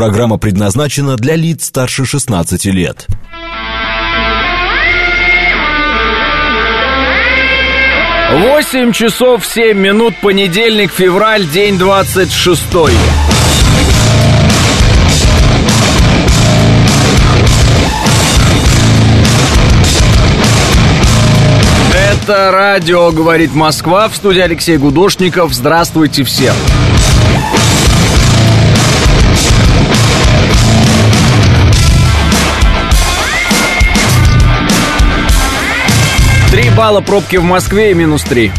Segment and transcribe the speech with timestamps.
[0.00, 3.06] Программа предназначена для лиц старше 16 лет.
[8.32, 12.94] Восемь часов семь минут, понедельник, февраль, день двадцать шестой.
[21.92, 25.52] Это радио «Говорит Москва» в студии Алексей Гудошников.
[25.52, 26.54] Здравствуйте всем.
[26.54, 26.79] Три
[36.80, 38.50] балла пробки в Москве и минус три.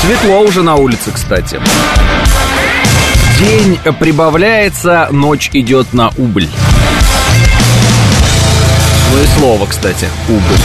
[0.00, 1.60] Светло уже на улице, кстати.
[3.38, 6.48] День прибавляется, ночь идет на убыль.
[9.12, 10.60] Ну и слово, кстати, убыль.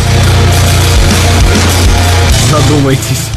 [2.50, 3.31] Задумайтесь.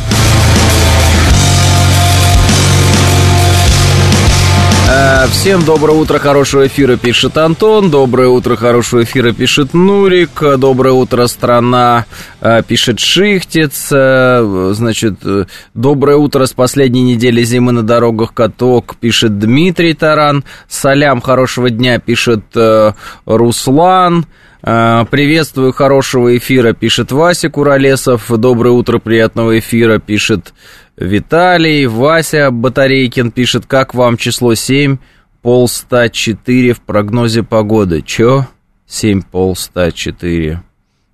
[5.30, 7.91] Всем доброе утро, хорошего эфира, пишет Антон.
[7.91, 10.42] Доброе утро, хорошего эфира, пишет Нурик.
[10.59, 12.06] Доброе утро, страна,
[12.41, 13.89] э, пишет Шихтец.
[13.92, 20.45] Э, Значит, э, доброе утро с последней недели зимы на дорогах каток, пишет Дмитрий Таран.
[20.69, 22.92] Салям, хорошего дня, пишет э,
[23.27, 24.27] Руслан.
[24.62, 28.31] Э, Приветствую хорошего эфира, пишет Вася Куролесов.
[28.31, 30.55] Доброе утро, приятного эфира, пишет
[30.97, 31.87] Виталий.
[31.87, 34.98] Вася Батарейкин пишет, как вам число 7,
[35.42, 38.03] пол 104 в прогнозе погоды.
[38.03, 38.47] Чё?
[38.86, 40.62] 7, пол 104.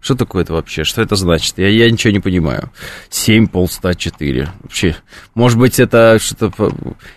[0.00, 0.82] Что такое это вообще?
[0.82, 1.58] Что это значит?
[1.58, 2.70] Я, я ничего не понимаю.
[3.10, 4.48] 7 пол 104.
[4.62, 4.96] Вообще,
[5.34, 6.72] может быть, это что-то...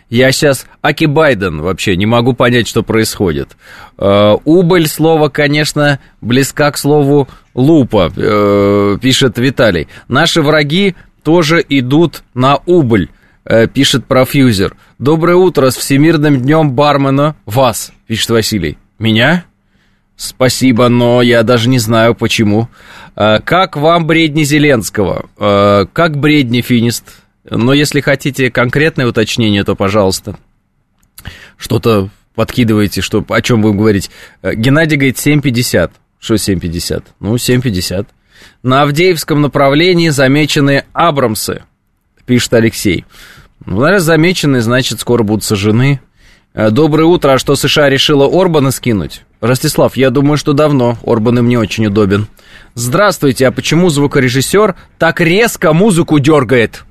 [0.10, 3.56] Я сейчас Аки Байден вообще не могу понять, что происходит.
[3.98, 9.88] Э, убыль слово, конечно, близка к слову лупа, э, пишет Виталий.
[10.10, 13.10] Наши враги тоже идут на убыль,
[13.46, 14.76] э, пишет профьюзер.
[15.00, 17.36] Доброе утро с Всемирным днем бармена.
[17.46, 18.78] Вас, пишет Василий.
[19.00, 19.46] Меня?
[20.16, 22.70] Спасибо, но я даже не знаю почему.
[23.16, 25.30] Э, Как вам бредни Зеленского?
[25.38, 27.06] Э, Как бредни Финист?
[27.50, 30.38] Но если хотите конкретное уточнение, то пожалуйста.
[31.58, 34.10] Что-то подкидываете, что, о чем будем говорить.
[34.42, 35.92] Геннадий говорит 7.50.
[36.20, 37.04] Что 7.50?
[37.20, 38.08] Ну, 7.50.
[38.62, 41.64] На Авдеевском направлении замечены Абрамсы,
[42.26, 43.06] пишет Алексей.
[43.66, 46.02] Ну, наверное, замечены, значит, скоро будут сожжены.
[46.54, 47.34] Э, Доброе утро.
[47.34, 49.24] А что, США решила Орбана скинуть?
[49.42, 50.98] Ростислав, я думаю, что давно.
[51.06, 52.28] Орбан им не очень удобен.
[52.76, 56.86] Здравствуйте, а почему звукорежиссер так резко музыку дергает?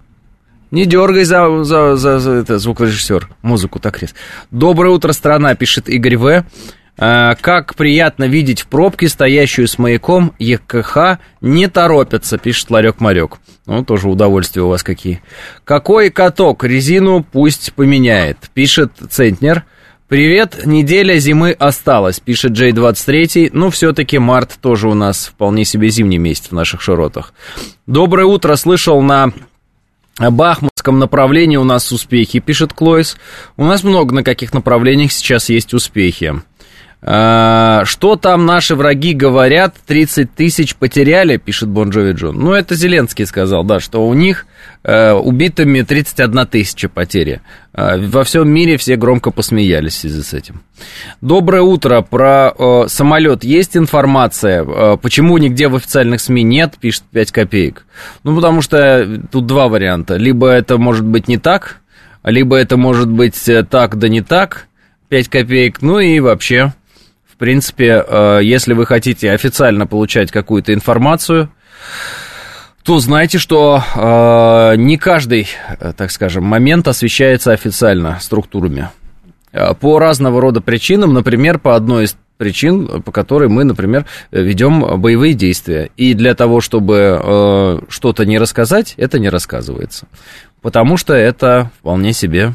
[0.70, 3.28] Не дергай за, за, за, за это, звукорежиссер.
[3.42, 4.16] Музыку так резко.
[4.50, 6.44] Доброе утро, страна, пишет Игорь В.
[6.98, 13.38] А, как приятно видеть в пробке, стоящую с маяком ЕКХ, не торопятся, пишет Ларек Марек.
[13.66, 15.22] Ну, тоже удовольствия у вас какие.
[15.64, 16.64] Какой каток?
[16.64, 19.64] Резину пусть поменяет, пишет Центнер.
[20.08, 23.48] Привет, неделя зимы осталась, пишет J23.
[23.54, 27.32] Ну, все-таки март тоже у нас вполне себе зимний месяц в наших широтах.
[27.86, 29.32] Доброе утро, слышал на
[30.18, 33.16] Бахмутском направлении у нас успехи, пишет Клойс.
[33.56, 36.34] У нас много на каких направлениях сейчас есть успехи.
[37.04, 39.74] А, Что там наши враги говорят?
[39.86, 42.38] 30 тысяч потеряли, пишет Бонжови Джон.
[42.38, 44.46] Ну, это Зеленский сказал, да, что у них
[44.84, 47.40] э, убитыми 31 тысяча потери.
[47.72, 50.62] А, Во всем мире все громко посмеялись в связи с этим.
[51.20, 52.02] Доброе утро.
[52.02, 54.64] Про э, самолет есть информация?
[54.64, 57.84] Э, почему нигде в официальных СМИ нет, пишет 5 копеек?
[58.22, 60.16] Ну, потому что тут два варианта.
[60.16, 61.80] Либо это может быть не так,
[62.22, 64.68] либо это может быть э, так, да не так,
[65.08, 65.82] 5 копеек.
[65.82, 66.72] Ну и вообще,
[67.42, 71.50] принципе, э, если вы хотите официально получать какую-то информацию,
[72.84, 75.48] то знайте, что э, не каждый,
[75.80, 78.90] э, так скажем, момент освещается официально структурами.
[79.80, 85.34] По разного рода причинам, например, по одной из причин, по которой мы, например, ведем боевые
[85.34, 85.90] действия.
[85.96, 90.06] И для того, чтобы что-то не рассказать, это не рассказывается.
[90.62, 92.54] Потому что это вполне себе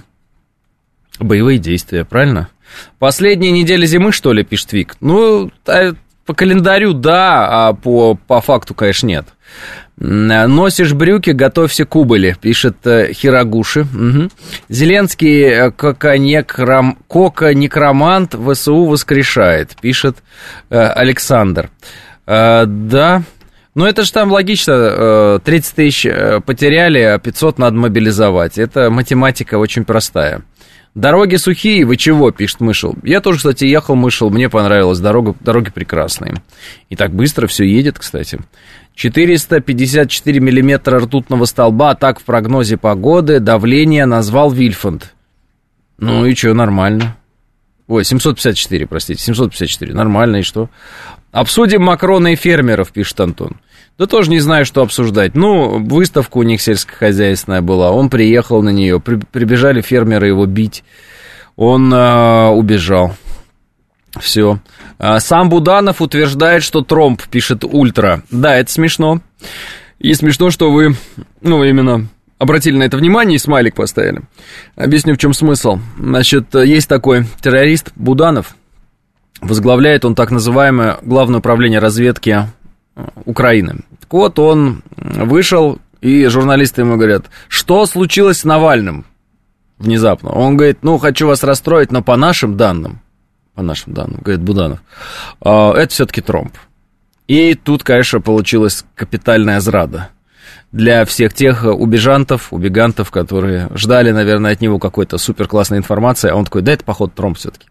[1.20, 2.50] боевые действия, правильно?
[3.00, 4.96] Последняя неделя зимы, что ли, пишет Вик?
[5.02, 9.26] Ну, та- по календарю да, а по, по факту, конечно, нет.
[10.00, 13.86] М, Носишь брюки, готовься к убыли, пишет э, Хирогуши.
[13.94, 14.30] Мгм.
[14.70, 20.18] Зеленский э, кока-некрам- кока-некромант ВСУ воскрешает, пишет
[20.70, 21.70] э, Александр.
[22.26, 23.24] Э, да,
[23.74, 28.58] ну это же там логично, э, 30 тысяч э, потеряли, а 500 надо мобилизовать.
[28.58, 30.42] Это математика очень простая.
[30.98, 32.96] Дороги сухие, вы чего, пишет Мышел.
[33.04, 36.34] Я тоже, кстати, ехал Мышел, мне понравилось, дорога, дороги прекрасные.
[36.90, 38.40] И так быстро все едет, кстати.
[38.96, 45.14] 454 миллиметра ртутного столба, так в прогнозе погоды, давление назвал Вильфанд.
[46.00, 47.16] Ну и что, нормально.
[47.86, 50.68] Ой, 754, простите, 754, нормально, и что?
[51.32, 53.58] Обсудим Макрона и фермеров, пишет Антон.
[53.98, 55.34] Да тоже не знаю, что обсуждать.
[55.34, 60.84] Ну, выставка у них сельскохозяйственная была, он приехал на нее, при, прибежали фермеры его бить,
[61.56, 63.16] он э, убежал.
[64.20, 64.60] Все.
[65.00, 68.24] А, сам Буданов утверждает, что Тромп пишет ультра.
[68.32, 69.22] Да, это смешно.
[70.00, 70.96] И смешно, что вы,
[71.42, 72.08] ну, именно
[72.38, 74.22] обратили на это внимание и смайлик поставили.
[74.76, 75.80] Объясню, в чем смысл.
[75.98, 78.56] Значит, есть такой террорист Буданов.
[79.42, 82.48] Возглавляет он так называемое Главное управление разведки
[83.26, 83.82] Украины.
[84.00, 89.06] Так вот, он вышел, и журналисты ему говорят, что случилось с Навальным
[89.78, 90.32] внезапно.
[90.32, 93.02] Он говорит, ну, хочу вас расстроить, но по нашим данным,
[93.54, 94.80] по нашим данным, говорит Буданов,
[95.42, 96.54] «А, это все-таки Тромп.
[97.28, 100.10] И тут, конечно, получилась капитальная зрада
[100.72, 106.36] для всех тех убежантов, убегантов, которые ждали, наверное, от него какой-то супер классной информации, а
[106.36, 107.68] он такой, да это, походу, Тромп все-таки.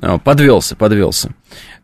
[0.00, 1.30] А, подвелся, подвелся.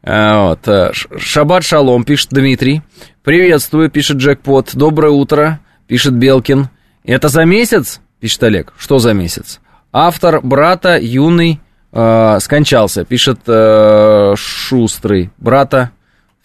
[0.02, 0.66] А, вот.
[0.68, 2.82] Э, Шаббат шалом, пишет Дмитрий.
[3.22, 4.70] Приветствую, пишет Джекпот.
[4.74, 6.68] Доброе утро, пишет Белкин.
[7.04, 8.00] Это за месяц?
[8.20, 8.72] Пишет Олег.
[8.78, 9.60] Что за месяц?
[9.92, 11.60] Автор брата юный
[11.92, 15.30] э, скончался, пишет э, Шустрый.
[15.38, 15.92] Брата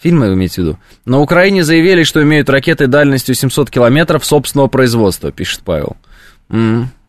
[0.04, 0.80] Фильмы вы имеете в виду?
[1.06, 5.96] На Украине заявили, что имеют ракеты дальностью 700 километров собственного производства, пишет Павел.
[6.50, 7.03] м а,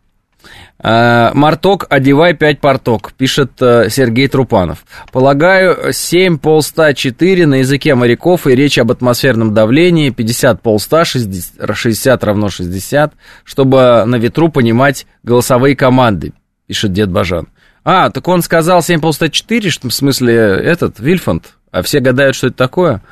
[0.85, 4.85] Марток, одевай 5 порток, пишет э, Сергей Трупанов.
[5.13, 11.75] Полагаю, 7 полста 4 на языке моряков и речь об атмосферном давлении, 50 полста 60,
[11.75, 13.15] 60 равно 60,
[13.45, 16.35] чтобы на ветру понимать голосовые команды,
[16.67, 17.49] пишет Дед Бажан.
[17.83, 22.37] А, так он сказал 7 полста 4, что в смысле этот, Вильфанд, а все гадают,
[22.37, 23.03] что это такое.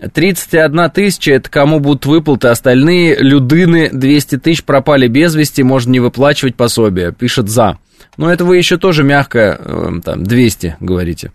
[0.00, 6.00] 31 тысяча, это кому будут выплаты, остальные людыны 200 тысяч пропали без вести, можно не
[6.00, 7.78] выплачивать пособие, пишет «за».
[8.18, 11.32] Но это вы еще тоже мягко, э, там, 200 говорите.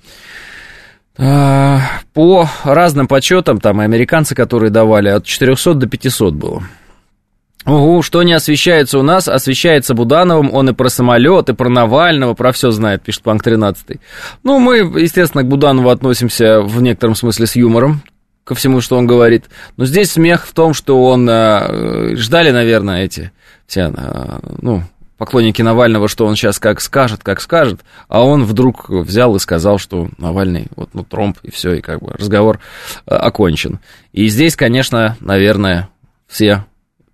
[1.18, 1.80] А,
[2.14, 6.64] по разным подсчетам, там, американцы, которые давали, от 400 до 500 было.
[7.66, 12.34] Угу, что не освещается у нас, освещается Будановым, он и про самолет, и про Навального,
[12.34, 14.00] про все знает, пишет Панк 13.
[14.44, 18.02] Ну, мы, естественно, к Буданову относимся в некотором смысле с юмором,
[18.52, 19.46] ко всему, что он говорит.
[19.78, 21.26] Но здесь смех в том, что он...
[21.30, 23.32] Э, ждали, наверное, эти
[23.66, 24.84] все, э, ну,
[25.18, 29.78] поклонники Навального, что он сейчас как скажет, как скажет, а он вдруг взял и сказал,
[29.78, 32.60] что Навальный, вот, ну, тромб, и все, и как бы разговор
[33.06, 33.80] э, окончен.
[34.12, 35.88] И здесь, конечно, наверное,
[36.28, 36.66] все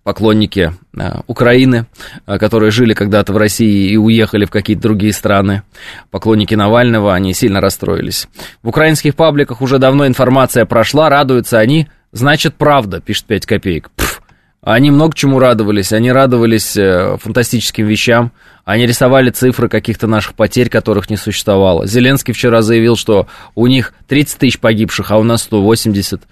[0.08, 1.84] поклонники э, Украины,
[2.26, 5.64] э, которые жили когда-то в России и уехали в какие-то другие страны,
[6.10, 8.26] поклонники Навального, они сильно расстроились.
[8.62, 13.90] В украинских пабликах уже давно информация прошла, радуются они, значит правда, пишет 5 копеек.
[13.96, 14.22] Пф,
[14.62, 18.32] они много чему радовались, они радовались э, фантастическим вещам,
[18.64, 21.86] они рисовали цифры каких-то наших потерь, которых не существовало.
[21.86, 26.22] Зеленский вчера заявил, что у них 30 тысяч погибших, а у нас 180.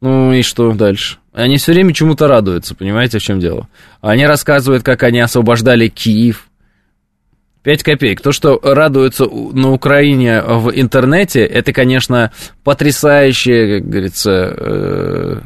[0.00, 1.18] Ну и что дальше?
[1.32, 3.68] Они все время чему-то радуются, понимаете, в чем дело?
[4.00, 6.48] Они рассказывают, как они освобождали Киев.
[7.62, 8.20] Пять копеек.
[8.20, 12.30] То, что радуются на Украине в интернете, это, конечно,
[12.62, 15.40] потрясающее, как говорится, э-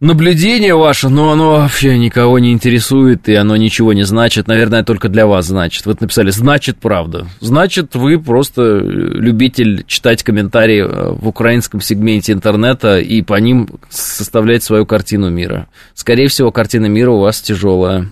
[0.00, 4.46] наблюдение ваше, но оно вообще никого не интересует, и оно ничего не значит.
[4.46, 5.86] Наверное, только для вас значит.
[5.86, 7.26] Вы написали «значит правда».
[7.40, 14.62] Значит, вы просто любитель читать комментарии э, в украинском сегменте интернета и по ним составлять
[14.62, 15.68] свою картину мира.
[15.94, 18.10] Скорее всего, картина мира у вас тяжелая.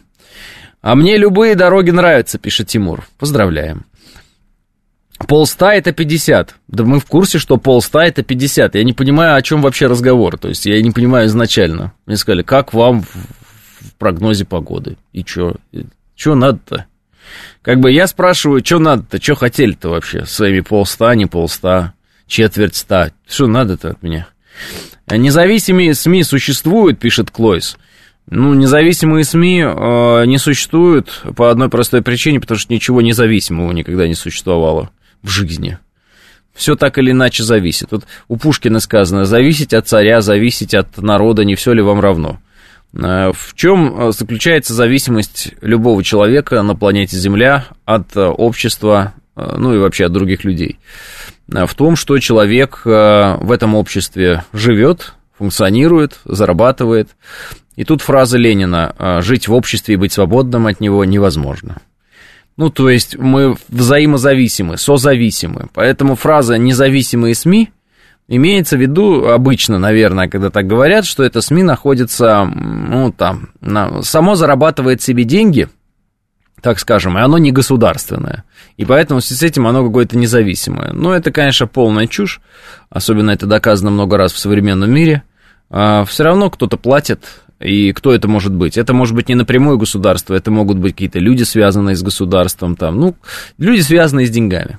[0.83, 3.07] А мне любые дороги нравятся, пишет Тимур.
[3.19, 3.87] Поздравляем.
[5.19, 6.57] Полста это 50.
[6.69, 8.75] Да мы в курсе, что полста это 50.
[8.75, 10.39] Я не понимаю, о чем вообще разговор.
[10.39, 11.93] То есть я не понимаю изначально.
[12.07, 14.97] Мне сказали, как вам в прогнозе погоды?
[15.13, 15.57] И что?
[16.17, 16.87] Что надо-то?
[17.63, 20.27] Как бы я спрашиваю, что надо-то, что хотели-то вообще?
[20.27, 21.95] Своими полста, не полста,
[22.27, 23.13] четверть ста.
[23.27, 24.27] Что надо-то от меня?
[25.11, 27.79] Независимые СМИ существуют, пишет Клойс.
[28.27, 34.09] Ну, независимые СМИ э, не существуют по одной простой причине, потому что ничего независимого никогда
[34.09, 34.91] не существовало
[35.25, 35.79] в жизни.
[36.55, 37.91] Все так или иначе зависит.
[37.91, 42.39] Вот у Пушкина сказано, зависеть от царя, зависеть от народа, не все ли вам равно.
[42.97, 49.75] Э, в чем э, заключается зависимость любого человека на планете Земля от э, общества, ну
[49.75, 50.79] и вообще от других людей?
[51.49, 57.11] В том, что человек в этом обществе живет, функционирует, зарабатывает.
[57.75, 61.83] И тут фраза Ленина «жить в обществе и быть свободным от него невозможно».
[62.57, 65.69] Ну, то есть мы взаимозависимы, созависимы.
[65.75, 67.71] Поэтому фраза «независимые СМИ»
[68.29, 74.03] имеется в виду обычно, наверное, когда так говорят, что это СМИ находится, ну, там, на,
[74.03, 75.69] само зарабатывает себе деньги,
[76.63, 78.45] так скажем, и оно не государственное.
[78.77, 80.93] И поэтому с этим оно какое-то независимое.
[80.93, 82.41] Но это, конечно, полная чушь,
[82.89, 85.25] особенно это доказано много раз в современном мире.
[85.71, 88.77] А все равно кто-то платит, и кто это может быть?
[88.77, 93.01] Это может быть не напрямую государство, это могут быть какие-то люди, связанные с государством, там,
[93.01, 93.17] ну,
[93.59, 94.79] люди, связанные с деньгами.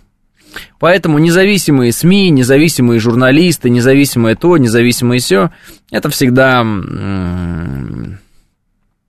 [0.79, 5.51] Поэтому независимые СМИ, независимые журналисты, независимое то, независимое все,
[5.91, 6.63] это всегда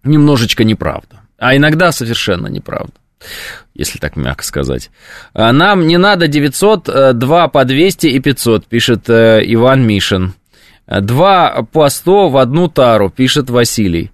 [0.03, 1.21] немножечко неправда.
[1.39, 2.95] А иногда совершенно неправда
[3.75, 4.91] если так мягко сказать.
[5.35, 10.35] Нам не надо 900, 2 э, по 200 и 500, пишет э, Иван Мишин.
[10.87, 14.11] Два по 100 в одну тару, пишет Василий.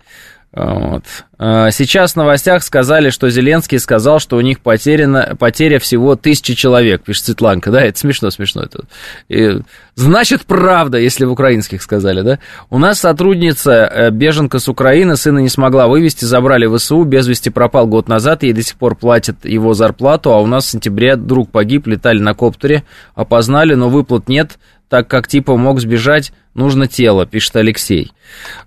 [0.54, 1.04] Вот.
[1.38, 6.54] А, сейчас в новостях сказали, что Зеленский сказал, что у них потеряна, потеря всего тысячи
[6.54, 7.70] человек, пишет Светланка.
[7.70, 8.64] Да, это смешно, смешно.
[8.64, 8.84] Это.
[9.30, 9.60] И,
[9.94, 12.38] значит, правда, если в украинских сказали, да?
[12.68, 17.26] У нас сотрудница, э, беженка с Украины, сына не смогла вывести, забрали в СУ, без
[17.26, 20.70] вести пропал год назад, ей до сих пор платят его зарплату, а у нас в
[20.70, 24.58] сентябре друг погиб, летали на коптере, опознали, но выплат нет,
[24.90, 28.12] так как типа мог сбежать, нужно тело, пишет Алексей.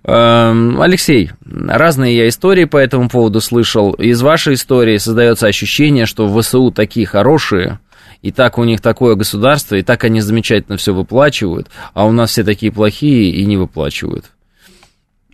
[0.04, 3.94] Эм, Алексей, разные я истории по этому поводу слышал.
[3.94, 7.80] Из вашей истории создается ощущение, что в ВСУ такие хорошие,
[8.22, 12.32] и так у них такое государство, и так они замечательно все выплачивают, а у нас
[12.32, 14.26] все такие плохие и не выплачивают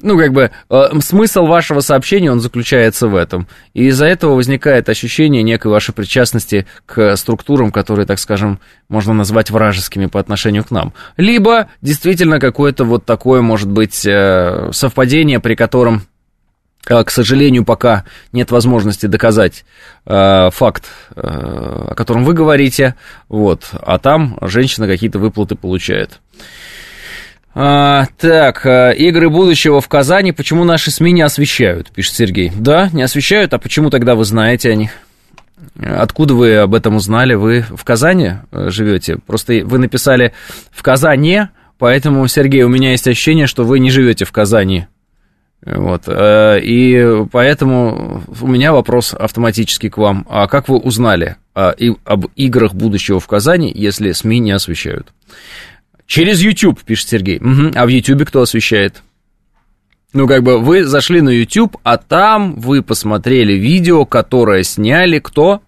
[0.01, 3.47] ну, как бы, э, смысл вашего сообщения, он заключается в этом.
[3.73, 9.49] И из-за этого возникает ощущение некой вашей причастности к структурам, которые, так скажем, можно назвать
[9.49, 10.93] вражескими по отношению к нам.
[11.17, 16.03] Либо действительно какое-то вот такое, может быть, э, совпадение, при котором
[16.87, 19.65] э, к сожалению, пока нет возможности доказать
[20.05, 22.95] э, факт, э, о котором вы говорите,
[23.29, 26.19] вот, а там женщина какие-то выплаты получает.
[27.53, 30.31] А, так, а, игры будущего в Казани.
[30.31, 31.91] Почему наши СМИ не освещают?
[31.91, 32.51] Пишет Сергей.
[32.55, 33.53] Да, не освещают.
[33.53, 34.91] А почему тогда вы знаете о них?
[35.79, 37.33] Откуда вы об этом узнали?
[37.33, 39.17] Вы в Казани э, живете?
[39.17, 40.33] Просто вы написали
[40.71, 41.43] в Казани,
[41.77, 44.87] поэтому, Сергей, у меня есть ощущение, что вы не живете в Казани.
[45.63, 46.03] Вот.
[46.07, 50.25] Э, и поэтому у меня вопрос автоматически к вам.
[50.29, 55.13] А как вы узнали об играх будущего в Казани, если СМИ не освещают?
[56.11, 57.37] Через YouTube, пишет Сергей.
[57.37, 57.71] Угу.
[57.73, 59.01] А в YouTube кто освещает?
[60.11, 65.61] Ну, как бы вы зашли на YouTube, а там вы посмотрели видео, которое сняли кто?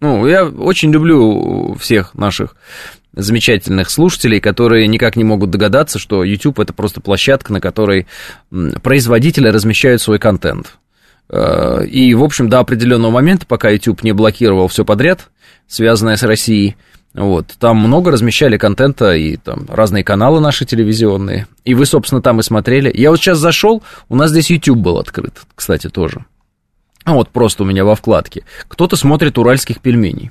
[0.00, 2.56] Ну, я очень люблю всех наших
[3.12, 8.08] замечательных слушателей, которые никак не могут догадаться, что YouTube это просто площадка, на которой
[8.82, 10.76] производители размещают свой контент.
[11.28, 15.30] Э, и, в общем, до определенного момента, пока YouTube не блокировал все подряд,
[15.68, 16.74] связанное с Россией,
[17.14, 21.46] вот, там много размещали контента и там разные каналы наши телевизионные.
[21.64, 22.90] И вы, собственно, там и смотрели.
[22.94, 26.24] Я вот сейчас зашел, у нас здесь YouTube был открыт, кстати, тоже.
[27.04, 28.44] А вот просто у меня во вкладке.
[28.68, 30.30] Кто-то смотрит уральских пельменей.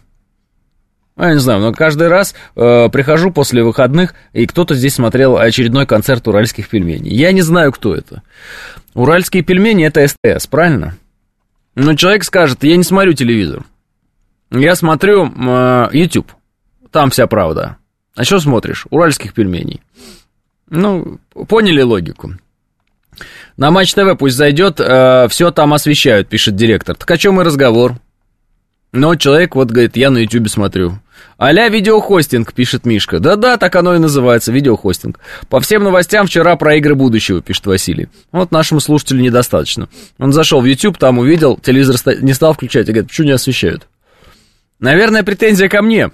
[1.18, 5.38] А, я не знаю, но каждый раз э, прихожу после выходных, и кто-то здесь смотрел
[5.38, 7.14] очередной концерт уральских пельменей.
[7.14, 8.24] Я не знаю, кто это.
[8.96, 10.98] Уральские пельмени это СТС, правильно?
[11.76, 13.66] Но человек скажет, я не смотрю телевизор.
[14.50, 16.32] Я смотрю э, YouTube
[16.92, 17.78] там вся правда.
[18.16, 18.86] А что смотришь?
[18.90, 19.82] Уральских пельменей.
[20.70, 22.34] Ну, поняли логику.
[23.58, 26.96] На Матч ТВ пусть зайдет, э, все там освещают, пишет директор.
[26.96, 27.96] Так о чем и разговор?
[28.94, 31.00] Но человек вот говорит, я на Ютубе смотрю.
[31.40, 33.20] Аля видеохостинг, пишет Мишка.
[33.20, 35.20] Да-да, так оно и называется, видеохостинг.
[35.50, 38.10] По всем новостям вчера про игры будущего, пишет Василий.
[38.32, 39.88] Вот нашему слушателю недостаточно.
[40.18, 43.88] Он зашел в YouTube, там увидел, телевизор не стал включать и говорит, почему не освещают?
[44.80, 46.12] Наверное, претензия ко мне.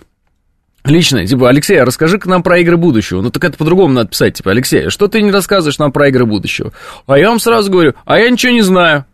[0.88, 3.22] Лично, типа, Алексей, а расскажи-ка нам про игры будущего.
[3.22, 6.26] Ну, так это по-другому надо писать, типа, Алексей, что ты не рассказываешь нам про игры
[6.26, 6.72] будущего?
[7.06, 9.06] А я вам сразу говорю, а я ничего не знаю.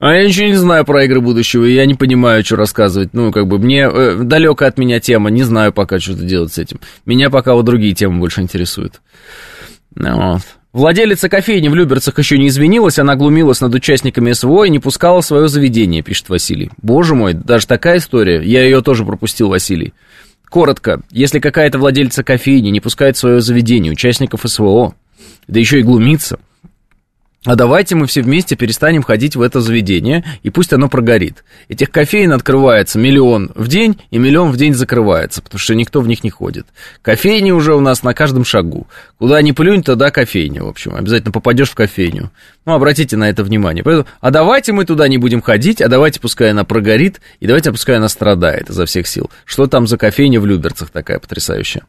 [0.00, 3.14] А я ничего не знаю про игры будущего, и я не понимаю, что рассказывать.
[3.14, 6.58] Ну, как бы, мне э, далека от меня тема, не знаю пока, что делать с
[6.58, 6.78] этим.
[7.04, 9.00] Меня пока вот другие темы больше интересуют.
[9.96, 10.42] Ну, вот.
[10.72, 15.22] Владелица кофейни в Люберцах еще не извинилась, она глумилась над участниками СВО и не пускала
[15.22, 16.70] свое заведение, пишет Василий.
[16.80, 18.40] Боже мой, даже такая история.
[18.42, 19.94] Я ее тоже пропустил, Василий.
[20.48, 24.94] Коротко, если какая-то владельца кофейни не пускает в свое заведение участников СВО,
[25.46, 26.38] да еще и глумится,
[27.44, 31.44] а давайте мы все вместе перестанем ходить в это заведение, и пусть оно прогорит.
[31.68, 36.08] Этих кофеин открывается миллион в день, и миллион в день закрывается, потому что никто в
[36.08, 36.66] них не ходит.
[37.00, 38.88] Кофейни уже у нас на каждом шагу.
[39.18, 40.96] Куда ни плюнь, туда кофейня, в общем.
[40.96, 42.32] Обязательно попадешь в кофейню.
[42.68, 43.82] Ну, обратите на это внимание.
[43.82, 47.72] Поэтому, а давайте мы туда не будем ходить, а давайте пускай она прогорит, и давайте
[47.72, 49.30] пускай она страдает изо всех сил.
[49.46, 51.84] Что там за кофейня в Люберцах такая потрясающая?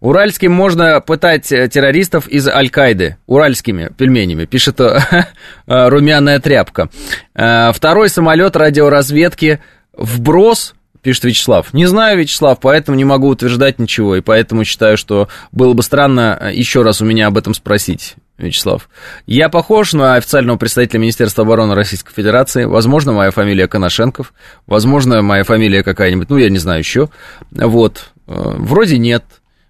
[0.00, 3.18] Уральским можно пытать э, террористов из Аль-Каиды.
[3.26, 5.00] Уральскими пельменями, пишет э,
[5.66, 6.88] румяная тряпка.
[7.34, 9.60] Второй самолет радиоразведки
[9.92, 11.74] вброс пишет Вячеслав.
[11.74, 16.50] Не знаю, Вячеслав, поэтому не могу утверждать ничего, и поэтому считаю, что было бы странно
[16.54, 18.16] еще раз у меня об этом спросить.
[18.42, 18.88] Вячеслав.
[19.26, 22.64] Я похож на официального представителя Министерства обороны Российской Федерации.
[22.64, 24.32] Возможно, моя фамилия Коношенков.
[24.66, 27.08] Возможно, моя фамилия какая-нибудь, ну, я не знаю еще.
[27.50, 28.12] Вот.
[28.26, 29.24] Э, вроде нет.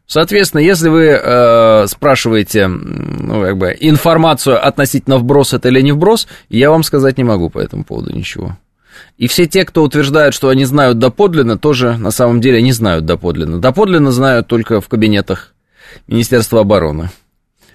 [0.07, 6.29] Соответственно, если вы э, спрашиваете ну, как бы, информацию относительно вброс это или не вброс,
[6.51, 8.59] я вам сказать не могу по этому поводу ничего.
[9.17, 13.07] И все те, кто утверждают, что они знают доподлинно, тоже на самом деле не знают
[13.07, 13.61] доподлинно.
[13.61, 15.55] Доподлинно знают только в кабинетах
[16.07, 17.11] Министерства обороны.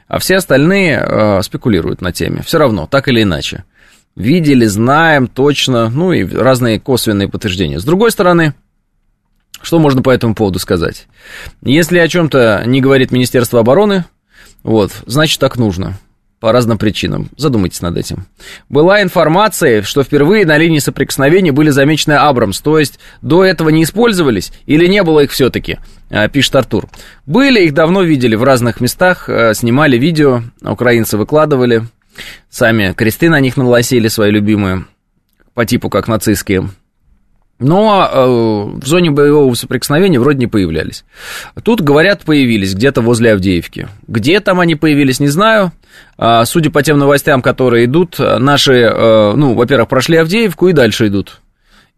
[0.08, 2.42] А все остальные э, спекулируют на теме.
[2.44, 3.66] Все равно, так или иначе.
[4.16, 7.80] Видели, знаем точно, ну и разные косвенные подтверждения.
[7.80, 8.56] С другой стороны,
[9.62, 11.08] что можно по этому поводу сказать?
[11.62, 14.06] Если о чем-то не говорит Министерство обороны,
[14.64, 15.98] вот, значит так нужно
[16.40, 17.30] по разным причинам.
[17.36, 18.28] Задумайтесь над этим.
[18.70, 23.84] Была информация, что впервые на линии соприкосновения были замечены Абрамс, то есть до этого не
[23.84, 25.80] использовались или не было их все-таки,
[26.10, 26.88] а, пишет Артур.
[27.26, 31.88] Были, их давно видели в разных местах, а, снимали видео, украинцы выкладывали,
[32.50, 34.86] сами кресты на них наносили свои любимые,
[35.54, 36.70] по типу как нацистские.
[37.60, 41.06] Но э, в зоне боевого соприкосновения вроде не появлялись.
[41.64, 43.88] Тут, говорят, появились где-то возле Авдеевки.
[44.08, 45.72] Где там они появились, не знаю.
[46.18, 51.08] А, судя по тем новостям, которые идут, наши, э, ну, во-первых, прошли Авдеевку и дальше
[51.08, 51.42] идут.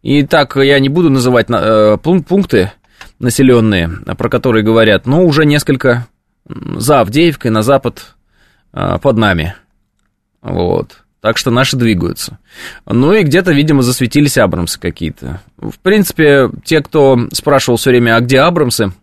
[0.02, 2.72] И так я не буду называть э, пункты
[3.20, 6.08] населенные, про которые говорят, но уже несколько
[6.48, 8.16] за Авдеевкой на запад
[8.74, 9.56] э, под нами.
[10.42, 11.04] Вот.
[11.22, 12.40] Так что наши двигаются.
[12.86, 15.42] Ну и где-то, видимо, засветились Абрамсы какие-то.
[15.58, 18.94] В принципе, те, кто спрашивал все время, а где Абрамсы,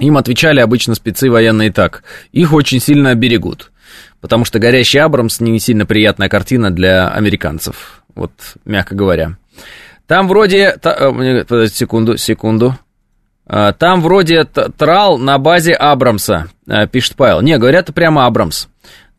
[0.00, 2.02] им отвечали обычно спецы военные так.
[2.32, 3.70] Их очень сильно берегут.
[4.20, 8.02] Потому что горящий Абрамс не сильно приятная картина для американцев.
[8.14, 8.32] Вот,
[8.64, 9.36] мягко говоря.
[10.06, 10.76] Там вроде...
[10.82, 12.76] Э, подождите, секунду, секунду.
[13.46, 17.40] А, там вроде трал на базе Абрамса, э, пишет Павел.
[17.40, 18.66] Не, говорят, прямо Абрамс.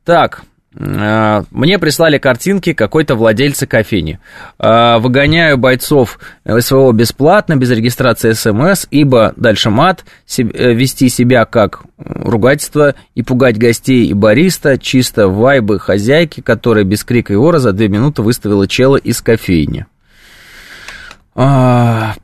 [0.03, 0.43] Так,
[0.73, 4.19] мне прислали картинки какой-то владельца кофейни.
[4.57, 10.05] А, выгоняю бойцов СВО бесплатно, без регистрации СМС, ибо дальше мат,
[10.37, 17.03] э, вести себя как ругательство и пугать гостей и бариста, чисто вайбы хозяйки, которая без
[17.03, 19.87] крика и ора за две минуты выставила чела из кофейни.
[21.35, 22.15] А,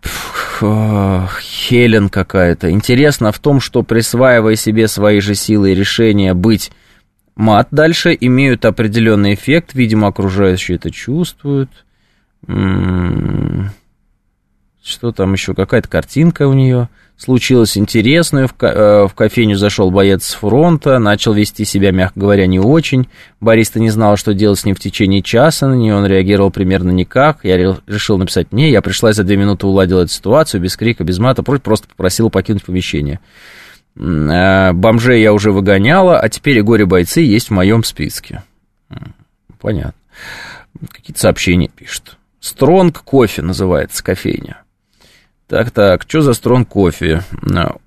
[1.41, 2.71] Хелен какая-то.
[2.71, 6.71] Интересно в том, что присваивая себе свои же силы и решения быть
[7.37, 11.69] мат дальше имеют определенный эффект, видимо, окружающие это чувствуют.
[12.47, 13.71] М-м-м.
[14.83, 15.53] Что там еще?
[15.53, 16.87] Какая-то картинка у нее.
[18.47, 22.59] В, ко- э, в кофейню зашел боец с фронта, начал вести себя, мягко говоря, не
[22.59, 23.09] очень.
[23.41, 26.91] Бариста не знал, что делать с ним в течение часа, на нее он реагировал примерно
[26.91, 27.39] никак.
[27.43, 31.17] Я решил написать мне, я пришла за две минуты уладила эту ситуацию, без крика, без
[31.17, 33.19] мата, просто попросила покинуть помещение.
[33.97, 38.43] Э, бомжей я уже выгоняла, а теперь и горе-бойцы есть в моем списке.
[39.59, 39.93] Понятно.
[40.91, 42.17] Какие-то сообщения пишут.
[42.39, 44.61] Стронг кофе называется кофейня.
[45.47, 47.23] Так-так, что за Стронг кофе?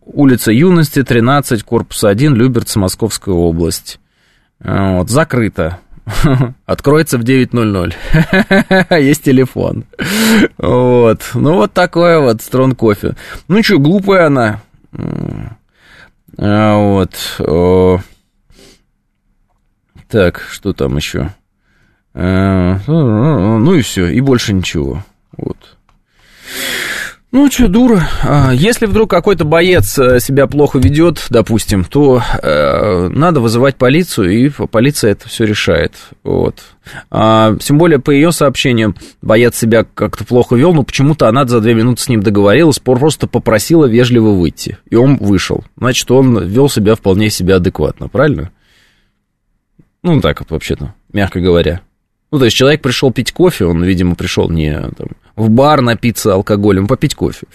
[0.04, 4.00] Улица Юности, 13, корпус 1, Люберц, Московская область.
[4.60, 5.78] Э, вот, закрыто.
[6.66, 9.00] Откроется в 9.00.
[9.00, 9.84] Есть телефон.
[10.58, 11.30] Вот.
[11.34, 13.14] Ну, вот такое вот Стронг кофе.
[13.46, 14.60] Ну, что, глупая она.
[16.38, 18.00] А, вот.
[20.08, 21.30] Так, что там еще?
[22.14, 25.04] А, ну и все, и больше ничего.
[25.36, 25.76] Вот.
[27.32, 28.08] Ну, что, дура.
[28.24, 34.32] А, если вдруг какой-то боец э, себя плохо ведет, допустим, то э, надо вызывать полицию,
[34.32, 35.92] и полиция это все решает.
[36.24, 36.60] Вот.
[37.08, 41.60] А, тем более, по ее сообщениям, боец себя как-то плохо вел, но почему-то она за
[41.60, 44.78] две минуты с ним договорилась, просто попросила вежливо выйти.
[44.90, 45.62] И он вышел.
[45.76, 48.50] Значит, он вел себя вполне себе адекватно, правильно?
[50.02, 51.80] Ну, так вообще-то, мягко говоря.
[52.32, 55.08] Ну, то есть человек пришел пить кофе, он, видимо, пришел не там,
[55.40, 57.46] в бар напиться алкоголем, попить кофе.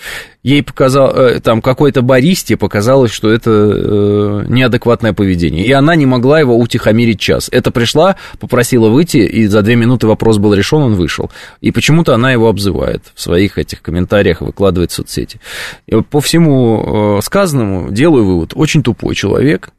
[0.43, 5.65] Ей показал, э, там какой-то баристе показалось, что это э, неадекватное поведение.
[5.65, 7.50] И она не могла его утихомирить час.
[7.52, 11.32] Это пришла, попросила выйти, и за две минуты вопрос был решен, он вышел.
[11.62, 15.39] И почему-то она его обзывает в своих этих комментариях, выкладывает в соцсети.
[15.88, 18.54] И по всему э, сказанному делаю вывод.
[18.56, 19.69] Очень тупой человек.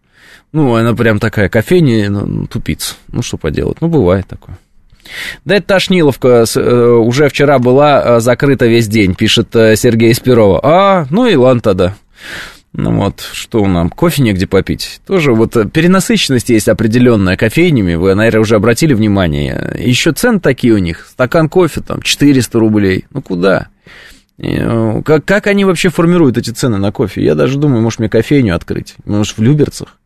[0.53, 2.95] Ну, она прям такая кофейня, ну, тупица.
[3.09, 3.81] Ну, что поделать.
[3.81, 4.59] Ну, бывает такое.
[5.45, 10.61] Да это Тошниловка э, уже вчера была э, закрыта весь день, пишет э, Сергей Спирова.
[10.63, 11.95] А, ну и ладно тогда.
[12.73, 15.01] Ну вот, что нам, кофе негде попить.
[15.07, 19.75] Тоже вот перенасыщенность есть определенная кофейнями, вы, наверное, уже обратили внимание.
[19.79, 23.07] Еще цены такие у них, стакан кофе там 400 рублей.
[23.11, 23.69] Ну куда?
[24.39, 27.25] Как, как они вообще формируют эти цены на кофе?
[27.25, 28.95] Я даже думаю, может, мне кофейню открыть.
[29.07, 29.97] Может, в Люберцах.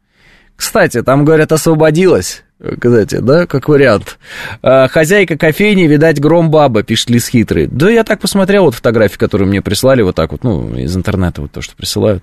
[0.60, 2.44] Кстати, там, говорят, освободилась.
[2.58, 4.18] Кстати, да, как вариант.
[4.60, 7.66] А, хозяйка кофейни, видать, гром баба, пишет Лис Хитрый.
[7.66, 11.40] Да я так посмотрел вот фотографии, которые мне прислали, вот так вот, ну, из интернета
[11.40, 12.22] вот то, что присылают.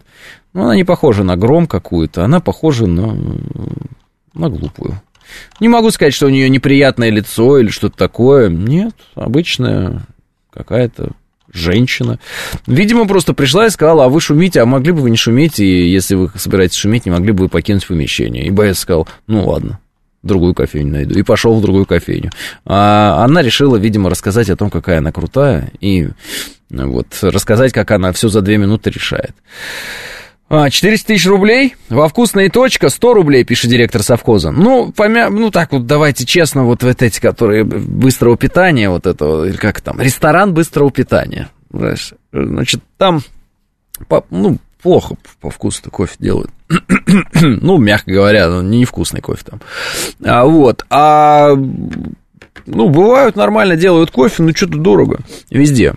[0.53, 3.17] Ну, она не похожа на гром какую-то, она похожа на,
[4.35, 5.01] на глупую.
[5.59, 8.49] Не могу сказать, что у нее неприятное лицо или что-то такое.
[8.49, 10.03] Нет, обычная
[10.51, 11.13] какая-то
[11.51, 12.19] женщина.
[12.65, 15.89] Видимо, просто пришла и сказала, а вы шумите, а могли бы вы не шуметь, и
[15.89, 18.45] если вы собираетесь шуметь, не могли бы вы покинуть помещение.
[18.45, 19.79] И боец сказал, ну ладно,
[20.23, 21.17] другую кофейню найду.
[21.17, 22.31] И пошел в другую кофейню.
[22.65, 26.09] А она решила, видимо, рассказать о том, какая она крутая, и
[26.69, 29.31] вот рассказать, как она все за две минуты решает.
[30.49, 34.51] 400 а, тысяч рублей, во вкусная точка 100 рублей, пишет директор совхоза.
[34.51, 35.29] Ну, помя...
[35.29, 39.81] ну так вот, давайте честно, вот, вот эти, которые быстрого питания, вот это, или как
[39.81, 41.49] там, ресторан быстрого питания.
[41.69, 43.21] Знаешь, значит, там,
[44.07, 46.51] по, ну, плохо по вкусу кофе делают.
[47.41, 49.61] ну, мягко говоря, ну, невкусный кофе там.
[50.23, 51.55] А, вот, а,
[52.65, 55.93] ну, бывают нормально делают кофе, но что-то дорого везде.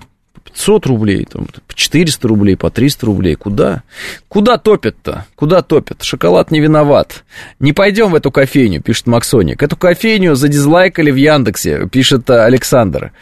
[0.52, 3.34] 500 рублей, там, по 400 рублей, по 300 рублей.
[3.34, 3.82] Куда?
[4.28, 5.26] Куда топят-то?
[5.34, 6.02] Куда топят?
[6.02, 7.24] Шоколад не виноват.
[7.58, 9.62] Не пойдем в эту кофейню, пишет Максоник.
[9.62, 13.12] Эту кофейню задизлайкали в Яндексе, пишет э, Александр.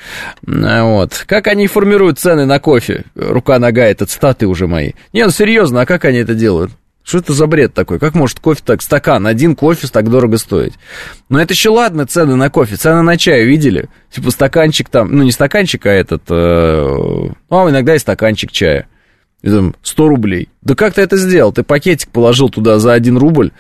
[0.43, 1.25] Вот.
[1.27, 3.05] Как они формируют цены на кофе?
[3.15, 4.93] Рука-нога, это цитаты уже мои.
[5.13, 6.73] Не, ну серьезно, а как они это делают?
[7.09, 7.99] Что это за бред такой?
[7.99, 10.75] Как может кофе так, стакан, один кофе так дорого стоить?
[11.31, 13.89] Но это еще ладно, цены на кофе, цены на чай видели?
[14.11, 18.89] Типа стаканчик там, ну не стаканчик, а этот, ну а иногда и стаканчик чая.
[19.41, 20.51] И там 100 рублей.
[20.61, 21.51] Да как ты это сделал?
[21.51, 23.53] Ты пакетик положил туда за 1 рубль,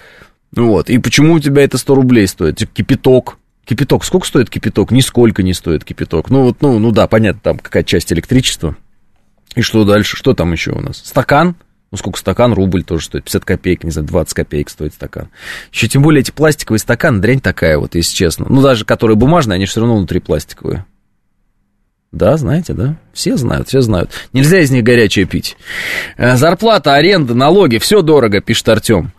[0.54, 2.58] вот, и почему у тебя это 100 рублей стоит?
[2.58, 3.38] Типа кипяток.
[3.64, 4.90] Кипяток, сколько стоит кипяток?
[4.90, 6.28] Нисколько не стоит кипяток.
[6.28, 8.76] Ну вот, ну, ну да, понятно, там какая часть электричества.
[9.54, 10.18] И что дальше?
[10.18, 10.98] Что там еще у нас?
[10.98, 11.56] Стакан?
[11.90, 12.52] Ну, сколько стакан?
[12.52, 15.28] Рубль тоже стоит, 50 копеек, не знаю, 20 копеек стоит стакан.
[15.72, 18.46] Еще тем более эти пластиковые стаканы, дрянь такая вот, если честно.
[18.48, 20.84] Ну, даже которые бумажные, они все равно внутри пластиковые.
[22.12, 22.96] Да, знаете, да?
[23.12, 24.10] Все знают, все знают.
[24.32, 25.56] Нельзя из них горячее пить.
[26.16, 29.12] Э, зарплата, аренда, налоги, все дорого, пишет Артем.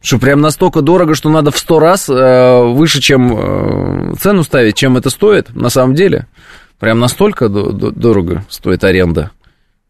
[0.00, 4.76] Что, прям настолько дорого, что надо в сто раз э, выше, чем э, цену ставить,
[4.76, 6.26] чем это стоит, на самом деле?
[6.78, 9.32] Прям настолько дорого стоит аренда.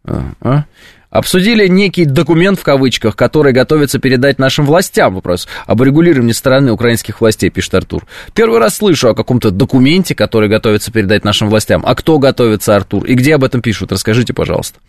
[0.04, 0.64] А?
[1.10, 5.14] Обсудили некий документ в кавычках, который готовится передать нашим властям.
[5.14, 8.06] Вопрос об регулировании стороны украинских властей, пишет Артур.
[8.34, 11.82] Первый раз слышу о каком-то документе, который готовится передать нашим властям.
[11.86, 13.06] А кто готовится, Артур?
[13.06, 13.90] И где об этом пишут?
[13.90, 14.80] Расскажите, пожалуйста.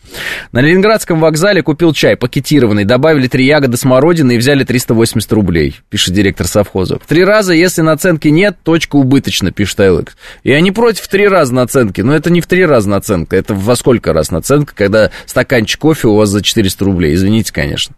[0.51, 6.13] На Ленинградском вокзале купил чай пакетированный, добавили три ягоды смородины и взяли 380 рублей, пишет
[6.13, 6.99] директор совхоза.
[6.99, 10.17] В три раза, если наценки нет, точка убыточна, пишет Айлекс.
[10.43, 13.77] Я не против три раза наценки, но это не в три раза наценка, это во
[13.77, 17.13] сколько раз наценка, когда стаканчик кофе у вас за 400 рублей.
[17.13, 17.95] Извините, конечно.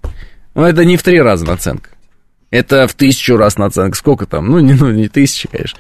[0.54, 1.90] Но это не в три раза наценка.
[2.52, 3.98] Это в тысячу раз наценка.
[3.98, 4.50] Сколько там?
[4.50, 5.80] Ну, не, ну, не тысяча, конечно.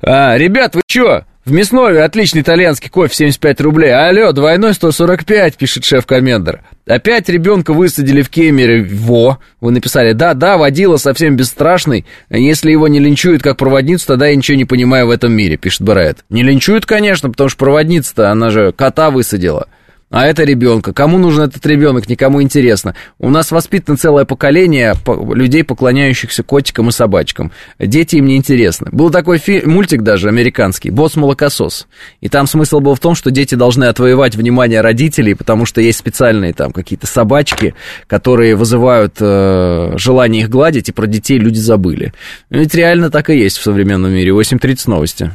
[0.00, 1.24] А, ребят, вы чё?
[1.44, 3.90] В Мяснове отличный итальянский кофе, 75 рублей.
[3.90, 6.60] Алло, двойной 145, пишет шеф-комендер.
[6.86, 8.84] Опять ребенка высадили в Кемере.
[8.84, 10.12] Во, вы написали.
[10.12, 12.04] Да, да, водила совсем бесстрашный.
[12.28, 15.80] Если его не линчуют как проводницу, тогда я ничего не понимаю в этом мире, пишет
[15.80, 16.18] Барайт.
[16.28, 19.68] Не линчуют, конечно, потому что проводница-то, она же кота высадила
[20.10, 20.92] а это ребенка.
[20.92, 22.94] Кому нужен этот ребенок, никому интересно.
[23.18, 24.94] У нас воспитано целое поколение
[25.34, 27.52] людей, поклоняющихся котикам и собачкам.
[27.78, 28.88] Дети им не интересны.
[28.90, 31.86] Был такой мультик даже американский, «Босс-молокосос».
[32.20, 35.98] И там смысл был в том, что дети должны отвоевать внимание родителей, потому что есть
[35.98, 37.74] специальные там какие-то собачки,
[38.06, 42.12] которые вызывают э, желание их гладить, и про детей люди забыли.
[42.50, 44.30] Ведь реально так и есть в современном мире.
[44.30, 45.30] 8.30 новости.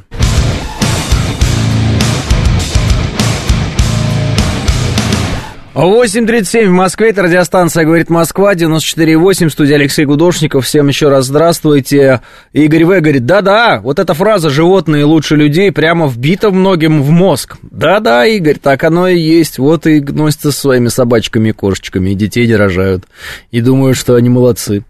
[5.74, 10.66] 8.37 в Москве, это радиостанция «Говорит Москва», 94.8, студия Алексей Гудошников.
[10.66, 12.22] Всем еще раз здравствуйте.
[12.52, 13.02] Игорь В.
[13.02, 17.58] говорит, да-да, вот эта фраза «животные лучше людей» прямо вбита многим в мозг.
[17.64, 19.58] Да-да, Игорь, так оно и есть.
[19.58, 23.06] Вот и носятся со своими собачками и кошечками, и детей не рожают.
[23.50, 24.86] И думают, что они молодцы.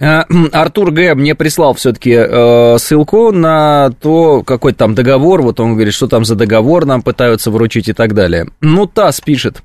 [0.00, 1.14] А, Артур Г.
[1.14, 5.42] мне прислал все-таки э, ссылку на то, какой там договор.
[5.42, 8.46] Вот он говорит, что там за договор нам пытаются вручить и так далее.
[8.62, 9.62] Ну, ТАСС пишет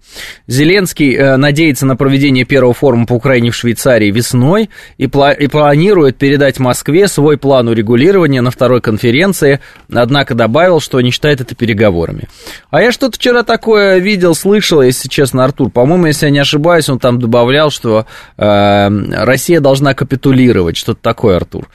[0.57, 5.47] Зеленский э, надеется на проведение первого форума по Украине в Швейцарии весной и, пла- и
[5.47, 9.59] планирует передать Москве свой план урегулирования на второй конференции,
[9.93, 12.27] однако добавил, что не считает это переговорами.
[12.71, 15.69] А я что-то вчера такое видел, слышал, если честно, Артур.
[15.69, 18.89] По-моему, если я не ошибаюсь, он там добавлял, что э,
[19.23, 21.69] Россия должна капитулировать, что-то такое, Артур.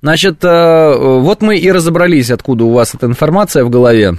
[0.00, 4.14] Значит, э, вот мы и разобрались, откуда у вас эта информация в голове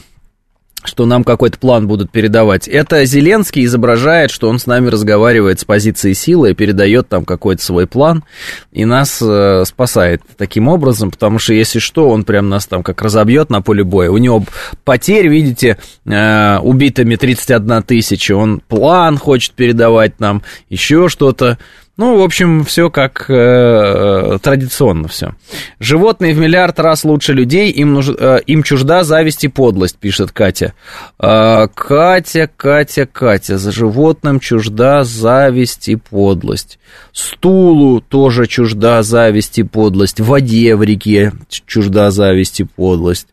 [0.84, 2.68] что нам какой-то план будут передавать.
[2.68, 7.63] Это Зеленский изображает, что он с нами разговаривает с позиции силы и передает там какой-то
[7.63, 8.24] свой план
[8.72, 13.02] и нас э, спасает таким образом, потому что если что, он прям нас там как
[13.02, 14.10] разобьет на поле боя.
[14.10, 14.44] У него
[14.84, 21.58] потерь, видите, э, убитыми 31 тысяча, он план хочет передавать нам, еще что-то.
[21.99, 25.35] Ну, в общем, все как э, традиционно все.
[25.81, 30.31] Животные в миллиард раз лучше людей, им, нуж, э, им чужда зависть и подлость, пишет
[30.31, 30.73] Катя.
[31.19, 36.79] Э, Катя, Катя, Катя, за животным чужда зависть и подлость.
[37.12, 40.21] Стулу тоже чужда зависть и подлость.
[40.21, 41.33] Воде в реке
[41.65, 43.27] чужда зависть и подлость.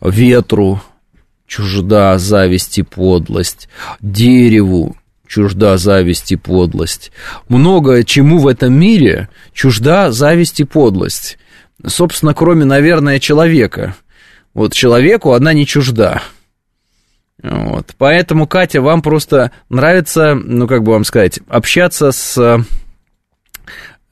[0.00, 0.80] Ветру
[1.48, 3.68] чужда зависть и подлость.
[4.00, 4.94] Дереву
[5.26, 7.12] чужда зависть и подлость.
[7.48, 11.38] Много чему в этом мире чужда зависть и подлость.
[11.86, 13.94] Собственно, кроме, наверное, человека.
[14.52, 16.22] Вот человеку она не чужда.
[17.42, 17.94] Вот.
[17.98, 22.64] Поэтому, Катя, вам просто нравится, ну, как бы вам сказать, общаться с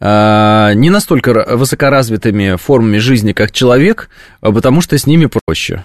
[0.01, 5.85] э, не настолько высокоразвитыми формами жизни, как человек, а потому что с ними проще.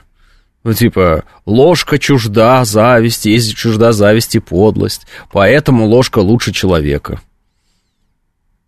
[0.67, 7.21] Ну, типа, ложка чужда зависти, есть чужда зависти подлость, поэтому ложка лучше человека.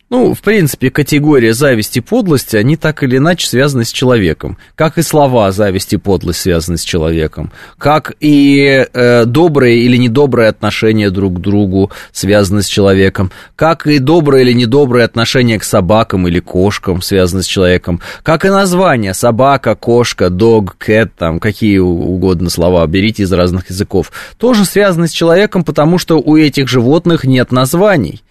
[0.10, 4.58] Ну, в принципе, категория зависти и подлости, они так или иначе связаны с человеком.
[4.74, 7.52] Как и слова зависти и подлость связаны с человеком.
[7.78, 13.32] Как и э, добрые или недобрые отношения друг к другу связаны с человеком.
[13.56, 18.02] Как и добрые или недобрые отношения к собакам или кошкам связаны с человеком.
[18.24, 24.12] Как и названия собака, кошка, дог, кэт, там, какие угодно слова, берите из разных языков.
[24.40, 28.24] Тоже связаны с человеком, потому что у этих животных нет названий.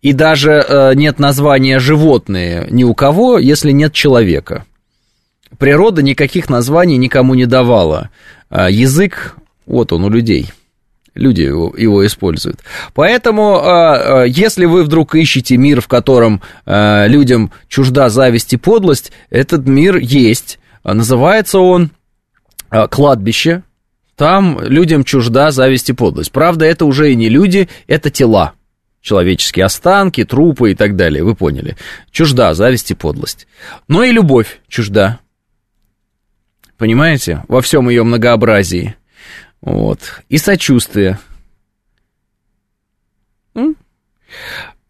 [0.00, 4.64] И даже э, нет названия животные ни у кого, если нет человека.
[5.58, 8.10] Природа никаких названий никому не давала.
[8.48, 10.52] А язык, вот он у людей.
[11.14, 12.60] Люди его, его используют.
[12.94, 18.56] Поэтому, э, э, если вы вдруг ищете мир, в котором э, людям чужда зависть и
[18.56, 20.60] подлость, этот мир есть.
[20.84, 21.90] Называется он
[22.70, 23.64] э, кладбище.
[24.14, 26.30] Там людям чужда зависть и подлость.
[26.30, 28.54] Правда, это уже и не люди, это тела
[29.00, 31.76] человеческие останки, трупы и так далее, вы поняли.
[32.10, 33.46] Чужда зависть и подлость.
[33.86, 35.20] Но и любовь чужда.
[36.76, 37.44] Понимаете?
[37.48, 38.94] Во всем ее многообразии.
[39.60, 40.22] Вот.
[40.28, 41.18] И сочувствие.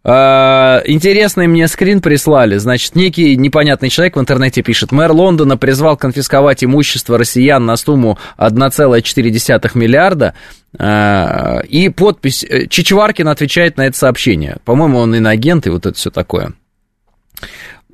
[0.05, 2.57] Интересный мне скрин прислали.
[2.57, 4.93] Значит, некий непонятный человек в интернете пишет.
[4.93, 10.35] Мэр Лондона призвал конфисковать имущество россиян на сумму 1,4 миллиарда.
[10.79, 12.45] А, и подпись...
[12.45, 14.59] Э, Чичваркин отвечает на это сообщение.
[14.65, 16.53] По-моему, он иноагент и вот это все такое.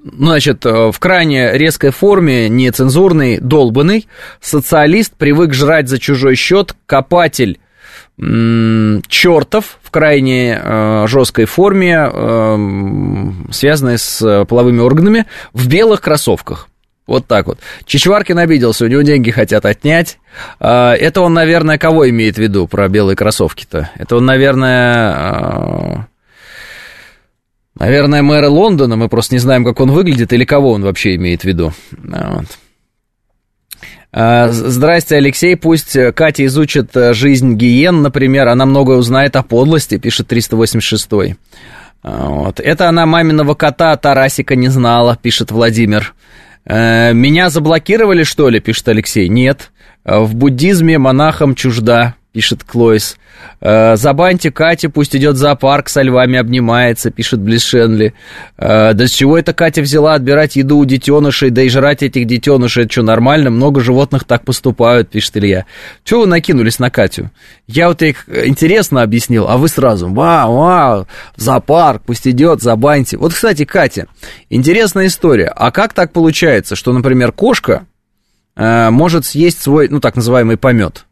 [0.04, 4.06] Значит, э, в крайне резкой форме, нецензурный, долбанный,
[4.40, 7.58] социалист, привык жрать за чужой счет, копатель
[8.16, 16.68] чертов в крайне э, жесткой форме, э, связанной с половыми органами, в белых кроссовках.
[17.06, 17.58] Вот так вот.
[17.84, 20.18] Чичваркин обиделся, у него деньги хотят отнять.
[20.60, 23.90] Э, это он, наверное, кого имеет в виду про белые кроссовки-то?
[23.96, 25.14] Это он, наверное...
[25.14, 25.96] Э,
[27.78, 31.42] наверное, мэра Лондона, мы просто не знаем, как он выглядит, или кого он вообще имеет
[31.42, 31.72] в виду.
[31.90, 32.46] Вот.
[34.16, 35.56] А, здрасте, Алексей.
[35.56, 38.46] Пусть э, Катя изучит э, жизнь гиен, например.
[38.46, 41.08] Она многое узнает о подлости, пишет 386
[42.04, 42.60] а, вот.
[42.60, 46.14] Это она маминого кота Тарасика не знала, пишет Владимир.
[46.64, 49.28] Э, Меня заблокировали, что ли, пишет Алексей.
[49.28, 49.72] Нет.
[50.04, 53.16] В буддизме монахам чужда, пишет Клоис.
[53.60, 58.12] «Э, Забаньте Катя, пусть идет в зоопарк, со львами обнимается, пишет Блишенли.
[58.58, 62.26] «Э, да с чего это Катя взяла отбирать еду у детенышей, да и жрать этих
[62.26, 63.50] детенышей, это что, нормально?
[63.50, 65.64] Много животных так поступают, пишет Илья.
[66.02, 67.30] Чего вы накинулись на Катю?
[67.68, 73.16] Я вот их интересно объяснил, а вы сразу, вау, вау, в зоопарк, пусть идет, забаньте.
[73.16, 74.08] Вот, кстати, Катя,
[74.50, 75.52] интересная история.
[75.54, 77.86] А как так получается, что, например, кошка
[78.56, 81.06] э, может съесть свой, ну, так называемый помет?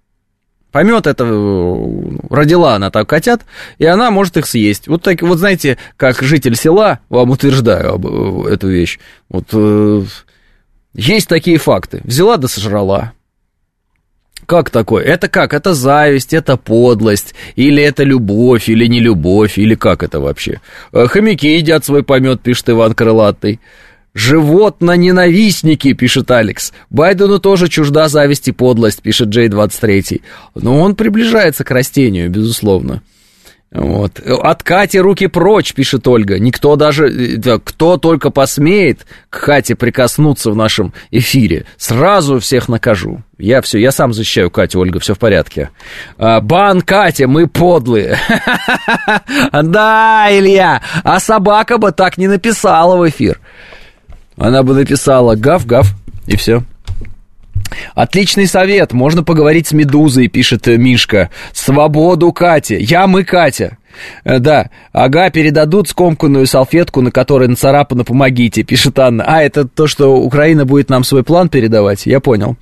[0.73, 3.43] Помет это э, родила она так котят,
[3.77, 4.89] и она может их съесть.
[4.89, 8.99] Вот так, вот знаете, как житель села, вам утверждаю об, э, эту вещь.
[9.29, 10.03] Вот э,
[10.95, 12.01] есть такие факты.
[12.05, 13.13] Взяла да сожрала.
[14.47, 15.05] Как такое?
[15.05, 15.53] Это как?
[15.53, 20.63] Это зависть, это подлость, или это любовь, или не любовь, или как это вообще?
[20.93, 23.61] Э, хомяки едят свой помет, пишет Иван Крылатый.
[24.15, 26.73] Животно-ненавистники, пишет Алекс.
[26.91, 30.21] Байдену тоже чужда зависть и подлость, пишет Джей 23.
[30.55, 33.03] Но он приближается к растению, безусловно.
[33.73, 34.21] Вот.
[34.21, 36.39] От Кати руки прочь, пишет Ольга.
[36.39, 43.23] Никто даже, кто только посмеет к Кате прикоснуться в нашем эфире, сразу всех накажу.
[43.39, 45.71] Я все, я сам защищаю Катю, Ольга, все в порядке.
[46.19, 48.19] А, бан, Катя, мы подлые.
[49.53, 53.41] Да, Илья, а собака бы так не написала в эфир.
[54.43, 55.95] Она бы написала гав-гав,
[56.27, 56.65] и все.
[57.95, 61.31] Отличный совет, можно поговорить с Медузой, пишет э, Мишка.
[61.53, 63.79] Свободу Кате, я мы Катя.
[64.25, 69.23] Э, да, ага, передадут скомканную салфетку, на которой нацарапано «помогите», пишет Анна.
[69.29, 72.57] А, это то, что Украина будет нам свой план передавать, я понял.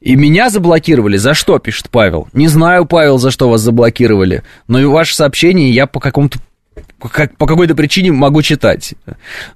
[0.00, 1.18] И меня заблокировали.
[1.18, 2.28] За что, пишет Павел?
[2.32, 6.38] Не знаю, Павел, за что вас заблокировали, но и ваше сообщение я по какому-то
[7.12, 8.94] как, по какой-то причине могу читать.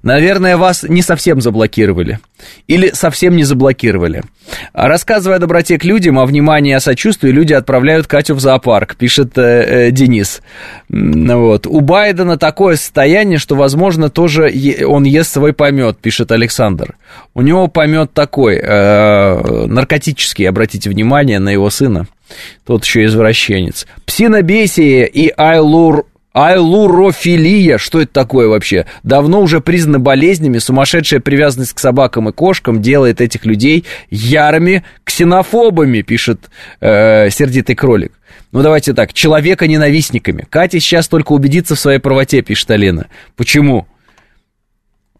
[0.03, 2.19] Наверное, вас не совсем заблокировали.
[2.67, 4.23] Или совсем не заблокировали.
[4.73, 9.37] Рассказывая о доброте к людям, о внимании, о сочувствии, люди отправляют Катю в зоопарк, пишет
[9.37, 10.41] э, э, Денис.
[10.89, 11.67] Вот.
[11.67, 16.95] У Байдена такое состояние, что, возможно, тоже е- он ест свой помет, пишет Александр.
[17.33, 22.07] У него помет такой, э, наркотический, обратите внимание на его сына.
[22.65, 23.85] Тот еще извращенец.
[24.05, 28.85] Псинобесие и айлур Айлурофилия, что это такое вообще?
[29.03, 36.01] Давно уже признано болезнями, сумасшедшая привязанность к собакам и кошкам делает этих людей ярыми ксенофобами,
[36.01, 36.49] пишет
[36.81, 38.11] э, сердитый кролик.
[38.51, 40.45] Ну, давайте так, человека-ненавистниками.
[40.49, 43.07] Катя сейчас только убедится в своей правоте, пишет Алина.
[43.37, 43.87] Почему?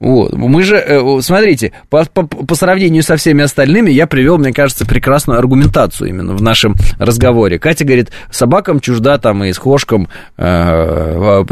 [0.06, 0.34] Вот.
[0.34, 4.86] Мы же, э, смотрите, по, по, по сравнению со всеми остальными я привел, мне кажется,
[4.86, 7.58] прекрасную аргументацию именно в нашем разговоре.
[7.58, 11.44] Катя говорит, собакам чужда там и с кошкам э,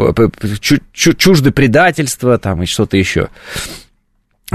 [0.92, 3.28] чужды предательства там и что-то еще.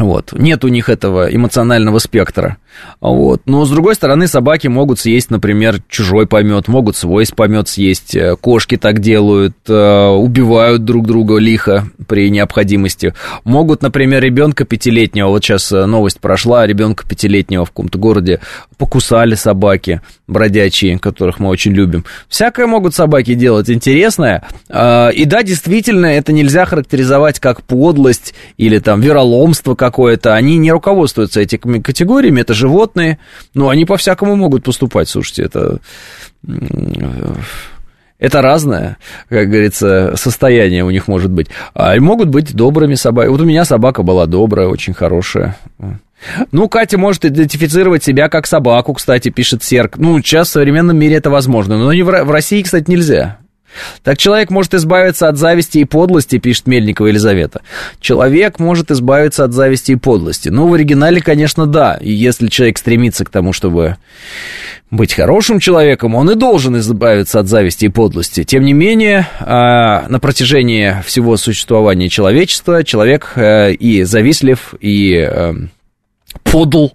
[0.02, 0.34] Вот.
[0.34, 2.58] Нет у них этого эмоционального спектра.
[3.02, 3.42] Вот.
[3.46, 8.16] Но, с другой стороны, собаки могут съесть, например, чужой помет, могут свой помет съесть.
[8.16, 13.14] Э, кошки так делают, э, убивают друг друга лихо при необходимости.
[13.44, 18.40] Могут, например, ребенка пятилетнего, вот сейчас э, новость прошла, ребенка пятилетнего в каком-то городе
[18.78, 22.06] покусали собаки бродячие, которых мы очень любим.
[22.30, 24.44] Всякое могут собаки делать интересное.
[24.70, 30.36] И да, действительно, это нельзя характеризовать как подлость или там вероломство какое-то.
[30.36, 33.18] Они не руководствуются этими категориями, это животные,
[33.54, 35.80] но они по-всякому могут поступать, слушайте, это...
[38.20, 38.98] Это разное,
[39.30, 41.48] как говорится, состояние у них может быть.
[41.74, 43.32] А могут быть добрыми собаками.
[43.32, 45.56] Вот у меня собака была добрая, очень хорошая.
[46.52, 49.98] Ну, Катя может идентифицировать себя как собаку, кстати, пишет Серк.
[49.98, 53.38] Ну, сейчас в современном мире это возможно, но не в России, кстати, нельзя.
[54.04, 57.62] Так человек может избавиться от зависти и подлости, пишет Мельникова Елизавета.
[58.00, 60.50] Человек может избавиться от зависти и подлости.
[60.50, 61.98] Ну, в оригинале, конечно, да.
[62.02, 63.98] И если человек стремится к тому, чтобы
[64.92, 68.44] быть хорошим человеком, он и должен избавиться от зависти и подлости.
[68.44, 75.54] Тем не менее, а, на протяжении всего существования человечества человек э, и завистлив, и э,
[76.44, 76.88] подл.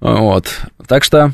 [0.00, 0.46] Вот.
[0.86, 1.32] Так что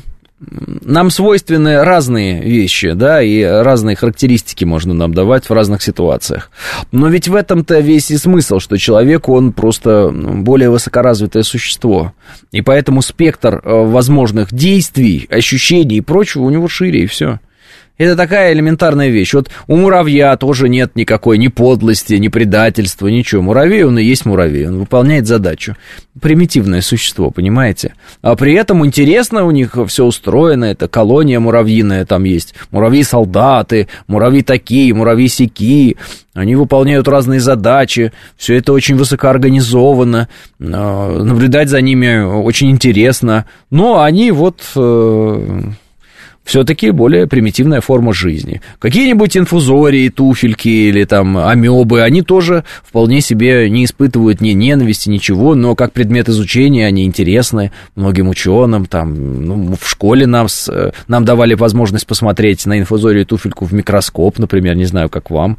[0.91, 6.51] нам свойственны разные вещи, да, и разные характеристики можно нам давать в разных ситуациях.
[6.91, 12.13] Но ведь в этом-то весь и смысл, что человек, он просто более высокоразвитое существо.
[12.51, 17.39] И поэтому спектр э, возможных действий, ощущений и прочего у него шире, и все.
[17.97, 19.33] Это такая элементарная вещь.
[19.33, 23.43] Вот у муравья тоже нет никакой ни подлости, ни предательства, ничего.
[23.43, 25.75] Муравей, он и есть муравей, он выполняет задачу.
[26.19, 27.93] Примитивное существо, понимаете?
[28.21, 32.55] А при этом интересно у них все устроено, это колония муравьиная там есть.
[32.71, 35.97] Муравьи-солдаты, муравьи такие, муравьи сякие.
[36.33, 43.45] Они выполняют разные задачи, все это очень высокоорганизовано, а, наблюдать за ними очень интересно.
[43.69, 45.61] Но они вот э,
[46.43, 48.61] все-таки более примитивная форма жизни.
[48.79, 55.55] Какие-нибудь инфузории, туфельки или там амебы, они тоже вполне себе не испытывают ни ненависти, ничего,
[55.55, 61.25] но как предмет изучения они интересны многим ученым, там, ну, в школе нам, с, нам
[61.25, 65.57] давали возможность посмотреть на инфузорию туфельку в микроскоп, например, не знаю, как вам.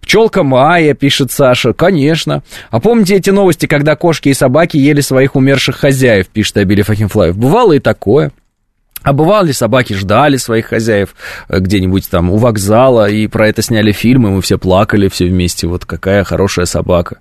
[0.00, 2.42] Пчелка Майя, пишет Саша, конечно.
[2.70, 7.36] А помните эти новости, когда кошки и собаки ели своих умерших хозяев, пишет Абилев Ахимфлаев?
[7.36, 8.32] Бывало и такое.
[9.02, 11.14] А бывали собаки ждали своих хозяев
[11.48, 15.66] э, где-нибудь там у вокзала, и про это сняли фильмы, мы все плакали все вместе,
[15.66, 17.18] вот какая хорошая собака.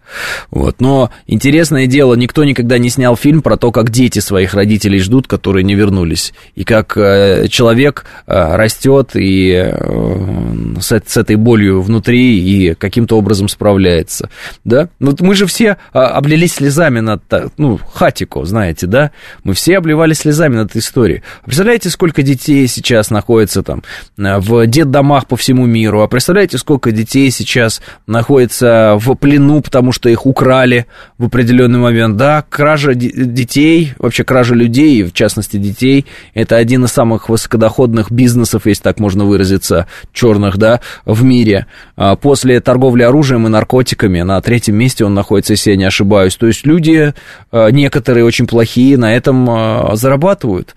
[0.52, 0.80] Вот.
[0.80, 5.28] Но интересное дело, никто никогда не снял фильм про то, как дети своих родителей ждут,
[5.28, 11.82] которые не вернулись, и как э, человек э, растет и э, с, с этой болью
[11.82, 14.30] внутри и каким-то образом справляется.
[14.64, 14.90] Да?
[15.00, 17.24] Вот мы же все э, облились слезами над,
[17.58, 19.12] ну, Хатико, знаете, да?
[19.44, 21.24] Мы все обливались слезами над этой историей.
[21.46, 23.82] Представляете, представляете, сколько детей сейчас находится там
[24.18, 29.94] э, в детдомах по всему миру, а представляете, сколько детей сейчас находится в плену, потому
[29.94, 30.86] что их украли
[31.18, 32.18] в определенный момент.
[32.18, 38.66] Да, кража детей, вообще кража людей, в частности детей, это один из самых высокодоходных бизнесов,
[38.66, 41.68] если так можно выразиться, черных, да, в мире.
[41.96, 46.36] А после торговли оружием и наркотиками на третьем месте он находится, если я не ошибаюсь.
[46.36, 47.14] То есть люди,
[47.54, 50.76] э, некоторые очень плохие, на этом э, зарабатывают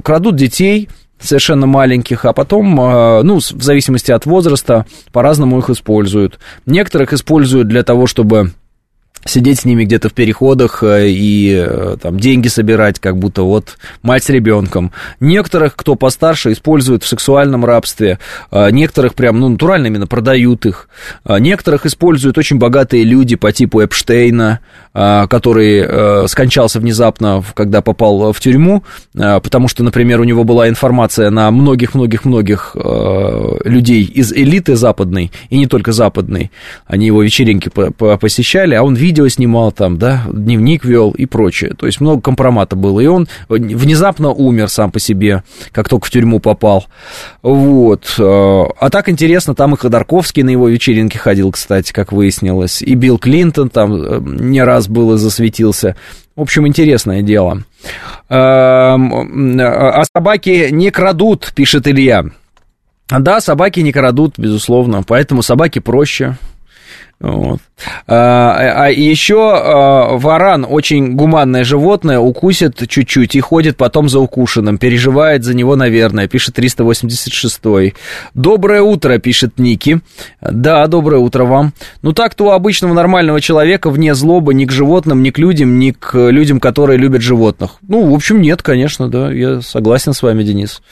[0.00, 0.88] крадут детей
[1.20, 6.38] совершенно маленьких, а потом, э, ну, в зависимости от возраста, по-разному их используют.
[6.66, 8.52] Некоторых используют для того, чтобы
[9.24, 13.78] сидеть с ними где-то в переходах э, и э, там деньги собирать, как будто вот
[14.02, 14.92] мать с ребенком.
[15.20, 18.18] Некоторых, кто постарше, используют в сексуальном рабстве,
[18.50, 20.88] э, некоторых прям, ну, натурально именно продают их,
[21.24, 24.60] некоторых используют очень богатые люди по типу Эпштейна,
[24.92, 31.50] который скончался внезапно, когда попал в тюрьму, потому что, например, у него была информация на
[31.50, 32.76] многих-многих-многих
[33.64, 36.50] людей из элиты западной, и не только западной,
[36.86, 41.74] они его вечеринки посещали, а он видел видео снимал там, да, дневник вел и прочее.
[41.76, 42.98] То есть много компромата было.
[43.00, 46.86] И он внезапно умер сам по себе, как только в тюрьму попал.
[47.42, 48.14] Вот.
[48.18, 52.80] А так интересно, там и Ходорковский на его вечеринке ходил, кстати, как выяснилось.
[52.80, 55.94] И Билл Клинтон там э, не раз был и засветился.
[56.34, 57.64] В общем, интересное дело.
[58.30, 58.96] А
[60.16, 62.24] собаки не крадут, пишет Илья.
[63.10, 66.38] Да, собаки не крадут, безусловно, поэтому собаки проще.
[67.22, 67.60] Вот.
[68.08, 74.76] А, а еще а, варан, очень гуманное животное, укусит чуть-чуть и ходит потом за укушенным,
[74.76, 77.60] переживает за него, наверное, пишет 386
[78.34, 80.00] Доброе утро, пишет Ники.
[80.40, 81.72] Да, доброе утро вам.
[82.02, 85.92] Ну так-то у обычного нормального человека вне злобы ни к животным, ни к людям, ни
[85.92, 87.76] к людям, которые любят животных.
[87.86, 90.82] Ну, в общем, нет, конечно, да, я согласен с вами, Денис.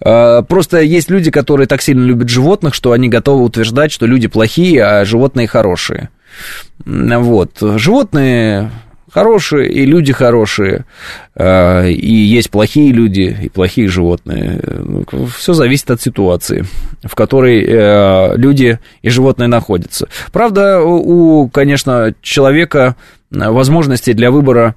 [0.00, 4.28] А, просто есть люди, которые так сильно любят животных, что они готовы утверждать, что люди
[4.28, 6.10] плохие, а животные хорошие хорошие.
[6.84, 7.58] Вот.
[7.60, 8.70] Животные
[9.12, 10.84] хорошие, и люди хорошие,
[11.36, 14.60] а, и есть плохие люди, и плохие животные.
[15.36, 16.64] Все зависит от ситуации,
[17.04, 20.08] в которой э, люди и животные находятся.
[20.32, 22.96] Правда, у, конечно, человека
[23.30, 24.74] возможностей для выбора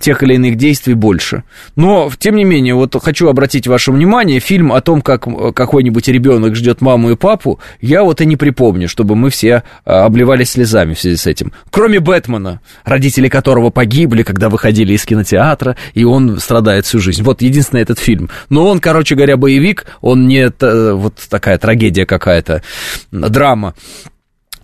[0.00, 1.42] тех или иных действий больше.
[1.76, 6.54] Но, тем не менее, вот хочу обратить ваше внимание, фильм о том, как какой-нибудь ребенок
[6.54, 10.94] ждет маму и папу, я вот и не припомню, чтобы мы все а, обливались слезами
[10.94, 11.52] в связи с этим.
[11.70, 17.22] Кроме Бэтмена, родители которого погибли, когда выходили из кинотеатра, и он страдает всю жизнь.
[17.22, 18.30] Вот единственный этот фильм.
[18.50, 22.62] Но он, короче говоря, боевик, он не вот такая трагедия какая-то,
[23.10, 23.74] драма.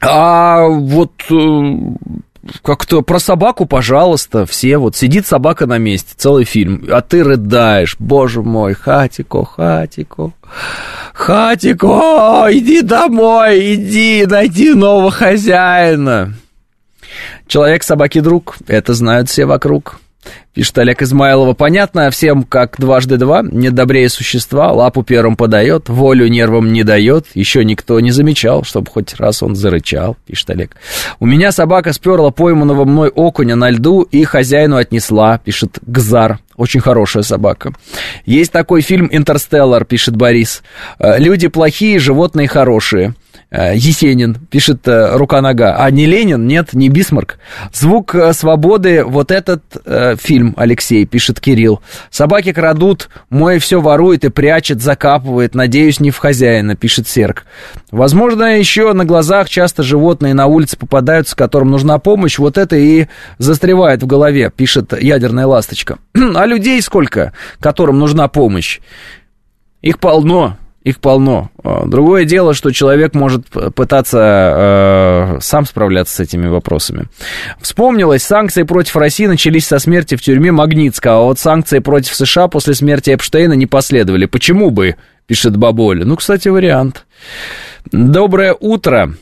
[0.01, 1.35] А вот э,
[2.63, 7.97] как-то про собаку, пожалуйста, все, вот сидит собака на месте, целый фильм, а ты рыдаешь,
[7.99, 10.33] боже мой, Хатико, Хатико,
[11.13, 16.35] Хатико, иди домой, иди, найди нового хозяина.
[17.47, 20.01] Человек, собаки, друг, это знают все вокруг.
[20.55, 21.53] Пишет Олег Измайлова.
[21.53, 23.43] Понятно всем, как дважды два.
[23.43, 27.27] Нет добрее существа, лапу первым подает, волю нервам не дает.
[27.35, 30.77] Еще никто не замечал, чтобы хоть раз он зарычал, пишет Олег.
[31.19, 36.39] У меня собака сперла пойманного мной окуня на льду и хозяину отнесла, пишет Гзар.
[36.57, 37.73] Очень хорошая собака.
[38.25, 40.63] Есть такой фильм «Интерстеллар», пишет Борис.
[41.01, 43.15] «Э, люди плохие, животные хорошие.
[43.55, 45.77] Э, Есенин, пишет э, рука-нога.
[45.79, 47.39] А не Ленин, нет, не Бисмарк.
[47.73, 51.81] Звук э, свободы, вот этот э, фильм, Алексей, пишет Кирилл.
[52.11, 55.55] Собаки крадут, мой все ворует и прячет, закапывает.
[55.55, 57.45] Надеюсь, не в хозяина, пишет Серк.
[57.93, 62.41] Возможно, еще на глазах часто животные на улице попадаются, которым нужна помощь.
[62.41, 63.07] Вот это и
[63.39, 65.99] застревает в голове, пишет ядерная ласточка.
[66.15, 68.81] а людей сколько, которым нужна помощь?
[69.81, 71.51] Их полно, их полно.
[71.65, 77.07] А, другое дело, что человек может пытаться э, сам справляться с этими вопросами.
[77.61, 82.49] Вспомнилось, санкции против России начались со смерти в тюрьме Магнитска, а вот санкции против США
[82.49, 84.27] после смерти Эпштейна не последовали.
[84.27, 86.05] Почему бы, пишет Баболя.
[86.05, 87.07] Ну, кстати, вариант.
[87.91, 89.15] Доброе утро.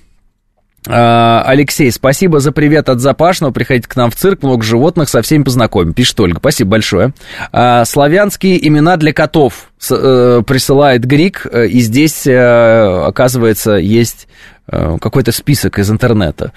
[0.89, 3.53] А, Алексей, спасибо за привет от Запашного.
[3.53, 5.95] Приходите к нам в цирк, много животных, со всеми познакомим.
[5.95, 6.39] Пишет Ольга.
[6.39, 7.13] Спасибо большое.
[7.53, 14.29] А, славянские имена для котов э, присылает Грик, э, и здесь, э, оказывается, есть
[14.67, 16.53] какой-то список из интернета.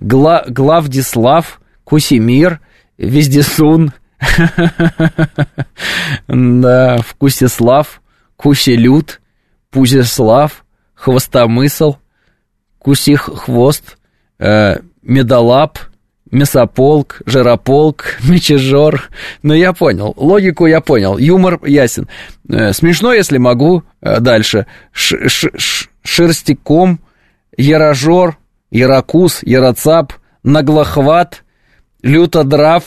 [0.00, 2.60] Гла Главдислав, Кусимир,
[2.96, 3.92] Вездесун,
[6.26, 8.00] да, Вкусислав,
[8.36, 9.20] Куселют,
[9.70, 11.96] Пузеслав, Хвостомысл,
[12.84, 13.96] Кусих хвост,
[14.38, 15.78] э, медолап,
[16.30, 19.08] мясополк, жирополк, мечежор.
[19.42, 20.12] Ну, я понял.
[20.18, 21.16] Логику я понял.
[21.16, 22.08] Юмор ясен.
[22.50, 23.84] Э, смешно, если могу.
[24.02, 24.66] Э, дальше.
[24.92, 27.00] Ш -ш -ш Шерстиком,
[27.56, 28.36] ярожор,
[28.70, 30.12] ярокус, яроцап,
[30.42, 31.42] наглохват,
[32.04, 32.82] лютодрав,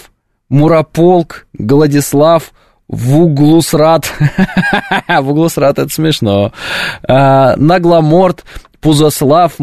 [0.50, 2.52] мурополк, гладислав,
[2.88, 4.14] Вуглусрат.
[5.22, 6.54] Вуглусрат, это смешно.
[7.04, 8.46] А, нагломорт,
[8.80, 9.54] Пузослав,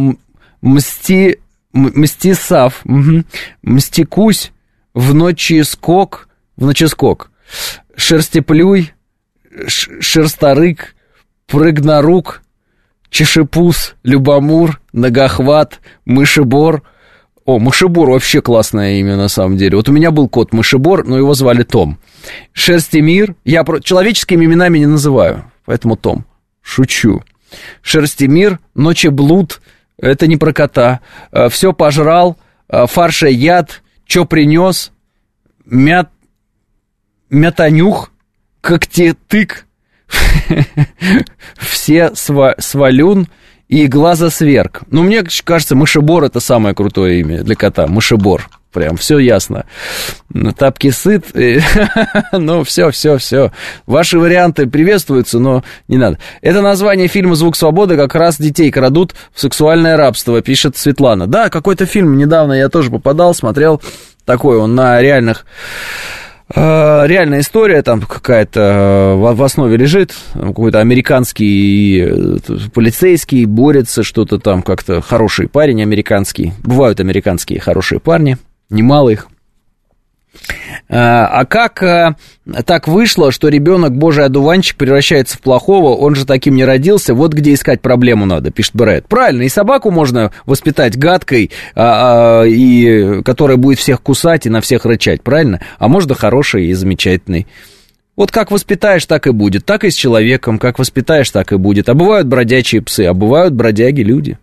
[0.65, 1.41] Мсти,
[1.75, 3.25] Мстисав, угу.
[3.63, 4.51] Мстикусь,
[4.95, 7.31] в ночи скок, в ночи скок,
[7.97, 8.95] Шерстеплюй,
[9.67, 10.95] Шерсторык,
[11.47, 12.43] Прыгнорук,
[13.11, 16.83] Чешепус, Любомур, Ногохват, Мышебор.
[17.45, 19.77] О, Мышебор вообще классное имя на самом деле.
[19.77, 21.99] Вот у меня был кот Мышебор, но его звали Том.
[22.55, 23.81] Шерстемир, я про...
[23.81, 26.25] человеческими именами не называю, поэтому Том.
[26.63, 27.23] Шучу.
[27.83, 29.61] Шерстемир, Ночеблуд,
[29.99, 31.01] это не про кота.
[31.33, 32.37] Э, Все пожрал,
[32.69, 34.93] э, фарша яд, что принес,
[35.65, 36.11] мят,
[37.31, 38.11] мятанюх,
[38.61, 39.67] когтетык,
[41.59, 43.29] все сва, свалюн
[43.69, 44.83] и глазосверк.
[44.91, 47.87] Ну, мне кажется, мышебор это самое крутое имя для кота.
[47.87, 48.49] Мышебор.
[48.75, 49.67] Прям все ясно.
[50.59, 51.27] Тапки сыт.
[52.33, 53.53] ну, все, все, все.
[53.87, 56.19] Ваши варианты приветствуются, но не надо.
[56.43, 61.29] Это название фильма «Звук свободы» как раз детей крадут в сексуальное рабство, пишет Светлана.
[61.29, 63.81] Да, какой-то фильм недавно я тоже попадал, смотрел.
[64.25, 65.47] Такой он на реальных
[66.55, 72.39] э, реальная история там какая-то э, в основе лежит, какой-то американский э,
[72.73, 78.39] полицейский борется, что-то там как-то хороший парень американский, бывают американские хорошие парни,
[78.75, 79.29] немало их.
[80.89, 82.17] А, а как а,
[82.67, 87.33] так вышло, что ребенок божий одуванчик превращается в плохого, он же таким не родился, вот
[87.33, 89.07] где искать проблему надо, пишет Брэд.
[89.09, 94.85] Правильно, и собаку можно воспитать гадкой, а, и, которая будет всех кусать и на всех
[94.85, 95.61] рычать, правильно?
[95.79, 97.47] А можно хороший и замечательный.
[98.17, 99.65] Вот как воспитаешь, так и будет.
[99.65, 101.89] Так и с человеком, как воспитаешь, так и будет.
[101.89, 104.39] А бывают бродячие псы, а бывают бродяги люди.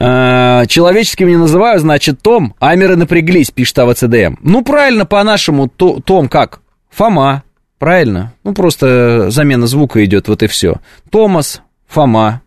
[0.00, 2.54] Э, человеческим не называю, значит, Том.
[2.58, 4.36] Амеры напряглись, пишет АВЦДМ.
[4.40, 6.62] Ну, правильно, по-нашему, то, Том как?
[6.88, 7.44] Фома,
[7.78, 8.32] правильно?
[8.42, 10.76] Ну, просто замена звука идет, вот и все.
[11.10, 12.40] Томас, Фома,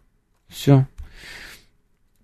[0.52, 0.88] все.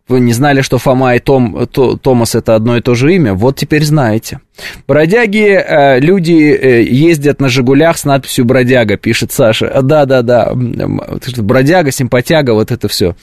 [0.10, 3.36] Вы не знали, что Фома и Том, то, Томас это одно и то же имя?
[3.36, 4.39] Вот теперь знаете.
[4.88, 9.82] Бродяги, э, люди э, ездят на «Жигулях» с надписью «Бродяга», пишет Саша.
[9.82, 13.16] Да-да-да, бродяга, симпатяга, вот это все.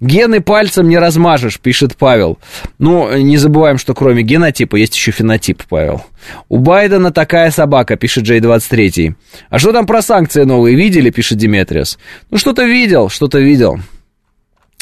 [0.00, 2.38] Гены пальцем не размажешь, пишет Павел.
[2.78, 6.04] Ну, не забываем, что кроме генотипа есть еще фенотип, Павел.
[6.50, 9.14] У Байдена такая собака, пишет J23.
[9.48, 11.98] А что там про санкции новые видели, пишет Диметриас.
[12.30, 13.80] Ну, что-то видел, что-то видел.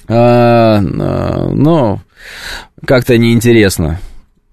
[0.08, 2.00] А, а, но
[2.86, 4.00] как-то неинтересно.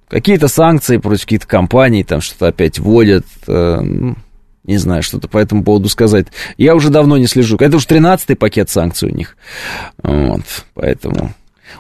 [0.08, 3.26] Какие-то санкции против каких-то компаний, там что-то опять вводят.
[3.48, 3.82] А,
[4.64, 6.28] не знаю, что-то по этому поводу сказать.
[6.58, 7.58] Я уже давно не слежу.
[7.58, 9.36] Это уж 13-й пакет санкций у них.
[10.04, 10.42] Вот,
[10.76, 11.34] поэтому...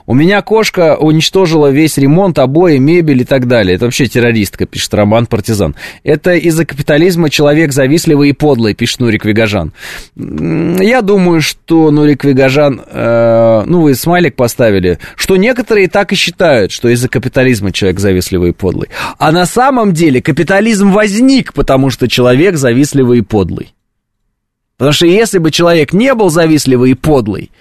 [0.05, 3.75] У меня кошка уничтожила весь ремонт, обои, мебель и так далее.
[3.75, 5.75] Это вообще террористка, пишет Роман Партизан.
[6.03, 9.73] Это из-за капитализма человек завистливый и подлый, пишет Нурик Вигажан.
[10.15, 16.71] Я думаю, что Нурик Вигажан, э, ну вы смайлик поставили, что некоторые так и считают,
[16.71, 18.89] что из-за капитализма человек завистливый и подлый.
[19.17, 23.73] А на самом деле капитализм возник, потому что человек завистливый и подлый.
[24.79, 27.51] Потому что если бы человек не был завистливый и подлый,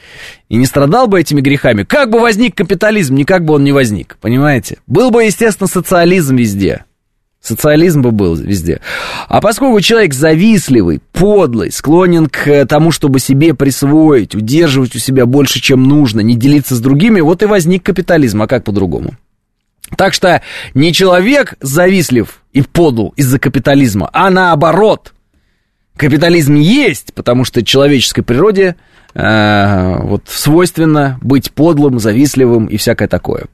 [0.49, 4.17] и не страдал бы этими грехами, как бы возник капитализм, никак бы он не возник,
[4.21, 4.79] понимаете?
[4.87, 6.85] Был бы, естественно, социализм везде.
[7.41, 8.81] Социализм бы был везде.
[9.27, 15.61] А поскольку человек завистливый, подлый, склонен к тому, чтобы себе присвоить, удерживать у себя больше,
[15.61, 19.15] чем нужно, не делиться с другими, вот и возник капитализм, а как по-другому?
[19.97, 20.41] Так что
[20.73, 25.15] не человек завистлив и подл из-за капитализма, а наоборот–
[25.99, 28.77] капитализм есть, потому что человеческой природе
[29.15, 33.47] э, вот свойственно быть подлым, завистливым и всякое такое.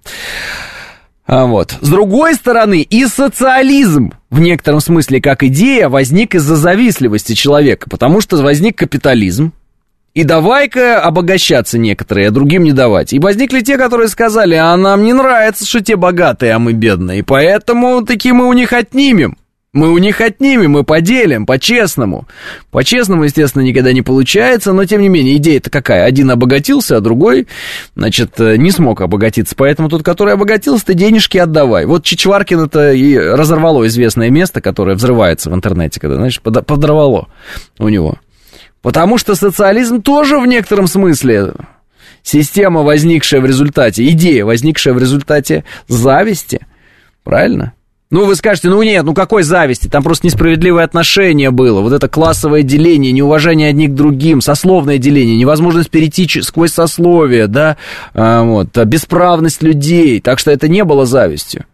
[1.26, 1.74] А вот.
[1.80, 8.20] С другой стороны, и социализм в некотором смысле как идея возник из-за завистливости человека, потому
[8.20, 9.52] что возник капитализм,
[10.12, 13.12] И давай-ка обогащаться некоторые, а другим не давать.
[13.12, 17.24] И возникли те, которые сказали, а нам не нравится, что те богатые, а мы бедные,
[17.24, 19.36] поэтому таки мы у них отнимем.
[19.74, 22.28] Мы у них отнимем, мы поделим, по-честному.
[22.70, 26.04] По-честному, естественно, никогда не получается, но, тем не менее, идея-то какая?
[26.04, 27.48] Один обогатился, а другой,
[27.96, 29.56] значит, э, не смог обогатиться.
[29.56, 31.86] Поэтому тот, который обогатился, ты денежки отдавай.
[31.86, 37.26] Вот Чичваркин это и разорвало известное место, которое взрывается в интернете, когда, знаешь, подорвало
[37.80, 38.18] у него.
[38.80, 41.52] Потому что социализм тоже в некотором смысле
[42.22, 46.64] система, возникшая в результате, идея, возникшая в результате зависти.
[47.24, 47.73] Правильно?
[48.10, 49.88] Ну, вы скажете, ну нет, ну какой зависти?
[49.88, 51.80] Там просто несправедливое отношение было.
[51.80, 57.76] Вот это классовое деление, неуважение одних к другим, сословное деление, невозможность перейти сквозь сословие, да,
[58.12, 60.20] а, вот, бесправность людей.
[60.20, 61.64] Так что это не было завистью.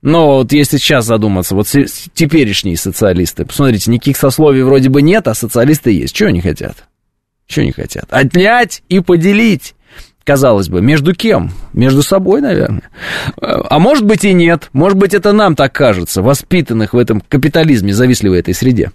[0.00, 5.34] Но вот если сейчас задуматься, вот теперешние социалисты, посмотрите, никаких сословий вроде бы нет, а
[5.34, 6.14] социалисты есть.
[6.14, 6.76] Чего они хотят?
[7.46, 8.04] Чего они хотят?
[8.10, 9.74] Отнять и поделить
[10.28, 11.52] казалось бы, между кем?
[11.72, 12.82] Между собой, наверное.
[13.40, 14.68] А может быть и нет.
[14.74, 18.90] Может быть, это нам так кажется, воспитанных в этом капитализме, завистливой этой среде.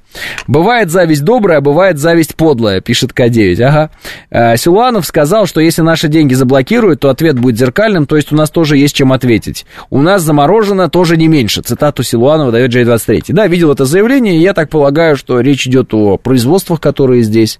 [0.45, 3.59] Бывает зависть добрая, а бывает зависть подлая, пишет К9.
[3.63, 3.89] Ага.
[4.29, 8.35] А, Силуанов сказал, что если наши деньги заблокируют, то ответ будет зеркальным, то есть у
[8.35, 9.65] нас тоже есть чем ответить.
[9.89, 11.63] У нас заморожено тоже не меньше.
[11.63, 13.23] Цитату Силуанова дает J23.
[13.29, 17.59] Да, видел это заявление, и я так полагаю, что речь идет о производствах, которые здесь.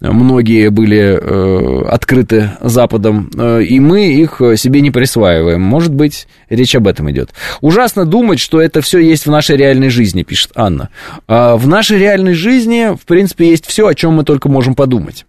[0.00, 5.60] Многие были э, открыты Западом Западом, э, и мы их э, себе не присваиваем.
[5.60, 7.30] Может быть, речь об этом идет.
[7.60, 10.88] Ужасно думать, что это все есть в нашей реальной жизни, пишет Анна.
[11.28, 15.26] А в нашей реальной жизни, в принципе, есть все, о чем мы только можем подумать.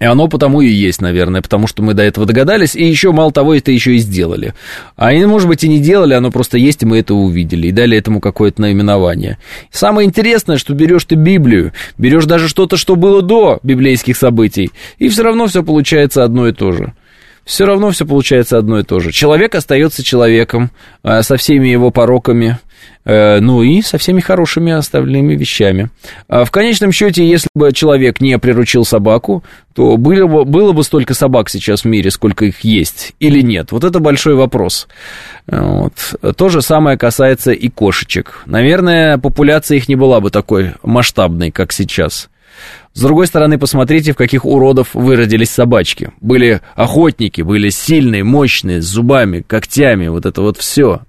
[0.00, 3.32] И оно потому и есть, наверное, потому что мы до этого догадались, и еще, мало
[3.32, 4.54] того, это еще и сделали.
[4.96, 7.96] А может быть, и не делали, оно просто есть, и мы это увидели, и дали
[7.96, 9.38] этому какое-то наименование.
[9.70, 15.08] Самое интересное, что берешь ты Библию, берешь даже что-то, что было до библейских событий, и
[15.08, 16.92] все равно все получается одно и то же
[17.44, 19.12] все равно все получается одно и то же.
[19.12, 20.70] Человек остается человеком
[21.02, 22.58] э, со всеми его пороками,
[23.04, 25.90] э, ну и со всеми хорошими оставленными вещами.
[26.28, 30.82] А в конечном счете, если бы человек не приручил собаку, то было бы, было бы
[30.84, 33.72] столько собак сейчас в мире, сколько их есть, или нет?
[33.72, 34.88] Вот это большой вопрос.
[35.46, 35.92] Вот.
[36.36, 38.42] То же самое касается и кошечек.
[38.46, 42.30] Наверное, популяция их не была бы такой масштабной, как сейчас.
[42.94, 46.12] С другой стороны, посмотрите, в каких уродов выродились собачки.
[46.20, 51.00] Были охотники, были сильные, мощные, с зубами, когтями, вот это вот все.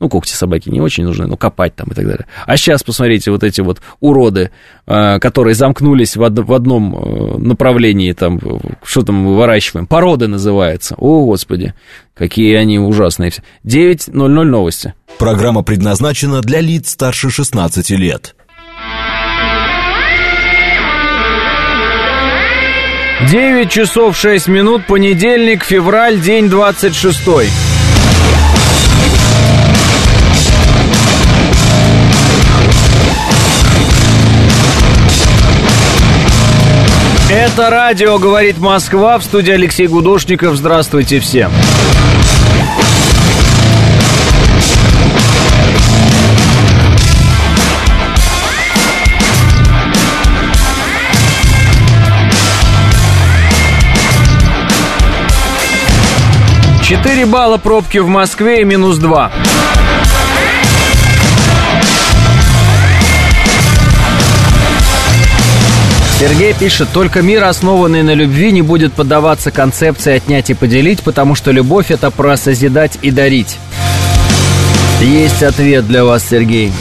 [0.00, 2.26] Ну, когти собаки не очень нужны, но копать там и так далее.
[2.46, 4.50] А сейчас, посмотрите, вот эти вот уроды,
[4.86, 8.40] а, которые замкнулись в одном э, направлении, там,
[8.84, 10.94] что там мы выращиваем, породы называется.
[10.98, 11.74] О, Господи,
[12.14, 13.32] какие они ужасные.
[13.64, 14.94] 9.00 новости.
[15.18, 18.36] Программа предназначена для лиц старше 16 лет.
[23.26, 27.20] 9 часов 6 минут, понедельник, февраль, день 26.
[37.28, 40.56] Это радио «Говорит Москва» в студии Алексей Гудошников.
[40.56, 41.50] Здравствуйте всем.
[56.88, 59.30] Четыре балла пробки в Москве и минус два.
[66.18, 71.34] Сергей пишет, только мир, основанный на любви, не будет поддаваться концепции отнять и поделить, потому
[71.34, 73.58] что любовь это про созидать и дарить.
[75.02, 76.72] Есть ответ для вас, Сергей.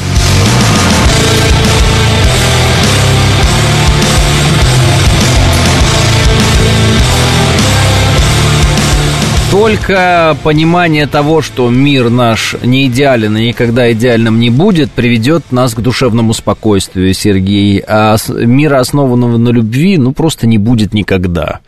[9.52, 15.74] Только понимание того, что мир наш не идеален и никогда идеальным не будет, приведет нас
[15.74, 17.82] к душевному спокойствию, Сергей.
[17.88, 21.62] А мира, основанного на любви, ну, просто не будет никогда.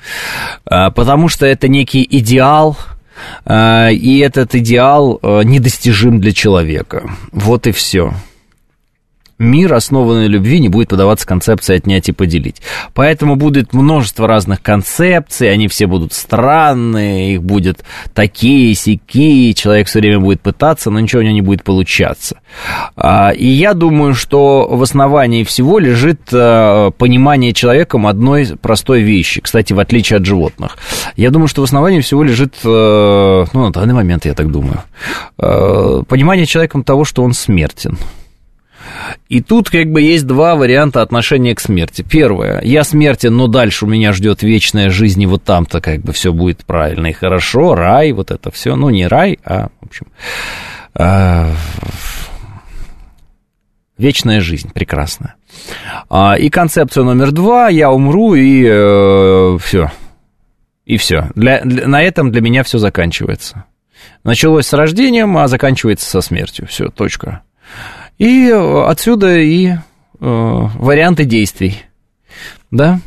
[0.65, 2.77] А, потому что это некий идеал,
[3.45, 7.09] а, и этот идеал а, недостижим для человека.
[7.31, 8.13] Вот и все
[9.39, 12.61] мир, основанный на любви, не будет подаваться концепции отнять и поделить.
[12.93, 17.83] Поэтому будет множество разных концепций, они все будут странные, их будет
[18.13, 22.37] такие, сякие, человек все время будет пытаться, но ничего у него не будет получаться.
[22.95, 29.41] А, и я думаю, что в основании всего лежит э, понимание человеком одной простой вещи,
[29.41, 30.77] кстати, в отличие от животных.
[31.15, 34.83] Я думаю, что в основании всего лежит, э, ну, на данный момент я так думаю,
[35.37, 37.97] э, понимание человеком того, что он смертен.
[39.27, 42.01] И тут как бы есть два варианта отношения к смерти.
[42.01, 46.13] Первое, я смертен, но дальше у меня ждет вечная жизнь, и вот там-то как бы
[46.13, 48.75] все будет правильно и хорошо, рай, вот это все.
[48.75, 50.07] Ну, не рай, а, в общем,
[50.95, 51.51] а,
[53.97, 55.35] вечная жизнь, прекрасная.
[56.09, 59.91] А, и концепция номер два, я умру, и э, все.
[60.85, 61.29] И все.
[61.35, 63.65] Для, для, на этом для меня все заканчивается.
[64.23, 66.67] Началось с рождением, а заканчивается со смертью.
[66.67, 67.43] Все, точка.
[68.19, 69.77] И отсюда и э,
[70.19, 71.81] варианты действий.
[72.69, 72.99] Да?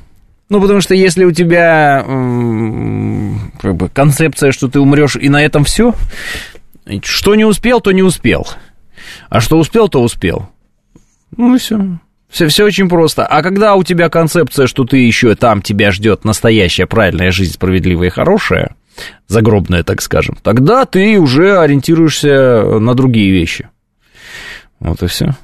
[0.49, 5.43] Ну, потому что если у тебя э, как бы концепция, что ты умрешь, и на
[5.43, 5.95] этом все,
[7.05, 8.47] что не успел, то не успел.
[9.29, 10.49] А что успел, то успел.
[11.37, 11.79] Ну и все.
[12.29, 13.27] Все, все очень просто.
[13.27, 18.07] А когда у тебя концепция, что ты еще там тебя ждет настоящая правильная жизнь, справедливая
[18.09, 18.75] и хорошая,
[19.27, 23.69] загробная, так скажем, тогда ты уже ориентируешься на другие вещи.
[24.83, 25.37] Вот и все.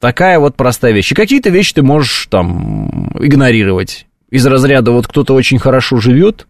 [0.00, 1.10] Такая вот простая вещь.
[1.12, 4.06] И какие-то вещи ты можешь там игнорировать.
[4.30, 6.46] Из разряда вот кто-то очень хорошо живет,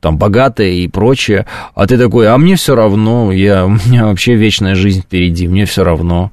[0.00, 4.34] там богатая и прочее, а ты такой, а мне все равно, я, у меня вообще
[4.34, 6.32] вечная жизнь впереди, мне все равно.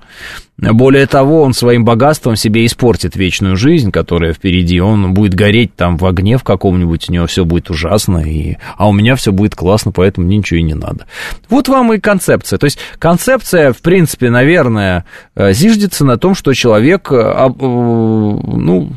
[0.55, 5.97] Более того, он своим богатством себе испортит вечную жизнь, которая впереди, он будет гореть там
[5.97, 9.55] в огне в каком-нибудь, у него все будет ужасно, и, а у меня все будет
[9.55, 11.07] классно, поэтому мне ничего и не надо.
[11.49, 12.59] Вот вам и концепция.
[12.59, 15.05] То есть концепция, в принципе, наверное,
[15.35, 18.93] э, зиждется на том, что человек, э, э, ну,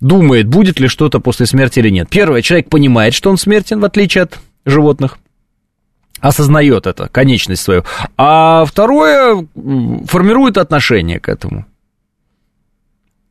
[0.00, 2.08] думает, будет ли что-то после смерти или нет.
[2.08, 5.18] Первое, человек понимает, что он смертен, в отличие от животных.
[6.20, 7.84] Осознает это, конечность свою.
[8.16, 9.46] А второе,
[10.06, 11.64] формирует отношение к этому.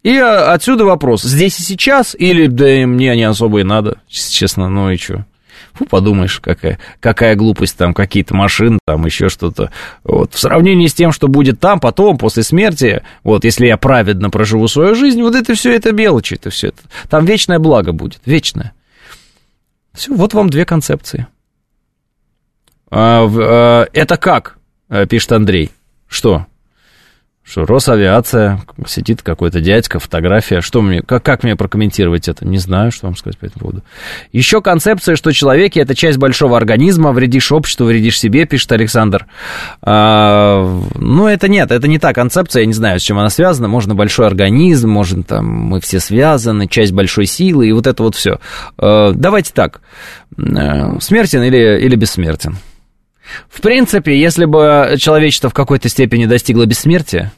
[0.03, 4.89] И отсюда вопрос, здесь и сейчас, или да мне не особо и надо, честно, ну
[4.89, 5.25] и что?
[5.77, 9.71] Фу, подумаешь, какая, какая глупость, там какие-то машины, там еще что-то.
[10.03, 10.33] Вот.
[10.33, 14.67] В сравнении с тем, что будет там, потом, после смерти, вот, если я праведно проживу
[14.67, 16.69] свою жизнь, вот это все, это мелочи, это все.
[16.69, 18.73] Это, там вечное благо будет, вечное.
[19.93, 21.27] Все, вот вам две концепции.
[22.89, 24.57] А, а, это как,
[24.89, 25.71] э, пишет Андрей.
[26.07, 26.47] Что?
[27.49, 30.59] Что Росавиация, сидит какой-то дядька, фотография.
[30.59, 32.45] Что мне, как, как мне прокомментировать это?
[32.45, 33.83] Не знаю, что вам сказать по этому поводу.
[34.33, 39.27] Еще концепция, что человеки это часть большого организма, вредишь обществу, вредишь себе, пишет Александр.
[39.81, 43.69] А, ну, это нет, это не та концепция, я не знаю, с чем она связана.
[43.69, 48.15] Можно большой организм, можно там мы все связаны, часть большой силы, и вот это вот
[48.15, 48.41] все.
[48.77, 49.79] А, давайте так.
[50.37, 52.57] А, смертен или, или бессмертен?
[53.49, 57.31] В принципе, если бы человечество в какой-то степени достигло бессмертия,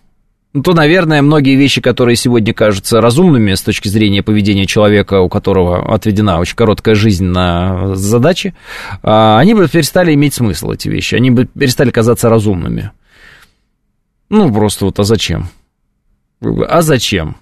[0.52, 5.30] ну, то, наверное, многие вещи, которые сегодня кажутся разумными с точки зрения поведения человека, у
[5.30, 8.56] которого отведена очень короткая жизнь на задачи,
[9.04, 12.92] а, они бы перестали иметь смысл, эти вещи, они бы перестали казаться разумными.
[14.30, 15.50] Ну, просто вот, а зачем?
[16.42, 17.36] А зачем?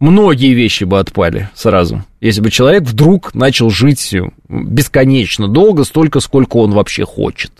[0.00, 4.14] Многие вещи бы отпали сразу, если бы человек вдруг начал жить
[4.48, 7.52] бесконечно долго, столько, сколько он вообще хочет.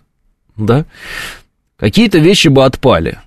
[0.57, 0.85] Да?
[1.79, 3.19] Какие-то вещи бы отпали.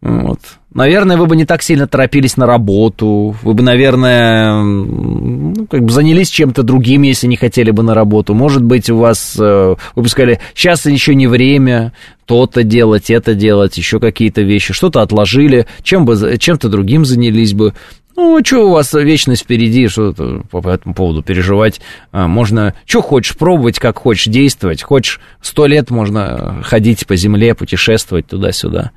[0.00, 0.40] Вот.
[0.72, 5.90] Наверное, вы бы не так сильно торопились на работу, вы бы, наверное, ну, как бы
[5.90, 8.34] занялись чем-то другим, если не хотели бы на работу.
[8.34, 11.94] Может быть, у вас, э, вы бы сказали, сейчас еще не время
[12.26, 17.72] то-то делать, это делать, еще какие-то вещи, что-то отложили, чем бы, чем-то другим занялись бы.
[18.20, 20.12] Ну, что у вас вечность впереди, что
[20.50, 21.80] по этому поводу переживать?
[22.10, 24.82] А, можно, что хочешь пробовать, как хочешь действовать.
[24.82, 28.90] Хочешь, сто лет можно ходить по земле, путешествовать туда-сюда.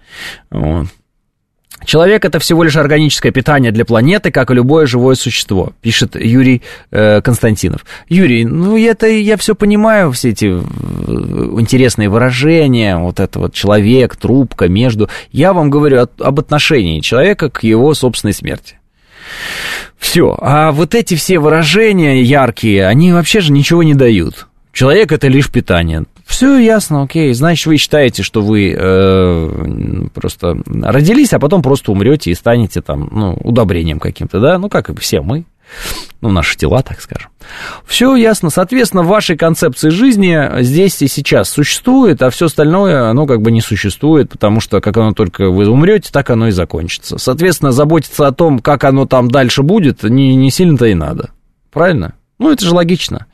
[0.50, 0.88] Вот.
[1.86, 6.64] Человек это всего лишь органическое питание для планеты, как и любое живое существо, пишет Юрий
[6.90, 7.86] э, Константинов.
[8.10, 10.60] Юрий, ну это я все понимаю, все эти э,
[11.60, 15.10] интересные выражения, вот это вот человек, трубка, между.
[15.32, 18.81] Я вам говорю об отношении человека к его собственной смерти.
[19.98, 20.38] Все.
[20.42, 24.48] А вот эти все выражения яркие, они вообще же ничего не дают.
[24.74, 26.06] Человек это лишь питание.
[26.26, 27.34] Все ясно, окей.
[27.34, 33.10] Значит, вы считаете, что вы э, просто родились, а потом просто умрете и станете там,
[33.12, 34.58] ну, удобрением каким-то, да?
[34.58, 35.46] Ну, как и все мы
[36.22, 37.30] ну, наши тела, так скажем.
[37.86, 38.50] Все ясно.
[38.50, 43.52] Соответственно, в вашей концепции жизни здесь и сейчас существует, а все остальное, оно как бы
[43.52, 47.18] не существует, потому что как оно только вы умрете, так оно и закончится.
[47.18, 51.32] Соответственно, заботиться о том, как оно там дальше будет, не, не сильно-то и надо.
[51.72, 52.14] Правильно?
[52.42, 53.28] Ну, это же логично.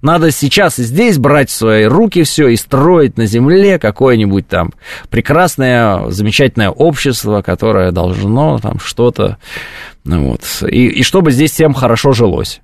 [0.00, 4.72] Надо сейчас и здесь брать в свои руки все и строить на земле какое-нибудь там
[5.10, 9.36] прекрасное, замечательное общество, которое должно там что-то,
[10.04, 12.62] ну вот, и, и чтобы здесь всем хорошо жилось.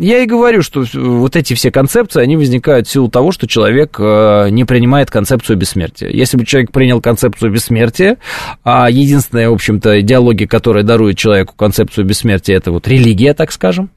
[0.00, 3.96] Я и говорю, что вот эти все концепции, они возникают в силу того, что человек
[3.98, 6.08] э, не принимает концепцию бессмертия.
[6.08, 8.16] Если бы человек принял концепцию бессмертия,
[8.64, 13.90] а единственная, в общем-то, идеология, которая дарует человеку концепцию бессмертия, это вот религия, так скажем.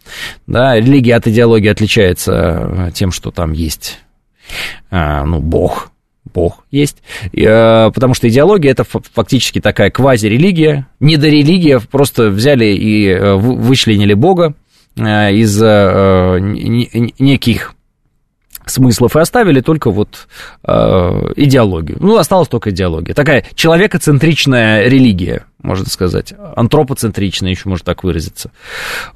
[0.46, 4.00] Да, религия от идеологии отличается тем, что там есть,
[4.92, 5.92] ну, Бог,
[6.34, 6.98] Бог есть,
[7.32, 14.63] потому что идеология это фактически такая квази-религия, недорелигия, просто взяли и вычленили Бога, Э,
[14.96, 17.74] из э, неких
[18.66, 20.28] смыслов и оставили только вот
[20.64, 20.72] э,
[21.36, 21.98] идеологию.
[22.00, 23.14] Ну, осталась только идеология.
[23.14, 26.34] Такая человекоцентричная религия, можно сказать.
[26.56, 28.52] Антропоцентричная, еще можно так выразиться.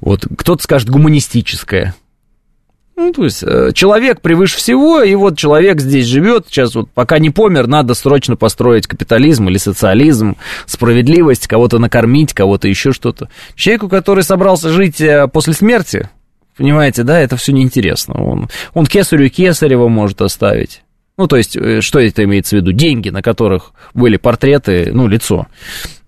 [0.00, 1.94] Вот кто-то скажет гуманистическая.
[2.98, 7.20] Ну, то есть э, человек превыше всего, и вот человек здесь живет, сейчас вот пока
[7.20, 10.34] не помер, надо срочно построить капитализм или социализм,
[10.66, 13.28] справедливость, кого-то накормить, кого-то еще что-то.
[13.54, 16.10] Человеку, который собрался жить э, после смерти,
[16.56, 18.20] понимаете, да, это все неинтересно.
[18.20, 20.82] Он, он кесарю кесарева может оставить.
[21.16, 22.72] Ну, то есть, э, что это имеется в виду?
[22.72, 25.46] Деньги, на которых были портреты, ну, лицо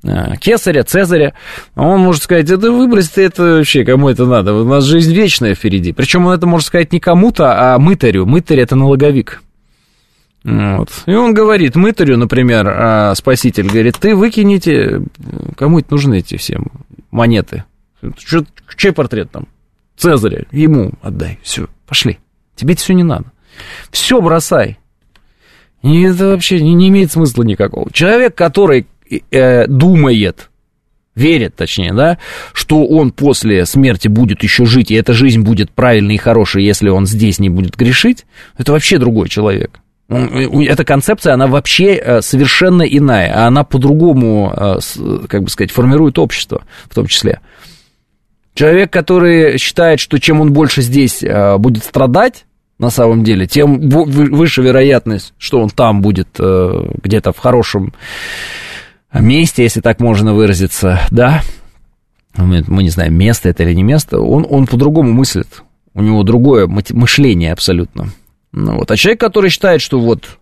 [0.02, 1.34] Кесаря, Цезаря.
[1.76, 4.54] Он может сказать, это выбрось это вообще, кому это надо?
[4.54, 5.92] У нас жизнь вечная впереди.
[5.92, 8.24] Причем он это может сказать не кому-то, а мытарю.
[8.24, 9.42] Мытарь это налоговик.
[10.42, 10.90] Вот.
[11.04, 15.02] И он говорит мытарю, например, а спаситель, говорит, ты выкинете,
[15.56, 16.60] кому это нужны эти все
[17.10, 17.64] монеты?
[18.16, 18.46] Что,
[18.76, 19.48] чей портрет там?
[19.98, 22.18] Цезаря, ему отдай, все, пошли.
[22.56, 23.26] Тебе это все не надо.
[23.90, 24.78] Все бросай.
[25.82, 27.90] И это вообще не, не имеет смысла никакого.
[27.92, 28.86] Человек, который
[29.30, 30.50] э, думает,
[31.14, 32.18] верит, точнее, да,
[32.52, 36.88] что он после смерти будет еще жить, и эта жизнь будет правильной и хорошей, если
[36.88, 39.80] он здесь не будет грешить, это вообще другой человек.
[40.08, 44.78] Эта концепция, она вообще э, совершенно иная, а она по-другому, э,
[45.28, 47.40] как бы сказать, формирует общество в том числе.
[48.54, 52.44] Человек, который считает, что чем он больше здесь э, будет страдать,
[52.80, 57.92] на самом деле, тем выше вероятность, что он там будет э, где-то в хорошем
[59.18, 61.42] месте, если так можно выразиться, да,
[62.36, 65.62] мы, не знаем, место это или не место, он, он по-другому мыслит,
[65.94, 68.10] у него другое мышление абсолютно.
[68.52, 68.90] Ну, вот.
[68.90, 70.38] А человек, который считает, что вот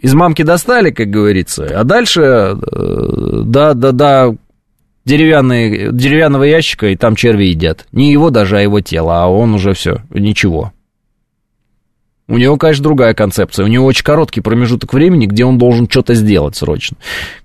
[0.00, 2.56] из мамки достали, как говорится, а дальше э,
[3.44, 4.34] да, да, да,
[5.04, 7.86] деревянный, деревянного ящика, и там черви едят.
[7.92, 10.72] Не его даже, а его тело, а он уже все, ничего.
[12.26, 13.64] У него, конечно, другая концепция.
[13.64, 16.96] У него очень короткий промежуток времени, где он должен что-то сделать срочно.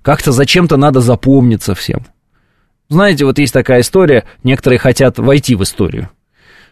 [0.02, 2.06] Как-то зачем-то надо запомниться всем.
[2.88, 6.10] Знаете, вот есть такая история, некоторые хотят войти в историю.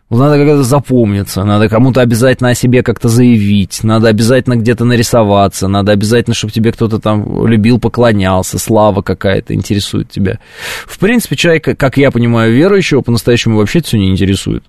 [0.10, 5.92] Надо как-то запомниться, надо кому-то обязательно о себе как-то заявить, надо обязательно где-то нарисоваться, надо
[5.92, 10.40] обязательно, чтобы тебе кто-то там любил, поклонялся, слава какая-то интересует тебя.
[10.86, 14.64] В принципе, человека, как я понимаю, верующего по-настоящему вообще все не интересует.